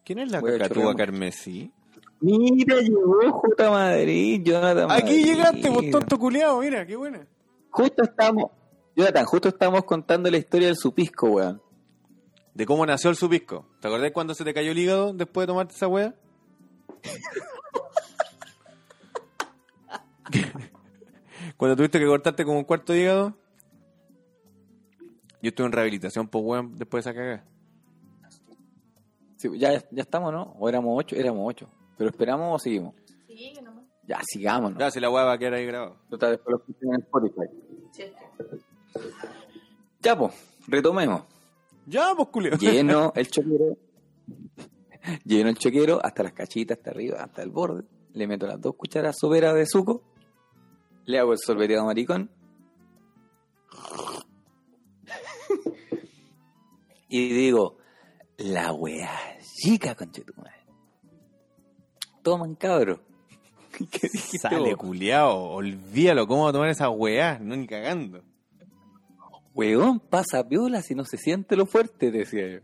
¿Quién 0.05 0.21
es 0.21 0.31
la 0.31 0.41
cacatúa 0.41 0.95
carmesí? 0.95 1.73
Mira, 2.21 2.77
llegó 2.81 3.31
J. 3.31 3.71
Madrid, 3.71 4.41
Jonathan 4.43 4.91
Aquí 4.91 5.03
Madrid. 5.03 5.25
llegaste, 5.25 5.69
vos 5.69 5.85
tonto 5.91 6.19
culiao, 6.19 6.61
mira, 6.61 6.87
qué 6.87 6.97
buena. 6.97 7.27
Justo 7.71 8.05
estamos. 8.05 8.51
Jonathan, 8.95 9.25
justo 9.27 9.49
estamos 9.49 9.85
contando 9.85 10.31
la 10.31 10.39
historia 10.39 10.69
del 10.69 10.77
supisco, 10.77 11.29
weón. 11.29 11.61
De 12.55 12.65
cómo 12.65 12.87
nació 12.87 13.11
el 13.11 13.17
supisco. 13.17 13.67
¿Te 13.81 13.89
acordás 13.89 14.13
cuando 14.13 14.33
se 14.35 14.45
te 14.45 14.55
cayó 14.55 14.71
el 14.73 14.79
hígado 14.79 15.13
después 15.13 15.43
de 15.43 15.49
tomarte 15.49 15.75
esa 15.75 15.89
wea? 15.89 16.15
cuando 21.59 21.77
tuviste 21.77 21.99
que 21.99 22.07
cortarte 22.07 22.45
como 22.45 22.59
un 22.59 22.65
cuarto 22.65 22.93
de 22.95 23.01
hígado. 23.01 23.35
Yo 25.43 25.49
estuve 25.51 25.67
en 25.67 25.73
rehabilitación, 25.73 26.29
pues 26.29 26.43
weón, 26.45 26.77
después 26.77 27.05
de 27.05 27.11
esa 27.11 27.19
cagada. 27.19 27.45
Sí, 29.37 29.49
ya, 29.59 29.82
ya 29.91 30.03
estamos, 30.03 30.32
¿no? 30.32 30.55
¿O 30.59 30.68
éramos 30.68 30.99
ocho? 30.99 31.16
Éramos 31.16 31.49
ocho. 31.49 31.68
¿Pero 31.97 32.11
esperamos 32.11 32.55
o 32.55 32.59
seguimos? 32.59 32.95
Sí, 33.26 33.55
nomás. 33.62 33.84
Ya, 34.07 34.20
sigamos, 34.24 34.72
¿no? 34.72 34.78
Ya, 34.78 34.91
si 34.91 35.01
la 35.01 35.11
wea 35.11 35.24
va 35.24 35.32
a 35.32 35.39
quedar 35.39 35.55
ahí 35.55 35.66
grabada. 35.66 35.97
Total, 36.09 36.30
después 36.30 36.53
lo 36.53 36.59
escuchen 36.59 36.95
en 36.95 37.01
Spotify. 37.03 37.47
Sí. 37.93 38.05
Ya, 40.01 40.16
pues, 40.16 40.34
retomemos. 40.68 41.22
Ya, 41.87 42.14
pues 42.16 42.28
culiao. 42.28 42.57
Lleno 42.59 43.12
el 43.16 43.28
choquero. 43.28 43.76
Lleno 45.24 45.51
el 45.51 45.57
choquero 45.57 46.01
hasta 46.05 46.22
las 46.22 46.32
cachitas, 46.32 46.78
hasta 46.78 46.91
arriba, 46.91 47.22
hasta 47.22 47.43
el 47.43 47.51
borde. 47.51 47.84
Le 48.12 48.26
meto 48.26 48.47
las 48.47 48.61
dos 48.61 48.74
cucharas 48.76 49.16
soperas 49.18 49.55
de 49.55 49.66
suco. 49.66 50.03
Le 51.05 51.18
hago 51.18 51.32
el 51.32 51.39
sorbeteado 51.39 51.84
maricón. 51.84 52.30
y 57.09 57.28
digo, 57.28 57.76
la 58.39 58.72
weá 58.72 59.11
chica, 59.62 59.95
conchetumadre. 59.95 60.53
Toman, 62.22 62.55
cabro. 62.55 63.01
¿Qué 63.91 64.09
dijiste 64.12 64.39
Sale, 64.39 64.70
vos? 64.74 64.76
culiao. 64.76 65.51
Olvídalo, 65.55 66.26
¿cómo 66.26 66.45
va 66.45 66.51
a 66.51 66.53
tomar 66.53 66.68
esa 66.70 66.91
weá? 66.91 67.39
No 67.39 67.57
ni 67.57 67.66
cagando. 67.66 68.22
Weón, 69.55 70.01
pasa 70.01 70.47
piola 70.47 70.82
si 70.82 70.95
no 70.95 71.05
se 71.05 71.16
siente 71.16 71.57
lo 71.57 71.66
fuerte, 71.66 72.11
decía 72.11 72.49
yo. 72.49 72.59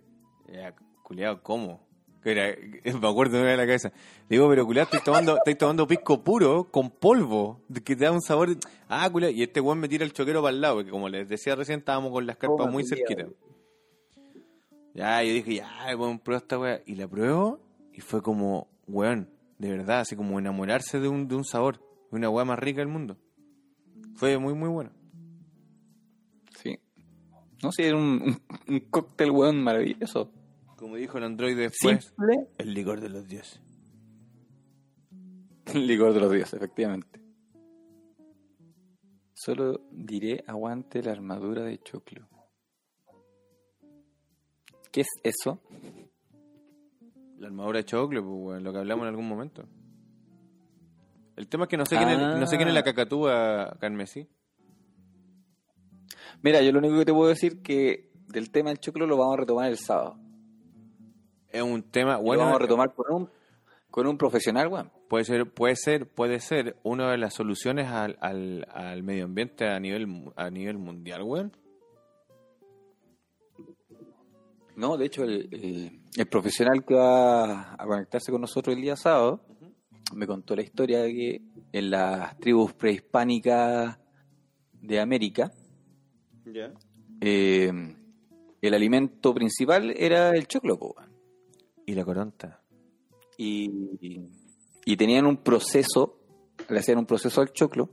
Ya, 0.52 0.74
culiao, 1.02 1.42
¿cómo? 1.42 1.80
Que 2.22 2.32
era- 2.32 2.56
me 3.00 3.08
acuerdo 3.08 3.38
de 3.42 3.56
la 3.56 3.64
cabeza. 3.64 3.90
Le 4.28 4.36
digo, 4.36 4.48
pero 4.48 4.66
culiao, 4.66 4.84
estoy 4.84 5.00
tomando, 5.00 5.36
estoy 5.36 5.54
tomando 5.54 5.86
pisco 5.86 6.22
puro 6.22 6.70
con 6.70 6.90
polvo, 6.90 7.62
que 7.84 7.96
te 7.96 8.04
da 8.04 8.12
un 8.12 8.20
sabor. 8.20 8.50
Ah, 8.88 9.08
culiao, 9.10 9.30
y 9.30 9.42
este 9.42 9.60
weón 9.60 9.78
me 9.80 9.88
tira 9.88 10.04
el 10.04 10.12
choquero 10.12 10.42
para 10.42 10.54
el 10.54 10.60
lado, 10.60 10.76
porque 10.76 10.90
como 10.90 11.08
les 11.08 11.26
decía 11.28 11.54
recién, 11.54 11.78
estábamos 11.78 12.10
con 12.12 12.26
las 12.26 12.36
carpas 12.36 12.70
muy 12.70 12.84
cerquita. 12.86 13.26
Ya, 14.94 15.22
yo 15.22 15.32
dije, 15.32 15.56
ya, 15.56 15.96
weón, 15.96 16.18
prueba 16.18 16.38
esta 16.38 16.58
weá. 16.58 16.82
Y 16.86 16.94
la 16.96 17.08
pruebo, 17.08 17.60
y 17.92 18.00
fue 18.00 18.22
como, 18.22 18.68
weón, 18.86 19.28
de 19.58 19.70
verdad, 19.70 20.00
así 20.00 20.16
como 20.16 20.38
enamorarse 20.38 21.00
de 21.00 21.08
un, 21.08 21.28
de 21.28 21.36
un 21.36 21.44
sabor, 21.44 21.78
de 22.10 22.18
una 22.18 22.30
weá 22.30 22.44
más 22.44 22.58
rica 22.58 22.80
del 22.80 22.88
mundo. 22.88 23.16
Fue 24.14 24.36
muy, 24.38 24.54
muy 24.54 24.68
bueno. 24.68 24.90
Sí. 26.62 26.78
No 27.62 27.72
sé, 27.72 27.88
era 27.88 27.96
un, 27.96 28.22
un, 28.22 28.42
un 28.68 28.80
cóctel, 28.90 29.30
weón, 29.30 29.62
maravilloso. 29.62 30.30
Como 30.76 30.96
dijo 30.96 31.16
el 31.18 31.24
androide 31.24 31.62
después, 31.62 32.04
Simple. 32.06 32.48
el 32.58 32.74
licor 32.74 33.00
de 33.00 33.08
los 33.08 33.26
dioses. 33.28 33.60
Licor 35.74 36.12
de 36.12 36.20
los 36.20 36.32
dioses, 36.32 36.54
efectivamente. 36.54 37.20
Solo 39.32 39.80
diré 39.90 40.44
aguante 40.46 41.02
la 41.02 41.12
armadura 41.12 41.62
de 41.62 41.78
choclo. 41.78 42.28
¿Qué 44.92 45.00
es 45.00 45.08
eso? 45.24 45.58
La 47.38 47.48
armadura 47.48 47.78
de 47.78 47.84
choclo, 47.84 48.22
pues, 48.22 48.34
weón, 48.36 48.62
lo 48.64 48.72
que 48.72 48.78
hablamos 48.78 49.02
en 49.04 49.08
algún 49.08 49.26
momento. 49.28 49.64
El 51.34 51.48
tema 51.48 51.64
es 51.64 51.70
que 51.70 51.76
no 51.76 51.86
sé 51.86 51.96
quién 51.96 52.10
es, 52.10 52.18
no 52.18 52.46
sé 52.46 52.56
quién 52.56 52.68
es 52.68 52.74
la 52.74 52.80
Ah. 52.80 52.84
cacatúa 52.84 53.76
carmesí. 53.80 54.28
Mira, 56.42 56.60
yo 56.62 56.72
lo 56.72 56.78
único 56.78 56.98
que 56.98 57.04
te 57.06 57.12
puedo 57.12 57.28
decir 57.30 57.62
que 57.62 58.10
del 58.28 58.50
tema 58.50 58.70
del 58.70 58.78
choclo 58.80 59.06
lo 59.06 59.16
vamos 59.16 59.34
a 59.34 59.40
retomar 59.40 59.70
el 59.70 59.78
sábado. 59.78 60.16
Es 61.48 61.62
un 61.62 61.82
tema, 61.82 62.14
Lo 62.16 62.22
bueno, 62.22 62.42
vamos 62.44 62.56
a 62.56 62.62
retomar 62.62 62.94
con 62.94 63.12
un, 63.14 63.30
con 63.90 64.06
un 64.06 64.18
profesional, 64.18 64.68
weón. 64.68 64.90
puede 65.08 65.24
ser, 65.24 65.50
puede 65.50 65.76
ser, 65.76 66.08
puede 66.08 66.40
ser 66.40 66.76
una 66.82 67.10
de 67.10 67.18
las 67.18 67.34
soluciones 67.34 67.88
al, 67.88 68.16
al, 68.20 68.66
al 68.72 69.02
medio 69.02 69.24
ambiente 69.24 69.66
a 69.68 69.78
nivel 69.80 70.06
mu- 70.06 70.32
a 70.36 70.50
nivel 70.50 70.78
mundial, 70.78 71.22
weón. 71.22 71.52
No, 74.76 74.96
de 74.96 75.06
hecho, 75.06 75.24
el, 75.24 75.48
el- 75.52 76.00
el 76.16 76.26
profesional 76.26 76.84
que 76.84 76.94
va 76.94 77.72
a 77.74 77.86
conectarse 77.86 78.30
con 78.32 78.40
nosotros 78.40 78.74
el 78.76 78.82
día 78.82 78.96
sábado 78.96 79.44
me 80.14 80.26
contó 80.26 80.54
la 80.54 80.62
historia 80.62 81.02
de 81.02 81.12
que 81.14 81.40
en 81.72 81.90
las 81.90 82.36
tribus 82.38 82.72
prehispánicas 82.74 83.98
de 84.80 85.00
América, 85.00 85.50
eh, 87.20 87.72
el 88.60 88.74
alimento 88.74 89.32
principal 89.34 89.90
era 89.96 90.30
el 90.36 90.46
choclo. 90.46 90.78
Y 91.86 91.94
la 91.94 92.04
coronta. 92.04 92.60
y, 93.38 94.20
y 94.84 94.96
tenían 94.96 95.26
un 95.26 95.38
proceso, 95.38 96.18
le 96.68 96.78
hacían 96.78 96.98
un 96.98 97.06
proceso 97.06 97.40
al 97.40 97.52
choclo 97.52 97.90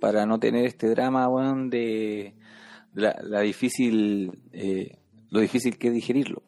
para 0.00 0.26
no 0.26 0.38
tener 0.38 0.66
este 0.66 0.88
drama, 0.88 1.28
de 1.70 2.34
la, 2.94 3.16
la 3.22 3.40
difícil, 3.40 4.32
eh, 4.52 4.98
lo 5.34 5.40
difícil 5.40 5.76
que 5.78 5.88
es 5.88 5.94
digerirlo. 5.94 6.44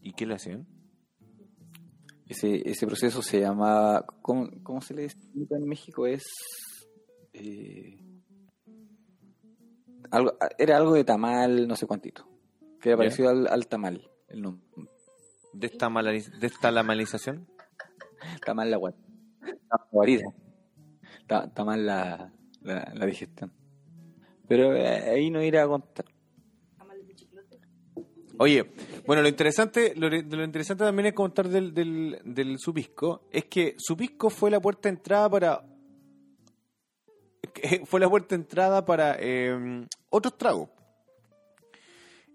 ¿Y 0.00 0.14
qué 0.14 0.24
le 0.24 0.34
hacían? 0.34 0.66
Ese, 2.26 2.66
ese 2.66 2.86
proceso 2.86 3.20
se 3.20 3.40
llamaba, 3.40 4.06
¿cómo, 4.22 4.48
cómo 4.62 4.80
se 4.80 4.94
le 4.94 5.04
explica 5.04 5.56
en 5.56 5.66
México? 5.66 6.06
Es 6.06 6.24
eh, 7.34 7.98
algo, 10.10 10.32
era 10.56 10.78
algo 10.78 10.94
de 10.94 11.04
tamal, 11.04 11.68
no 11.68 11.76
sé 11.76 11.86
cuántito, 11.86 12.26
que 12.80 12.88
era 12.88 12.96
parecido 12.96 13.28
al, 13.28 13.46
al 13.46 13.66
tamal, 13.66 14.10
el 14.28 14.40
nombre. 14.40 14.64
¿De 15.52 15.66
esta, 15.66 15.90
malariz- 15.90 16.30
de 16.38 16.46
esta 16.46 16.70
lamalización? 16.70 17.46
Está 18.36 18.54
mal 18.54 18.70
la 18.70 18.78
guarida. 19.90 20.24
Está, 21.20 21.44
está 21.44 21.64
mal 21.64 21.84
la, 21.84 22.32
la, 22.62 22.92
la 22.94 23.06
digestión. 23.06 23.52
Pero 24.48 24.74
eh, 24.74 24.86
ahí 25.10 25.30
no 25.30 25.42
iré 25.42 25.58
a 25.58 25.66
contar. 25.68 26.06
Oye, 28.42 28.70
bueno, 29.06 29.20
lo 29.20 29.28
interesante, 29.28 29.92
lo, 29.96 30.08
lo 30.08 30.44
interesante 30.44 30.82
también 30.84 31.06
es 31.06 31.12
contar 31.12 31.46
del, 31.48 31.74
del, 31.74 32.18
del 32.24 32.58
Supisco, 32.58 33.28
es 33.30 33.44
que 33.44 33.74
Supisco 33.76 34.30
fue 34.30 34.50
la 34.50 34.58
puerta 34.60 34.88
de 34.88 34.94
entrada 34.96 35.28
para 35.28 35.62
que 37.52 37.82
fue 37.84 38.00
la 38.00 38.08
puerta 38.08 38.28
de 38.34 38.40
entrada 38.42 38.84
para 38.84 39.16
eh, 39.20 39.86
otros 40.08 40.38
tragos. 40.38 40.70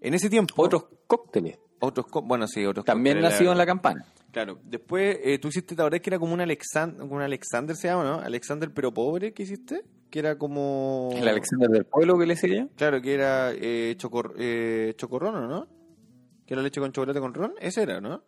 En 0.00 0.14
ese 0.14 0.30
tiempo, 0.30 0.54
Otros 0.62 0.84
cócteles. 1.08 1.58
otros, 1.80 2.06
bueno, 2.22 2.46
sí, 2.46 2.64
otros 2.64 2.84
También 2.84 3.16
cócteles, 3.16 3.32
nacido 3.32 3.52
en 3.52 3.58
la- 3.58 3.66
campana. 3.66 4.04
Claro, 4.30 4.60
después 4.62 5.18
eh, 5.24 5.38
tú 5.38 5.48
hiciste, 5.48 5.74
la 5.74 5.84
verdad 5.84 5.98
que 6.00 6.10
era 6.10 6.18
como 6.18 6.34
un 6.34 6.40
Alexander, 6.42 7.02
un 7.02 7.22
Alexander 7.22 7.74
se 7.74 7.88
llama, 7.88 8.04
¿no? 8.04 8.20
Alexander 8.20 8.70
pero 8.72 8.92
pobre, 8.92 9.32
¿qué 9.32 9.44
hiciste? 9.44 9.82
Que 10.10 10.18
era 10.18 10.36
como... 10.36 11.08
El 11.16 11.26
Alexander 11.26 11.70
del 11.70 11.86
pueblo 11.86 12.18
que 12.18 12.26
le 12.26 12.34
decía. 12.34 12.68
Claro, 12.76 13.00
que 13.00 13.14
era 13.14 13.50
eh, 13.54 13.94
chocor, 13.96 14.34
eh, 14.38 14.92
chocorrón, 14.96 15.48
¿no? 15.48 15.66
Que 16.46 16.54
era 16.54 16.62
leche 16.62 16.80
con 16.80 16.92
chocolate 16.92 17.20
con 17.20 17.34
ron. 17.34 17.54
Ese 17.60 17.82
era, 17.82 18.00
¿no? 18.00 18.22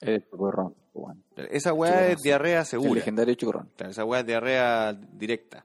El 0.00 0.24
chocorrón. 0.28 0.74
bueno. 0.92 1.20
Esa 1.36 1.72
weá 1.72 2.08
es 2.08 2.20
diarrea 2.22 2.60
El 2.60 2.66
segura. 2.66 2.94
legendario 2.94 3.34
chocorrón. 3.34 3.70
Claro, 3.76 3.90
esa 3.92 4.04
weá 4.04 4.20
es 4.20 4.26
diarrea 4.26 4.92
directa. 4.92 5.64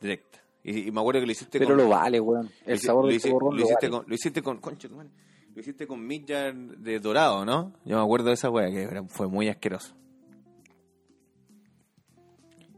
Directa. 0.00 0.40
Y, 0.62 0.88
y 0.88 0.90
me 0.90 1.00
acuerdo 1.00 1.20
que 1.20 1.26
lo 1.26 1.32
hiciste 1.32 1.58
Pero 1.58 1.70
con... 1.70 1.78
lo 1.78 1.88
vale, 1.90 2.18
weón. 2.20 2.50
El 2.64 2.78
sabor 2.78 3.04
lo 3.04 3.10
del 3.10 3.20
chocorrón 3.20 3.50
lo 3.54 3.58
lo 3.58 3.64
hiciste 3.64 3.88
vale. 3.88 3.98
con, 4.00 4.08
lo 4.08 4.14
hiciste 4.14 4.42
con, 4.42 4.60
concha 4.60 4.88
lo 4.88 5.60
hiciste 5.60 5.86
con 5.86 6.06
millar 6.06 6.54
de 6.54 6.98
dorado, 7.00 7.44
¿no? 7.44 7.72
Yo 7.84 7.96
me 7.96 8.02
acuerdo 8.02 8.28
de 8.28 8.34
esa 8.34 8.50
weá 8.50 8.68
que 8.70 9.02
fue 9.08 9.26
muy 9.28 9.48
asqueroso. 9.48 9.94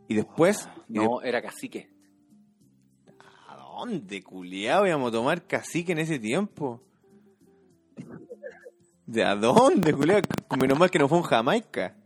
Y 0.08 0.14
después, 0.14 0.68
y 0.88 0.94
No, 0.94 1.20
era 1.22 1.42
cacique. 1.42 1.90
de- 3.04 3.12
dónde, 3.78 4.22
culiado, 4.22 4.86
íbamos 4.86 5.08
a 5.10 5.12
tomar 5.12 5.46
cacique 5.46 5.92
en 5.92 5.98
ese 5.98 6.18
tiempo? 6.18 6.82
¿De 9.06 9.24
a 9.24 9.34
dónde, 9.34 9.92
culiado? 9.94 10.22
Menos 10.60 10.78
mal 10.78 10.90
que 10.90 10.98
no 10.98 11.08
fue 11.08 11.18
en 11.18 11.24
Jamaica. 11.24 11.96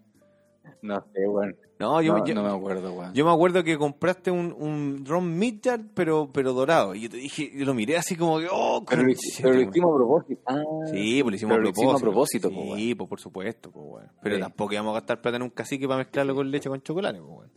No 0.83 1.05
sé, 1.13 1.27
weón. 1.27 1.57
No, 1.79 2.01
yo, 2.01 2.17
no, 2.17 2.25
yo- 2.25 2.35
no 2.35 2.43
me 2.45 2.51
acuerdo, 2.51 2.93
weón. 2.93 3.13
yo 3.13 3.25
me 3.25 3.33
acuerdo 3.33 3.65
que 3.65 3.77
compraste 3.77 4.31
un, 4.31 4.53
un 4.57 5.39
Midgard, 5.39 5.81
pero, 5.95 6.31
pero 6.33 6.53
dorado. 6.53 6.95
Y 6.95 7.01
yo 7.03 7.11
te 7.11 7.17
dije, 7.17 7.51
yo 7.57 7.65
lo 7.65 7.75
miré 7.75 7.97
así 7.97 8.15
como 8.15 8.39
que, 8.39 8.47
oh, 8.51 8.85
pero, 8.89 9.03
lo, 9.03 9.09
conche 9.09 9.43
pero 9.43 9.55
lo 9.55 9.61
hicimos 9.63 9.91
a 9.93 9.97
propósito. 9.97 10.41
Ah, 10.47 10.63
Sí, 10.93 11.23
pues 11.23 11.31
lo 11.33 11.37
hicimos 11.37 11.57
pero 11.57 11.69
a 11.69 11.73
propósito. 11.73 11.97
a 11.97 12.01
propósito, 12.01 12.51
po, 12.51 12.77
Sí, 12.77 12.95
pues 12.95 13.09
por 13.09 13.21
supuesto, 13.21 13.71
pues. 13.73 14.07
Pero 14.23 14.37
Sí. 14.37 14.41
tampoco 14.43 14.73
íbamos 14.73 14.91
a 14.93 15.01
gastar 15.01 15.21
plata 15.21 15.37
en 15.39 15.43
un 15.43 15.51
cacique 15.51 15.89
para 15.89 15.99
mezclarlo 15.99 16.37
con 16.37 16.49
leche 16.53 16.69
con 16.69 16.81
chocolate, 16.83 17.21
pues. 17.21 17.51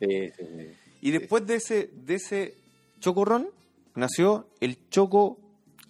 Sí, 0.00 0.30
sí, 0.36 0.46
sí. 0.56 0.68
Y 1.00 1.10
después 1.10 1.44
de 1.44 1.56
ese, 1.56 1.90
de 1.92 2.14
ese 2.14 2.54
chocorrón, 3.00 3.48
nació 3.96 4.46
el 4.60 4.88
choco, 4.90 5.38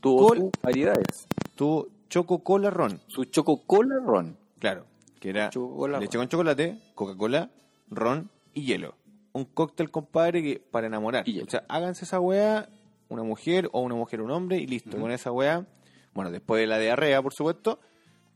Tuvo 0.00 0.50
variedades. 0.62 1.26
Tuvo 1.54 1.88
choco 2.08 2.40
cola 2.42 2.70
ron. 2.70 3.00
Su 3.08 3.24
choco 3.24 3.62
cola 3.66 3.96
ron. 4.04 4.36
Claro, 4.58 4.86
que 5.20 5.30
era 5.30 5.46
leche 5.46 5.58
ron. 5.58 6.08
con 6.08 6.28
chocolate, 6.28 6.78
Coca-Cola, 6.94 7.50
ron 7.90 8.30
y 8.52 8.64
hielo. 8.66 8.94
Un 9.32 9.44
cóctel, 9.46 9.90
compadre, 9.90 10.42
que 10.42 10.62
para 10.70 10.86
enamorar. 10.86 11.28
Y. 11.28 11.40
O 11.40 11.48
sea, 11.50 11.64
háganse 11.68 12.04
esa 12.04 12.20
weá, 12.20 12.68
una 13.08 13.22
mujer 13.24 13.68
o 13.72 13.80
una 13.80 13.94
mujer 13.94 14.20
un 14.20 14.30
hombre 14.30 14.58
y 14.58 14.66
listo. 14.66 14.96
Con 14.98 15.10
esa 15.10 15.32
weá, 15.32 15.66
bueno, 16.14 16.30
después 16.30 16.60
de 16.60 16.66
la 16.68 16.78
diarrea, 16.78 17.20
por 17.20 17.34
supuesto, 17.34 17.80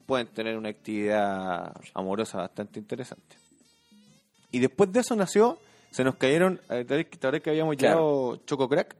pueden 0.07 0.27
tener 0.29 0.57
una 0.59 0.71
actividad 0.71 1.73
amorosa 1.95 2.39
bastante 2.39 2.79
interesante. 2.81 3.37
Y 4.51 4.59
después 4.59 4.91
de 4.93 5.01
eso 5.01 5.14
nació, 5.14 5.59
se 5.91 6.03
nos 6.05 6.16
cayeron, 6.16 6.61
eh, 6.71 6.85
tal 6.85 7.05
vez 7.33 7.43
que- 7.43 7.51
habíamos 7.51 7.77
Claro. 7.77 7.97
llevado 8.35 8.37
Choco 8.47 8.69
Crack. 8.69 8.97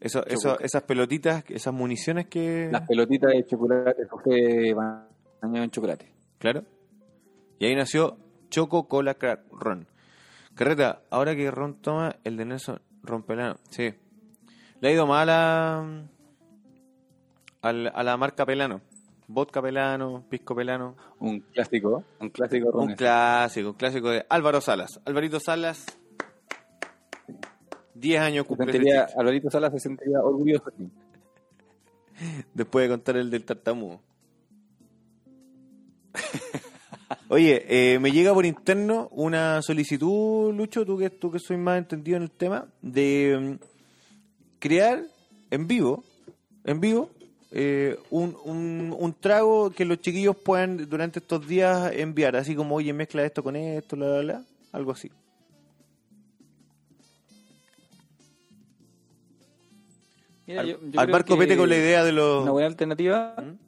Eso, 0.00 0.24
eso- 0.26 0.58
esas 0.60 0.82
pelotitas, 0.84 1.44
esas 1.48 1.74
municiones 1.74 2.26
que... 2.26 2.68
Las 2.70 2.86
pelotitas 2.86 3.32
de 3.32 3.44
chocolate, 3.44 4.06
fue 4.06 4.72
bañado 4.74 5.64
en 5.64 5.70
chocolate. 5.70 6.12
Claro. 6.38 6.62
Y 7.58 7.66
ahí 7.66 7.74
nació 7.74 8.16
Choco 8.48 8.86
Cola 8.86 9.14
Crack 9.14 9.40
Ron. 9.50 9.88
Carreta, 10.54 11.02
ahora 11.10 11.34
que 11.34 11.50
Ron 11.50 11.74
toma 11.80 12.16
el 12.24 12.36
de 12.36 12.44
Nelson 12.44 12.80
Rompelano. 13.02 13.56
Sí. 13.70 13.92
Le 14.80 14.88
ha 14.88 14.92
ido 14.92 15.06
mal 15.06 15.28
a, 15.30 15.80
al- 17.62 17.92
a 17.94 18.02
la 18.02 18.16
marca 18.16 18.46
Pelano. 18.46 18.80
Vodka 19.26 19.60
Pelano, 19.60 20.24
Pisco 20.30 20.54
Pelano. 20.54 20.96
Un 21.18 21.40
clásico, 21.40 22.02
un 22.20 22.30
clásico 22.30 22.70
ron. 22.70 22.88
Un 22.90 22.94
clásico, 22.94 23.68
un 23.70 23.74
clásico 23.74 24.08
de 24.10 24.24
Álvaro 24.30 24.60
Salas. 24.60 25.00
Alvarito 25.04 25.38
Salas, 25.38 25.84
10 27.98 28.20
años 28.20 28.46
cumple 28.46 29.06
Alvarito 29.16 29.50
Salas 29.50 29.72
se 29.72 29.80
sentiría 29.80 30.20
orgulloso. 30.20 30.70
después 32.54 32.84
de 32.84 32.88
contar 32.88 33.16
el 33.16 33.30
del 33.30 33.44
tartamudo. 33.44 34.00
Oye, 37.28 37.64
eh, 37.68 37.98
me 37.98 38.12
llega 38.12 38.34
por 38.34 38.46
interno 38.46 39.08
una 39.12 39.62
solicitud, 39.62 40.54
Lucho, 40.54 40.84
tú 40.84 40.98
que, 40.98 41.10
tú 41.10 41.30
que 41.30 41.38
soy 41.38 41.56
más 41.56 41.78
entendido 41.78 42.16
en 42.16 42.24
el 42.24 42.30
tema, 42.30 42.66
de 42.82 43.58
mm, 43.60 43.64
crear 44.58 45.02
en 45.50 45.66
vivo, 45.66 46.04
en 46.64 46.80
vivo, 46.80 47.10
eh, 47.50 47.98
un, 48.10 48.36
un, 48.44 48.94
un 48.98 49.14
trago 49.14 49.70
que 49.70 49.84
los 49.84 50.00
chiquillos 50.00 50.36
puedan 50.36 50.88
durante 50.88 51.18
estos 51.18 51.46
días 51.46 51.92
enviar, 51.94 52.36
así 52.36 52.54
como, 52.54 52.76
oye, 52.76 52.92
mezcla 52.92 53.24
esto 53.24 53.42
con 53.42 53.56
esto, 53.56 53.96
la, 53.96 54.08
la, 54.08 54.22
la, 54.22 54.44
algo 54.72 54.92
así. 54.92 55.10
Mira, 60.48 60.60
Al, 60.62 60.66
yo- 60.66 60.78
yo 60.82 61.00
al 61.00 61.06
barco 61.10 61.36
pete 61.38 61.56
con 61.56 61.68
la 61.68 61.76
idea 61.76 62.02
de 62.02 62.10
los... 62.12 62.42
Una 62.42 62.50
buena 62.52 62.66
alternativa 62.68 63.34
¿Mm? 63.38 63.58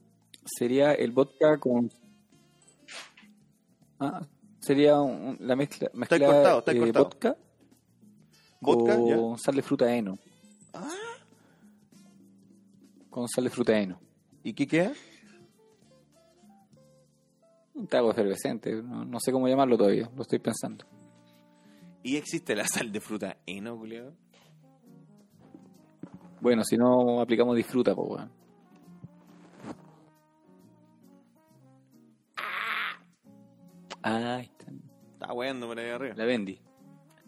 sería 0.47 0.93
el 0.95 1.13
vodka 1.13 1.59
con. 1.61 1.91
Ah, 4.01 4.27
sería 4.61 4.99
un- 5.01 5.37
la 5.41 5.55
mezcla. 5.57 5.91
mezcla 5.95 6.19
cortado, 6.19 6.59
está 6.61 6.73
eh, 6.73 6.79
cortado. 6.79 7.05
vodka 7.05 7.37
Vodka, 8.63 8.97
con 8.97 9.09
ya. 9.37 9.39
sal 9.39 9.55
de 9.57 9.63
fruta 9.63 9.85
de 9.87 9.97
heno. 9.99 10.19
Ah. 10.75 10.89
Con 13.11 13.29
sal 13.29 13.45
de 13.45 13.51
fruta 13.51 13.73
de 13.73 13.83
heno. 13.83 14.01
¿Y 14.43 14.53
qué 14.55 14.67
queda? 14.67 14.93
Un 17.75 17.87
trago 17.87 18.11
efervescente, 18.11 18.73
no, 18.83 19.05
no 19.05 19.21
sé 19.21 19.33
cómo 19.33 19.49
llamarlo 19.49 19.77
todavía, 19.79 20.11
lo 20.15 20.23
estoy 20.23 20.39
pensando. 20.39 20.85
¿Y 22.03 22.17
existe 22.17 22.55
la 22.57 22.67
sal 22.67 22.91
de 22.93 23.01
fruta 23.01 23.37
heno, 23.47 23.77
culiado? 23.79 24.15
Bueno, 26.41 26.65
si 26.65 26.77
no 26.77 27.21
aplicamos 27.21 27.55
disfruta, 27.57 27.95
pues 27.95 28.09
weón. 28.11 28.31
Ah, 34.03 34.37
ahí 34.37 34.45
está. 34.47 34.73
Está 35.15 35.33
weando 35.33 35.67
por 35.67 35.79
ahí 35.79 35.91
arriba. 35.91 36.15
La 36.17 36.25
vendí. 36.25 36.59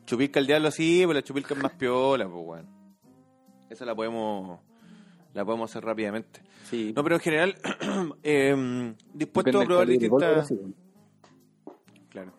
Chupilca 0.06 0.40
el 0.40 0.46
diablo 0.46 0.70
sí, 0.70 1.00
pero 1.02 1.12
la 1.14 1.22
chupilca 1.22 1.54
es 1.54 1.62
más 1.62 1.72
piola, 1.72 2.28
pues 2.28 2.44
weón. 2.46 2.66
Esa 3.70 3.84
la 3.84 3.94
podemos 3.94 4.60
la 5.34 5.44
podemos 5.44 5.70
hacer 5.70 5.84
rápidamente. 5.84 6.42
Sí, 6.64 6.92
No, 6.94 7.02
pero 7.02 7.16
en 7.16 7.20
general, 7.20 7.54
eh, 8.22 8.94
dispuesto 9.14 9.50
depende 9.50 9.64
a 9.64 9.66
probar 9.66 9.86
distintas... 9.88 10.48
sí. 10.48 10.58
Claro. 12.10 12.32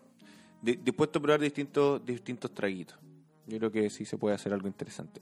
Di- 0.62 0.76
dispuesto 0.78 1.20
a 1.20 1.22
probar 1.22 1.40
distintos, 1.42 2.06
distintos 2.06 2.52
traguitos. 2.54 2.98
Yo 3.48 3.58
creo 3.58 3.72
que 3.72 3.90
sí 3.90 4.06
se 4.06 4.18
puede 4.18 4.36
hacer 4.36 4.54
algo 4.54 4.68
interesante. 4.68 5.22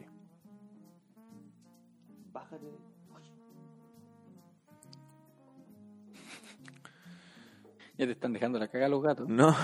Ya 8.02 8.08
te 8.08 8.14
están 8.14 8.34
dejando 8.34 8.58
la 8.58 8.68
caga 8.68 8.90
los 8.90 9.04
gatos. 9.04 9.30
No. 9.30 9.56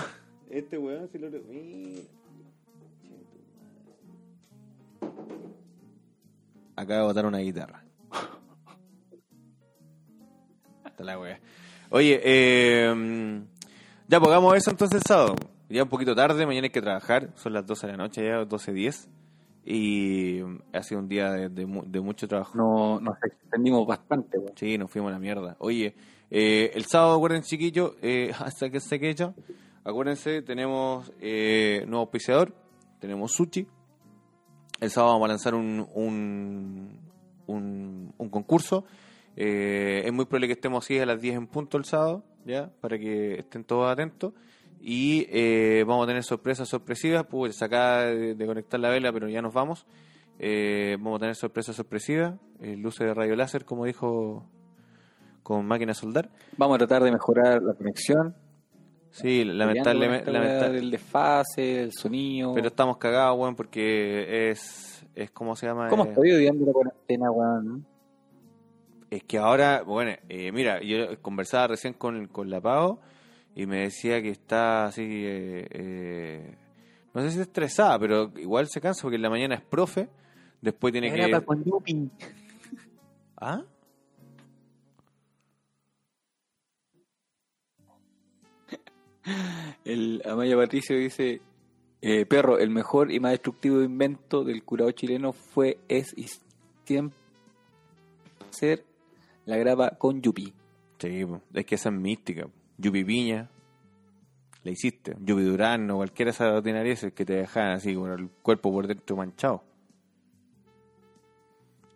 Este 0.48 0.78
weón 0.78 1.08
si 1.10 1.18
lo... 1.18 1.28
Mira. 1.28 2.02
Acaba 6.76 7.00
de 7.00 7.06
botar 7.06 7.26
una 7.26 7.38
guitarra. 7.38 7.82
Está 10.86 11.02
la 11.02 11.18
wea. 11.18 11.40
Oye, 11.90 12.20
eh, 12.22 13.42
ya 14.06 14.20
pongamos 14.20 14.56
eso 14.56 14.70
entonces 14.70 14.98
el 14.98 15.02
sábado. 15.02 15.34
Ya 15.68 15.82
un 15.82 15.88
poquito 15.88 16.14
tarde, 16.14 16.46
mañana 16.46 16.66
hay 16.66 16.70
que 16.70 16.80
trabajar. 16.80 17.30
Son 17.34 17.52
las 17.52 17.66
12 17.66 17.86
de 17.88 17.92
la 17.94 17.98
noche, 17.98 18.24
ya 18.24 18.42
12.10. 18.44 19.08
Y 19.64 20.42
ha 20.72 20.82
sido 20.84 21.00
un 21.00 21.08
día 21.08 21.32
de, 21.32 21.48
de 21.48 21.66
mu- 21.66 21.82
de 21.84 22.00
mucho 22.00 22.28
trabajo. 22.28 22.56
No, 22.56 23.00
nos 23.00 23.16
extendimos 23.20 23.84
bastante, 23.84 24.38
weón. 24.38 24.52
Sí, 24.56 24.78
nos 24.78 24.92
fuimos 24.92 25.08
a 25.08 25.14
la 25.14 25.18
mierda. 25.18 25.56
Oye, 25.58 25.96
eh, 26.30 26.70
el 26.74 26.84
sábado, 26.86 27.16
acuérdense, 27.16 27.48
chiquillos, 27.48 27.92
eh, 28.02 28.32
hasta 28.38 28.70
que 28.70 28.80
se 28.80 28.98
quecha, 28.98 29.34
acuérdense, 29.84 30.42
tenemos 30.42 31.12
eh, 31.20 31.84
nuevo 31.86 32.02
auspiciador, 32.02 32.54
tenemos 33.00 33.32
Sushi. 33.32 33.66
El 34.80 34.90
sábado 34.90 35.14
vamos 35.14 35.26
a 35.26 35.28
lanzar 35.28 35.54
un, 35.54 35.88
un, 35.94 37.00
un, 37.46 38.14
un 38.16 38.28
concurso. 38.28 38.84
Eh, 39.36 40.02
es 40.04 40.12
muy 40.12 40.24
probable 40.24 40.48
que 40.48 40.52
estemos 40.54 40.84
así 40.84 40.98
a 40.98 41.06
las 41.06 41.20
10 41.20 41.36
en 41.36 41.46
punto 41.46 41.78
el 41.78 41.84
sábado, 41.84 42.24
¿ya? 42.44 42.70
Para 42.80 42.98
que 42.98 43.40
estén 43.40 43.64
todos 43.64 43.90
atentos. 43.90 44.34
Y 44.80 45.26
eh, 45.30 45.84
vamos 45.86 46.04
a 46.04 46.06
tener 46.08 46.24
sorpresas 46.24 46.68
sorpresivas. 46.68 47.24
Pues 47.26 47.56
se 47.56 47.64
acaba 47.64 48.04
de, 48.04 48.34
de 48.34 48.46
conectar 48.46 48.78
la 48.78 48.90
vela, 48.90 49.12
pero 49.12 49.28
ya 49.28 49.42
nos 49.42 49.54
vamos. 49.54 49.86
Eh, 50.38 50.96
vamos 50.98 51.18
a 51.18 51.20
tener 51.20 51.34
sorpresas 51.36 51.76
sorpresivas. 51.76 52.34
luces 52.60 53.06
de 53.06 53.14
rayo 53.14 53.36
láser, 53.36 53.64
como 53.64 53.84
dijo 53.84 54.44
con 55.48 55.64
máquina 55.64 55.94
soldar. 55.94 56.28
Vamos 56.58 56.74
a 56.74 56.78
tratar 56.80 57.02
de 57.02 57.10
mejorar 57.10 57.62
la 57.62 57.72
conexión. 57.72 58.36
Sí, 59.10 59.44
lamentablemente. 59.44 60.30
Del 60.30 60.90
desfase, 60.90 61.84
el 61.84 61.92
sonido. 61.94 62.52
pero 62.52 62.68
estamos 62.68 62.98
cagados, 62.98 63.38
weón, 63.38 63.56
porque 63.56 64.50
es. 64.50 65.06
es 65.14 65.30
¿Cómo 65.30 65.56
se 65.56 65.64
llama? 65.64 65.88
¿Cómo 65.88 66.04
Eh, 66.04 66.08
estoy 66.10 66.32
odiando 66.32 66.66
la 66.66 66.72
cuarentena, 66.74 67.30
weón? 67.30 67.86
Es 69.08 69.24
que 69.24 69.38
ahora, 69.38 69.82
bueno, 69.84 70.10
eh, 70.28 70.52
mira, 70.52 70.82
yo 70.82 71.18
conversaba 71.22 71.68
recién 71.68 71.94
con, 71.94 72.26
con 72.26 72.50
la 72.50 72.60
Pau 72.60 72.98
y 73.54 73.64
me 73.64 73.80
decía 73.84 74.20
que 74.20 74.28
está 74.28 74.84
así, 74.84 75.02
eh, 75.02 75.66
eh, 75.70 76.58
no 77.14 77.22
sé 77.22 77.30
si 77.30 77.40
estresada, 77.40 77.98
pero 77.98 78.30
igual 78.36 78.66
se 78.68 78.82
cansa 78.82 79.00
porque 79.00 79.16
en 79.16 79.22
la 79.22 79.30
mañana 79.30 79.54
es 79.54 79.62
profe, 79.62 80.10
después 80.60 80.92
tiene 80.92 81.10
que... 81.10 81.40
con 81.40 81.64
Yupi. 81.64 82.10
¿Ah? 83.38 83.62
El 89.84 90.22
Amaya 90.24 90.56
Patricio 90.56 90.96
dice: 90.96 91.40
eh, 92.00 92.26
Perro, 92.26 92.58
el 92.58 92.70
mejor 92.70 93.12
y 93.12 93.20
más 93.20 93.32
destructivo 93.32 93.82
invento 93.82 94.44
del 94.44 94.62
curado 94.64 94.90
chileno 94.92 95.32
fue, 95.32 95.78
es 95.88 96.16
y 96.16 96.26
siempre 96.84 97.18
ser 98.50 98.84
la 99.46 99.56
grava 99.56 99.90
con 99.90 100.20
Yupi. 100.22 100.52
Sí, 100.98 101.24
es 101.54 101.66
que 101.66 101.74
esa 101.74 101.88
es 101.90 101.94
mística. 101.94 102.48
Yupi 102.76 103.04
Piña, 103.04 103.48
la 104.64 104.70
hiciste. 104.70 105.16
Yubi 105.20 105.44
Durán 105.44 105.90
o 105.90 105.96
cualquiera 105.96 106.30
de 106.30 106.34
esas 106.34 106.52
ordinarias 106.52 107.06
que 107.14 107.24
te 107.24 107.34
dejaban 107.34 107.72
así 107.72 107.94
con 107.94 108.10
el 108.10 108.28
cuerpo 108.42 108.72
por 108.72 108.86
dentro 108.86 109.16
manchado. 109.16 109.62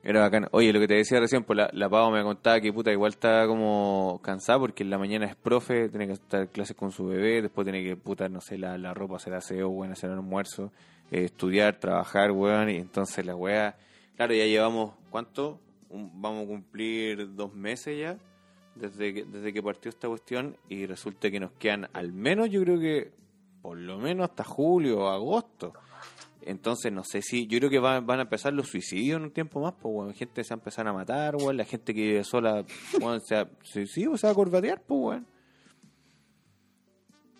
Era 0.04 0.20
bacán. 0.22 0.48
Oye, 0.50 0.72
lo 0.72 0.80
que 0.80 0.88
te 0.88 0.94
decía 0.94 1.20
recién, 1.20 1.44
pues 1.44 1.56
la, 1.56 1.70
la 1.72 1.88
Pau 1.88 2.10
me 2.10 2.22
contaba 2.24 2.60
que 2.60 2.72
puta 2.72 2.90
igual 2.90 3.12
está 3.12 3.46
como 3.46 4.20
cansada 4.22 4.58
porque 4.58 4.82
en 4.82 4.90
la 4.90 4.98
mañana 4.98 5.26
es 5.26 5.36
profe, 5.36 5.88
tiene 5.88 6.08
que 6.08 6.14
estar 6.14 6.48
clases 6.48 6.76
con 6.76 6.90
su 6.90 7.06
bebé, 7.06 7.40
después 7.40 7.64
tiene 7.64 7.84
que, 7.84 7.96
puta, 7.96 8.28
no 8.28 8.40
sé, 8.40 8.58
la, 8.58 8.76
la 8.78 8.94
ropa 8.94 9.16
hacer 9.16 9.34
aseo, 9.34 9.68
weón, 9.68 9.92
hacer 9.92 10.10
el 10.10 10.16
almuerzo, 10.16 10.72
eh, 11.12 11.22
estudiar, 11.24 11.78
trabajar, 11.78 12.32
weón, 12.32 12.68
y 12.70 12.76
entonces 12.78 13.24
la 13.24 13.36
weá, 13.36 13.76
claro, 14.16 14.34
ya 14.34 14.44
llevamos, 14.44 14.94
¿cuánto? 15.08 15.60
Un- 15.88 16.20
vamos 16.20 16.44
a 16.44 16.48
cumplir 16.48 17.34
dos 17.36 17.54
meses 17.54 17.96
ya 17.96 18.16
desde 18.74 19.14
que, 19.14 19.24
desde 19.24 19.52
que 19.52 19.62
partió 19.62 19.88
esta 19.90 20.08
cuestión 20.08 20.56
y 20.68 20.84
resulta 20.86 21.30
que 21.30 21.38
nos 21.38 21.52
quedan 21.52 21.88
al 21.92 22.12
menos, 22.12 22.50
yo 22.50 22.60
creo 22.62 22.80
que 22.80 23.12
por 23.60 23.76
lo 23.78 23.98
menos 23.98 24.28
hasta 24.30 24.42
julio 24.42 24.98
o 24.98 25.08
agosto. 25.08 25.72
Entonces, 26.46 26.92
no 26.92 27.02
sé 27.04 27.22
si. 27.22 27.46
Yo 27.46 27.58
creo 27.58 27.70
que 27.70 27.78
van, 27.78 28.06
van 28.06 28.18
a 28.20 28.22
empezar 28.22 28.52
los 28.52 28.68
suicidios 28.68 29.16
en 29.18 29.24
un 29.24 29.30
tiempo 29.32 29.60
más, 29.60 29.74
pues, 29.80 29.94
weón. 29.94 30.14
Gente 30.14 30.42
se 30.44 30.50
va 30.50 30.56
a 30.56 30.60
empezar 30.60 30.86
a 30.88 30.92
matar, 30.92 31.36
weón. 31.36 31.56
La 31.56 31.64
gente 31.64 31.94
que 31.94 32.00
vive 32.00 32.24
sola, 32.24 32.64
weón, 33.00 33.20
se 33.20 33.36
va, 33.36 33.48
sí, 33.62 33.86
sí, 33.86 34.06
se 34.16 34.26
va 34.26 34.32
a 34.32 34.34
corbatear, 34.34 34.82
pues, 34.82 35.00
weón. 35.00 35.26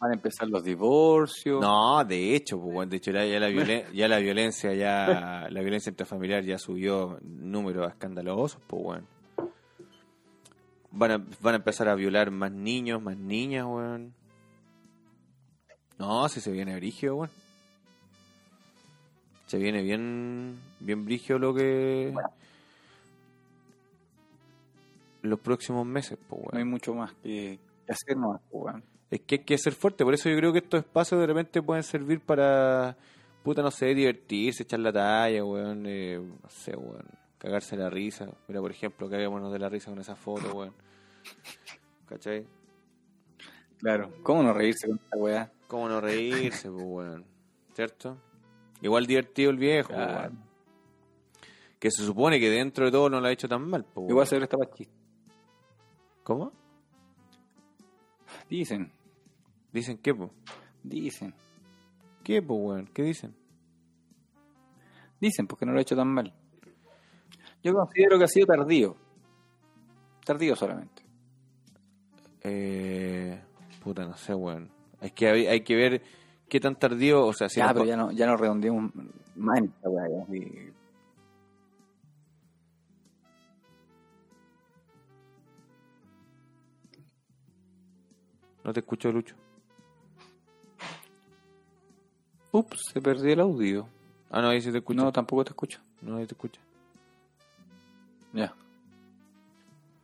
Van 0.01 0.11
a 0.11 0.15
empezar 0.15 0.49
los 0.49 0.65
divorcios. 0.65 1.61
No, 1.61 2.05
de 2.05 2.35
hecho, 2.35 2.59
pues, 2.61 2.75
weón. 2.75 2.89
De 2.89 2.97
hecho, 2.97 3.11
ya, 3.13 3.25
ya 3.25 3.39
la, 3.39 3.49
violen- 3.51 3.93
ya 3.93 4.09
la 4.09 4.19
violencia, 4.19 4.75
ya. 4.75 5.49
La 5.51 5.61
violencia 5.61 5.91
intrafamiliar 5.91 6.43
ya 6.45 6.59
subió 6.59 7.19
números 7.23 7.89
escandalosos, 7.91 8.61
pues, 8.67 8.83
weón. 8.85 9.07
Van 10.91 11.11
a, 11.11 11.27
van 11.41 11.55
a 11.55 11.57
empezar 11.57 11.89
a 11.89 11.95
violar 11.95 12.31
más 12.31 12.53
niños, 12.53 13.01
más 13.03 13.17
niñas, 13.17 13.65
weón. 13.67 14.15
No, 15.99 16.29
si 16.29 16.41
se 16.41 16.51
viene 16.51 16.75
brigio, 16.77 17.17
weón. 17.17 17.31
Se 19.53 19.59
viene 19.59 19.83
bien, 19.83 20.59
bien 20.81 21.05
brigio 21.05 21.39
lo 21.39 21.53
que... 21.53 22.11
Los 25.21 25.39
próximos 25.41 25.85
meses, 25.85 26.19
pues, 26.27 26.41
No 26.51 26.59
hay 26.59 26.65
mucho 26.65 26.95
más 26.95 27.13
que, 27.23 27.59
que 27.85 27.93
hacer 27.93 28.17
nomás, 28.17 28.41
pues, 28.51 28.65
weón. 28.65 28.85
Es 29.11 29.21
que 29.21 29.35
hay 29.35 29.45
que 29.45 29.59
ser 29.59 29.75
fuerte, 29.75 30.05
por 30.05 30.15
eso 30.15 30.31
yo 30.31 30.39
creo 30.39 30.55
que 30.55 30.61
estos 30.61 30.81
espacios 30.81 31.21
de 31.21 31.27
repente 31.27 31.61
pueden 31.61 31.83
servir 31.83 32.21
para, 32.21 32.97
puta, 33.43 33.61
no 33.61 33.71
sé, 33.71 33.95
divertirse, 33.95 34.63
echar 34.63 34.81
la 34.81 34.91
talla, 34.91 35.45
weón, 35.45 35.85
eh, 35.85 36.19
no 36.19 36.49
sé, 36.49 36.75
weón, 36.75 37.05
cagarse 37.37 37.77
la 37.77 37.91
risa. 37.91 38.27
Mira, 38.49 38.63
por 38.63 38.71
ejemplo, 38.71 39.11
caguémonos 39.11 39.53
de 39.53 39.59
la 39.59 39.69
risa 39.69 39.91
con 39.91 40.01
esa 40.01 40.17
foto, 40.17 40.51
weón. 40.55 40.73
¿Cachai? 42.09 42.47
Claro. 43.81 44.15
¿Cómo 44.23 44.43
no 44.43 44.55
reírse 44.55 44.87
con 44.87 44.97
esta 44.97 45.17
weá? 45.19 45.53
¿Cómo 45.67 45.91
no 45.91 46.01
reírse, 46.01 46.71
pues, 46.71 46.87
weón? 46.87 47.27
¿Cierto? 47.75 48.17
Igual 48.83 49.07
divertido 49.07 49.51
el 49.51 49.57
viejo, 49.57 49.89
Claro. 49.95 50.19
weón. 50.21 50.39
Que 51.79 51.91
se 51.91 52.05
supone 52.05 52.39
que 52.39 52.51
dentro 52.51 52.85
de 52.85 52.91
todo 52.93 53.09
no 53.09 53.21
lo 53.21 53.27
ha 53.27 53.33
hecho 53.33 53.49
tan 53.49 53.63
mal, 53.69 53.85
pues, 53.85 54.09
Igual 54.11 54.27
se 54.27 54.37
presta 54.37 54.57
para 54.59 54.71
chiste. 54.73 54.93
¿Cómo? 56.23 56.53
Dicen, 58.49 58.91
¿Dicen 59.73 59.99
qué, 59.99 60.15
pues? 60.15 60.31
dicen, 60.83 61.35
¿Qué, 62.23 62.43
pues, 62.43 62.61
weón? 62.61 62.87
¿Qué 62.93 63.03
dicen? 63.03 63.35
dicen, 65.21 65.47
porque 65.47 65.65
no 65.65 65.73
lo 65.73 65.79
he 65.79 65.83
hecho 65.83 65.95
tan 65.97 66.09
mal. 66.09 66.33
Yo 67.63 67.73
considero 67.73 68.19
que 68.19 68.25
ha 68.25 68.29
sido 68.29 68.47
tardío. 68.47 68.97
Tardío 70.25 70.57
solamente. 70.57 71.03
Eh, 72.43 73.41
puta, 73.83 74.05
no 74.05 74.17
sé, 74.17 74.35
weón. 74.35 74.69
Hay 75.01 75.11
que, 75.13 75.29
hay 75.29 75.61
que 75.63 75.77
ver 75.77 76.03
qué 76.53 76.61
tan 76.61 76.77
tardío, 76.77 77.25
o 77.27 77.33
sea, 77.33 77.49
si 77.49 77.61
ya, 77.61 77.73
pero 77.73 77.87
ya 77.87 77.97
no, 77.97 78.13
ya 78.13 78.27
no 78.27 78.37
redondeamos 78.37 78.93
más 79.37 79.57
en 79.59 79.65
esta 79.65 79.89
weá. 79.89 80.07
ya, 80.07 80.27
sí. 80.31 80.71
No 88.65 88.73
te 88.73 88.81
escucho, 88.81 89.11
Lucho. 89.11 89.35
Ups, 92.53 92.83
se 92.93 93.01
perdió 93.01 93.33
el 93.33 93.41
audio. 93.41 93.89
Ah, 94.31 94.43
no, 94.43 94.49
ahí 94.49 94.61
sí 94.61 94.71
te 94.71 94.79
escucho. 94.79 95.03
No, 95.03 95.11
tampoco 95.11 95.45
te 95.45 95.51
escucho. 95.51 95.81
No, 96.03 96.19
ahí 96.19 96.27
te 96.27 96.35
escucho. 96.35 96.61
Ya. 98.35 98.55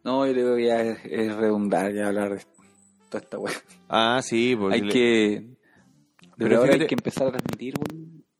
No, 0.02 0.26
yo 0.26 0.32
creo 0.32 0.56
que 0.56 0.66
ya 0.66 0.80
es, 0.80 0.98
es 1.04 1.36
redundar 1.36 1.92
ya 1.92 2.08
hablar 2.08 2.34
de 2.34 2.44
toda 3.10 3.22
esta 3.22 3.38
weá. 3.38 3.54
Ah, 3.88 4.20
sí, 4.22 4.56
porque 4.56 4.74
Hay 4.76 4.80
le- 4.80 4.92
que. 4.92 5.57
Pero 6.38 6.50
Pero 6.50 6.56
ahora 6.60 6.72
fíjate- 6.72 6.84
hay 6.84 6.88
que 6.88 6.94
empezar 6.94 7.26
a 7.26 7.30
transmitir, 7.32 7.74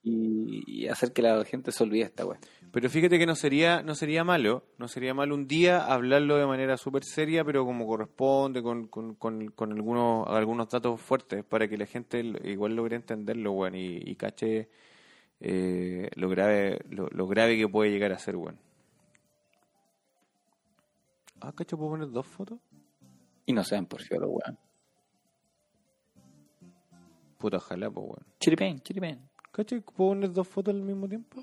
y, 0.05 0.85
y 0.85 0.89
hacer 0.89 1.13
que 1.13 1.21
la 1.21 1.45
gente 1.45 1.73
se 1.73 1.83
olvide 1.83 2.01
de 2.03 2.07
esta 2.07 2.25
weá. 2.25 2.39
Pero 2.71 2.89
fíjate 2.89 3.19
que 3.19 3.27
no 3.27 3.35
sería, 3.35 3.83
no 3.83 3.95
sería 3.95 4.23
malo, 4.25 4.65
no 4.79 4.87
sería 4.89 5.13
malo 5.15 5.35
un 5.35 5.47
día 5.49 5.85
hablarlo 5.85 6.37
de 6.37 6.47
manera 6.47 6.77
súper 6.77 7.03
seria, 7.05 7.45
pero 7.45 7.65
como 7.65 7.87
corresponde, 7.87 8.63
con, 8.63 8.87
con, 8.87 9.15
con, 9.17 9.49
con 9.51 9.73
algunos, 9.73 10.29
algunos 10.29 10.69
datos 10.69 11.01
fuertes, 11.01 11.45
para 11.45 11.67
que 11.69 11.77
la 11.77 11.87
gente 11.87 12.21
igual 12.45 12.77
logre 12.77 12.97
entenderlo, 12.97 13.53
weón, 13.53 13.75
y, 13.75 13.97
y 13.97 14.15
cache 14.17 14.69
eh, 15.41 16.09
lo, 16.15 16.29
grave, 16.29 16.79
lo, 16.91 17.09
lo 17.09 17.27
grave 17.27 17.57
que 17.59 17.69
puede 17.69 17.91
llegar 17.91 18.13
a 18.13 18.19
ser, 18.19 18.37
weón. 18.37 18.59
Ah, 21.41 21.53
cacho, 21.53 21.77
¿puedo 21.77 21.91
poner 21.91 22.11
dos 22.11 22.27
fotos? 22.27 22.59
Y 23.47 23.53
no 23.53 23.65
sean 23.65 23.87
por 23.87 24.03
cielo, 24.03 24.29
weón. 24.29 24.59
Puta, 27.39 27.59
ojalá, 27.59 27.91
pues, 27.91 28.05
weón. 28.07 28.27
Chiripén, 28.41 28.81
chiripén. 28.81 29.21
¿Cacho? 29.53 29.81
¿Puedo 29.83 30.11
poner 30.11 30.33
dos 30.33 30.49
fotos 30.49 30.75
al 30.75 30.83
mismo 30.83 31.09
tiempo? 31.09 31.41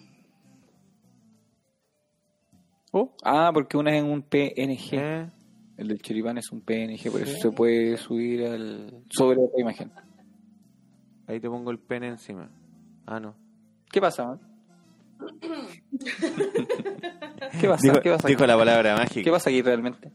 Oh, 2.91 3.13
ah, 3.23 3.51
porque 3.53 3.77
una 3.77 3.91
es 3.95 4.03
en 4.03 4.09
un 4.09 4.21
PNG. 4.21 4.93
Eh, 4.93 5.29
El 5.77 5.87
del 5.89 6.01
chiripán 6.01 6.37
es 6.37 6.51
un 6.51 6.61
PNG, 6.61 7.11
por 7.11 7.21
eso 7.21 7.33
Sí. 7.35 7.41
se 7.41 7.51
puede 7.51 7.97
subir 7.97 8.45
al 8.45 9.03
sobre 9.09 9.39
otra 9.41 9.59
imagen. 9.59 9.91
ahí 11.27 11.39
te 11.39 11.49
pongo 11.49 11.71
el 11.71 11.79
pene 11.79 12.07
encima. 12.07 12.49
Ah, 13.05 13.19
no. 13.19 13.35
¿Qué 13.91 13.99
pasa, 13.99 14.25
man? 14.25 14.39
¿Qué 17.59 17.67
pasa? 17.67 17.81
Dijo, 17.83 18.01
¿Qué 18.01 18.11
pasa? 18.11 18.27
dijo 18.27 18.43
aquí? 18.43 18.47
la 18.47 18.57
palabra 18.57 18.95
mágica. 18.95 19.23
¿Qué 19.23 19.31
pasa 19.31 19.49
aquí 19.49 19.61
realmente? 19.61 20.11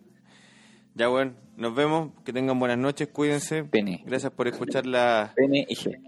Ya, 0.94 1.08
bueno, 1.08 1.34
nos 1.56 1.74
vemos. 1.74 2.10
Que 2.24 2.32
tengan 2.32 2.58
buenas 2.58 2.78
noches, 2.78 3.08
cuídense. 3.08 3.64
Pene. 3.64 4.02
Gracias 4.06 4.32
por 4.32 4.48
escuchar 4.48 4.86
la, 4.86 5.34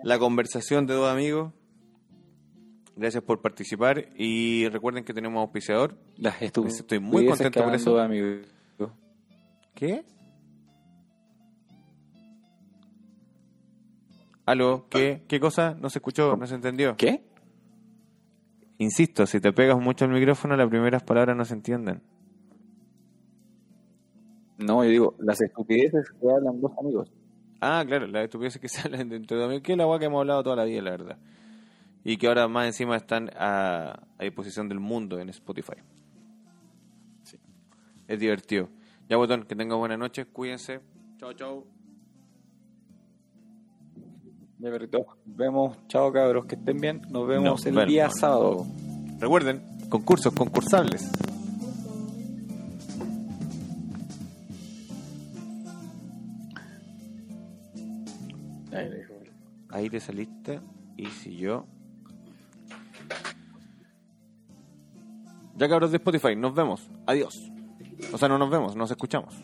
la 0.02 0.18
conversación 0.18 0.86
de 0.86 0.94
dos 0.94 1.10
amigos. 1.10 1.52
Gracias 2.94 3.22
por 3.22 3.40
participar 3.40 4.08
y 4.16 4.68
recuerden 4.68 5.04
que 5.04 5.14
tenemos 5.14 5.40
auspiciador. 5.40 5.96
Las 6.16 6.42
Estoy 6.42 6.98
muy 6.98 7.26
contento 7.26 7.64
por 7.64 7.74
eso. 7.74 7.98
Amigo. 7.98 8.42
¿Qué? 9.74 10.04
¿Aló? 14.44 14.86
¿Qué? 14.90 15.22
¿Qué 15.28 15.40
cosa? 15.40 15.74
No 15.80 15.88
se 15.88 15.98
escuchó, 15.98 16.36
no 16.36 16.46
se 16.46 16.54
entendió. 16.54 16.96
¿Qué? 16.96 17.24
Insisto, 18.78 19.26
si 19.26 19.40
te 19.40 19.52
pegas 19.52 19.78
mucho 19.78 20.04
al 20.04 20.10
micrófono, 20.10 20.56
las 20.56 20.68
primeras 20.68 21.02
palabras 21.04 21.36
no 21.36 21.44
se 21.44 21.54
entienden. 21.54 22.02
No, 24.64 24.84
yo 24.84 24.90
digo, 24.90 25.14
las 25.18 25.40
estupideces 25.40 26.10
que 26.20 26.30
hablan 26.30 26.60
dos 26.60 26.72
amigos. 26.78 27.10
Ah, 27.60 27.84
claro, 27.86 28.06
las 28.06 28.24
estupideces 28.24 28.60
que 28.60 28.68
salen 28.70 29.08
dentro 29.08 29.38
de 29.38 29.44
amigos, 29.44 29.62
que 29.62 29.72
es 29.72 29.78
la 29.78 29.84
agua 29.84 29.98
que 29.98 30.06
hemos 30.06 30.20
hablado 30.20 30.42
toda 30.42 30.56
la 30.56 30.64
vida, 30.64 30.82
la 30.82 30.90
verdad. 30.90 31.18
Y 32.04 32.16
que 32.16 32.26
ahora 32.26 32.48
más 32.48 32.66
encima 32.66 32.96
están 32.96 33.30
a, 33.36 34.00
a 34.18 34.24
disposición 34.24 34.68
del 34.68 34.80
mundo 34.80 35.20
en 35.20 35.28
Spotify. 35.28 35.76
Es 38.08 38.18
divertido. 38.18 38.68
Ya, 39.08 39.16
botón, 39.16 39.44
que 39.44 39.54
tengan 39.54 39.78
buenas 39.78 39.98
noches, 39.98 40.26
cuídense. 40.32 40.80
Chao, 41.18 41.32
chao. 41.34 41.64
Ya, 44.58 44.70
perrito. 44.70 44.98
Nos 45.26 45.36
vemos. 45.36 45.76
Chao, 45.88 46.12
cabros. 46.12 46.46
Que 46.46 46.56
estén 46.56 46.80
bien. 46.80 47.02
Nos 47.10 47.26
vemos 47.26 47.64
el 47.66 47.86
día 47.86 48.10
sábado. 48.10 48.66
Recuerden, 49.18 49.62
concursos 49.88 50.32
concursables. 50.34 51.10
Ahí 59.72 59.90
te 59.90 59.98
saliste. 59.98 60.60
Y 60.96 61.06
si 61.06 61.36
yo. 61.36 61.66
Ya 65.56 65.68
cabros 65.68 65.90
de 65.90 65.96
Spotify, 65.96 66.36
nos 66.36 66.54
vemos. 66.54 66.88
Adiós. 67.06 67.50
O 68.12 68.18
sea, 68.18 68.28
no 68.28 68.38
nos 68.38 68.50
vemos, 68.50 68.76
nos 68.76 68.90
escuchamos. 68.90 69.34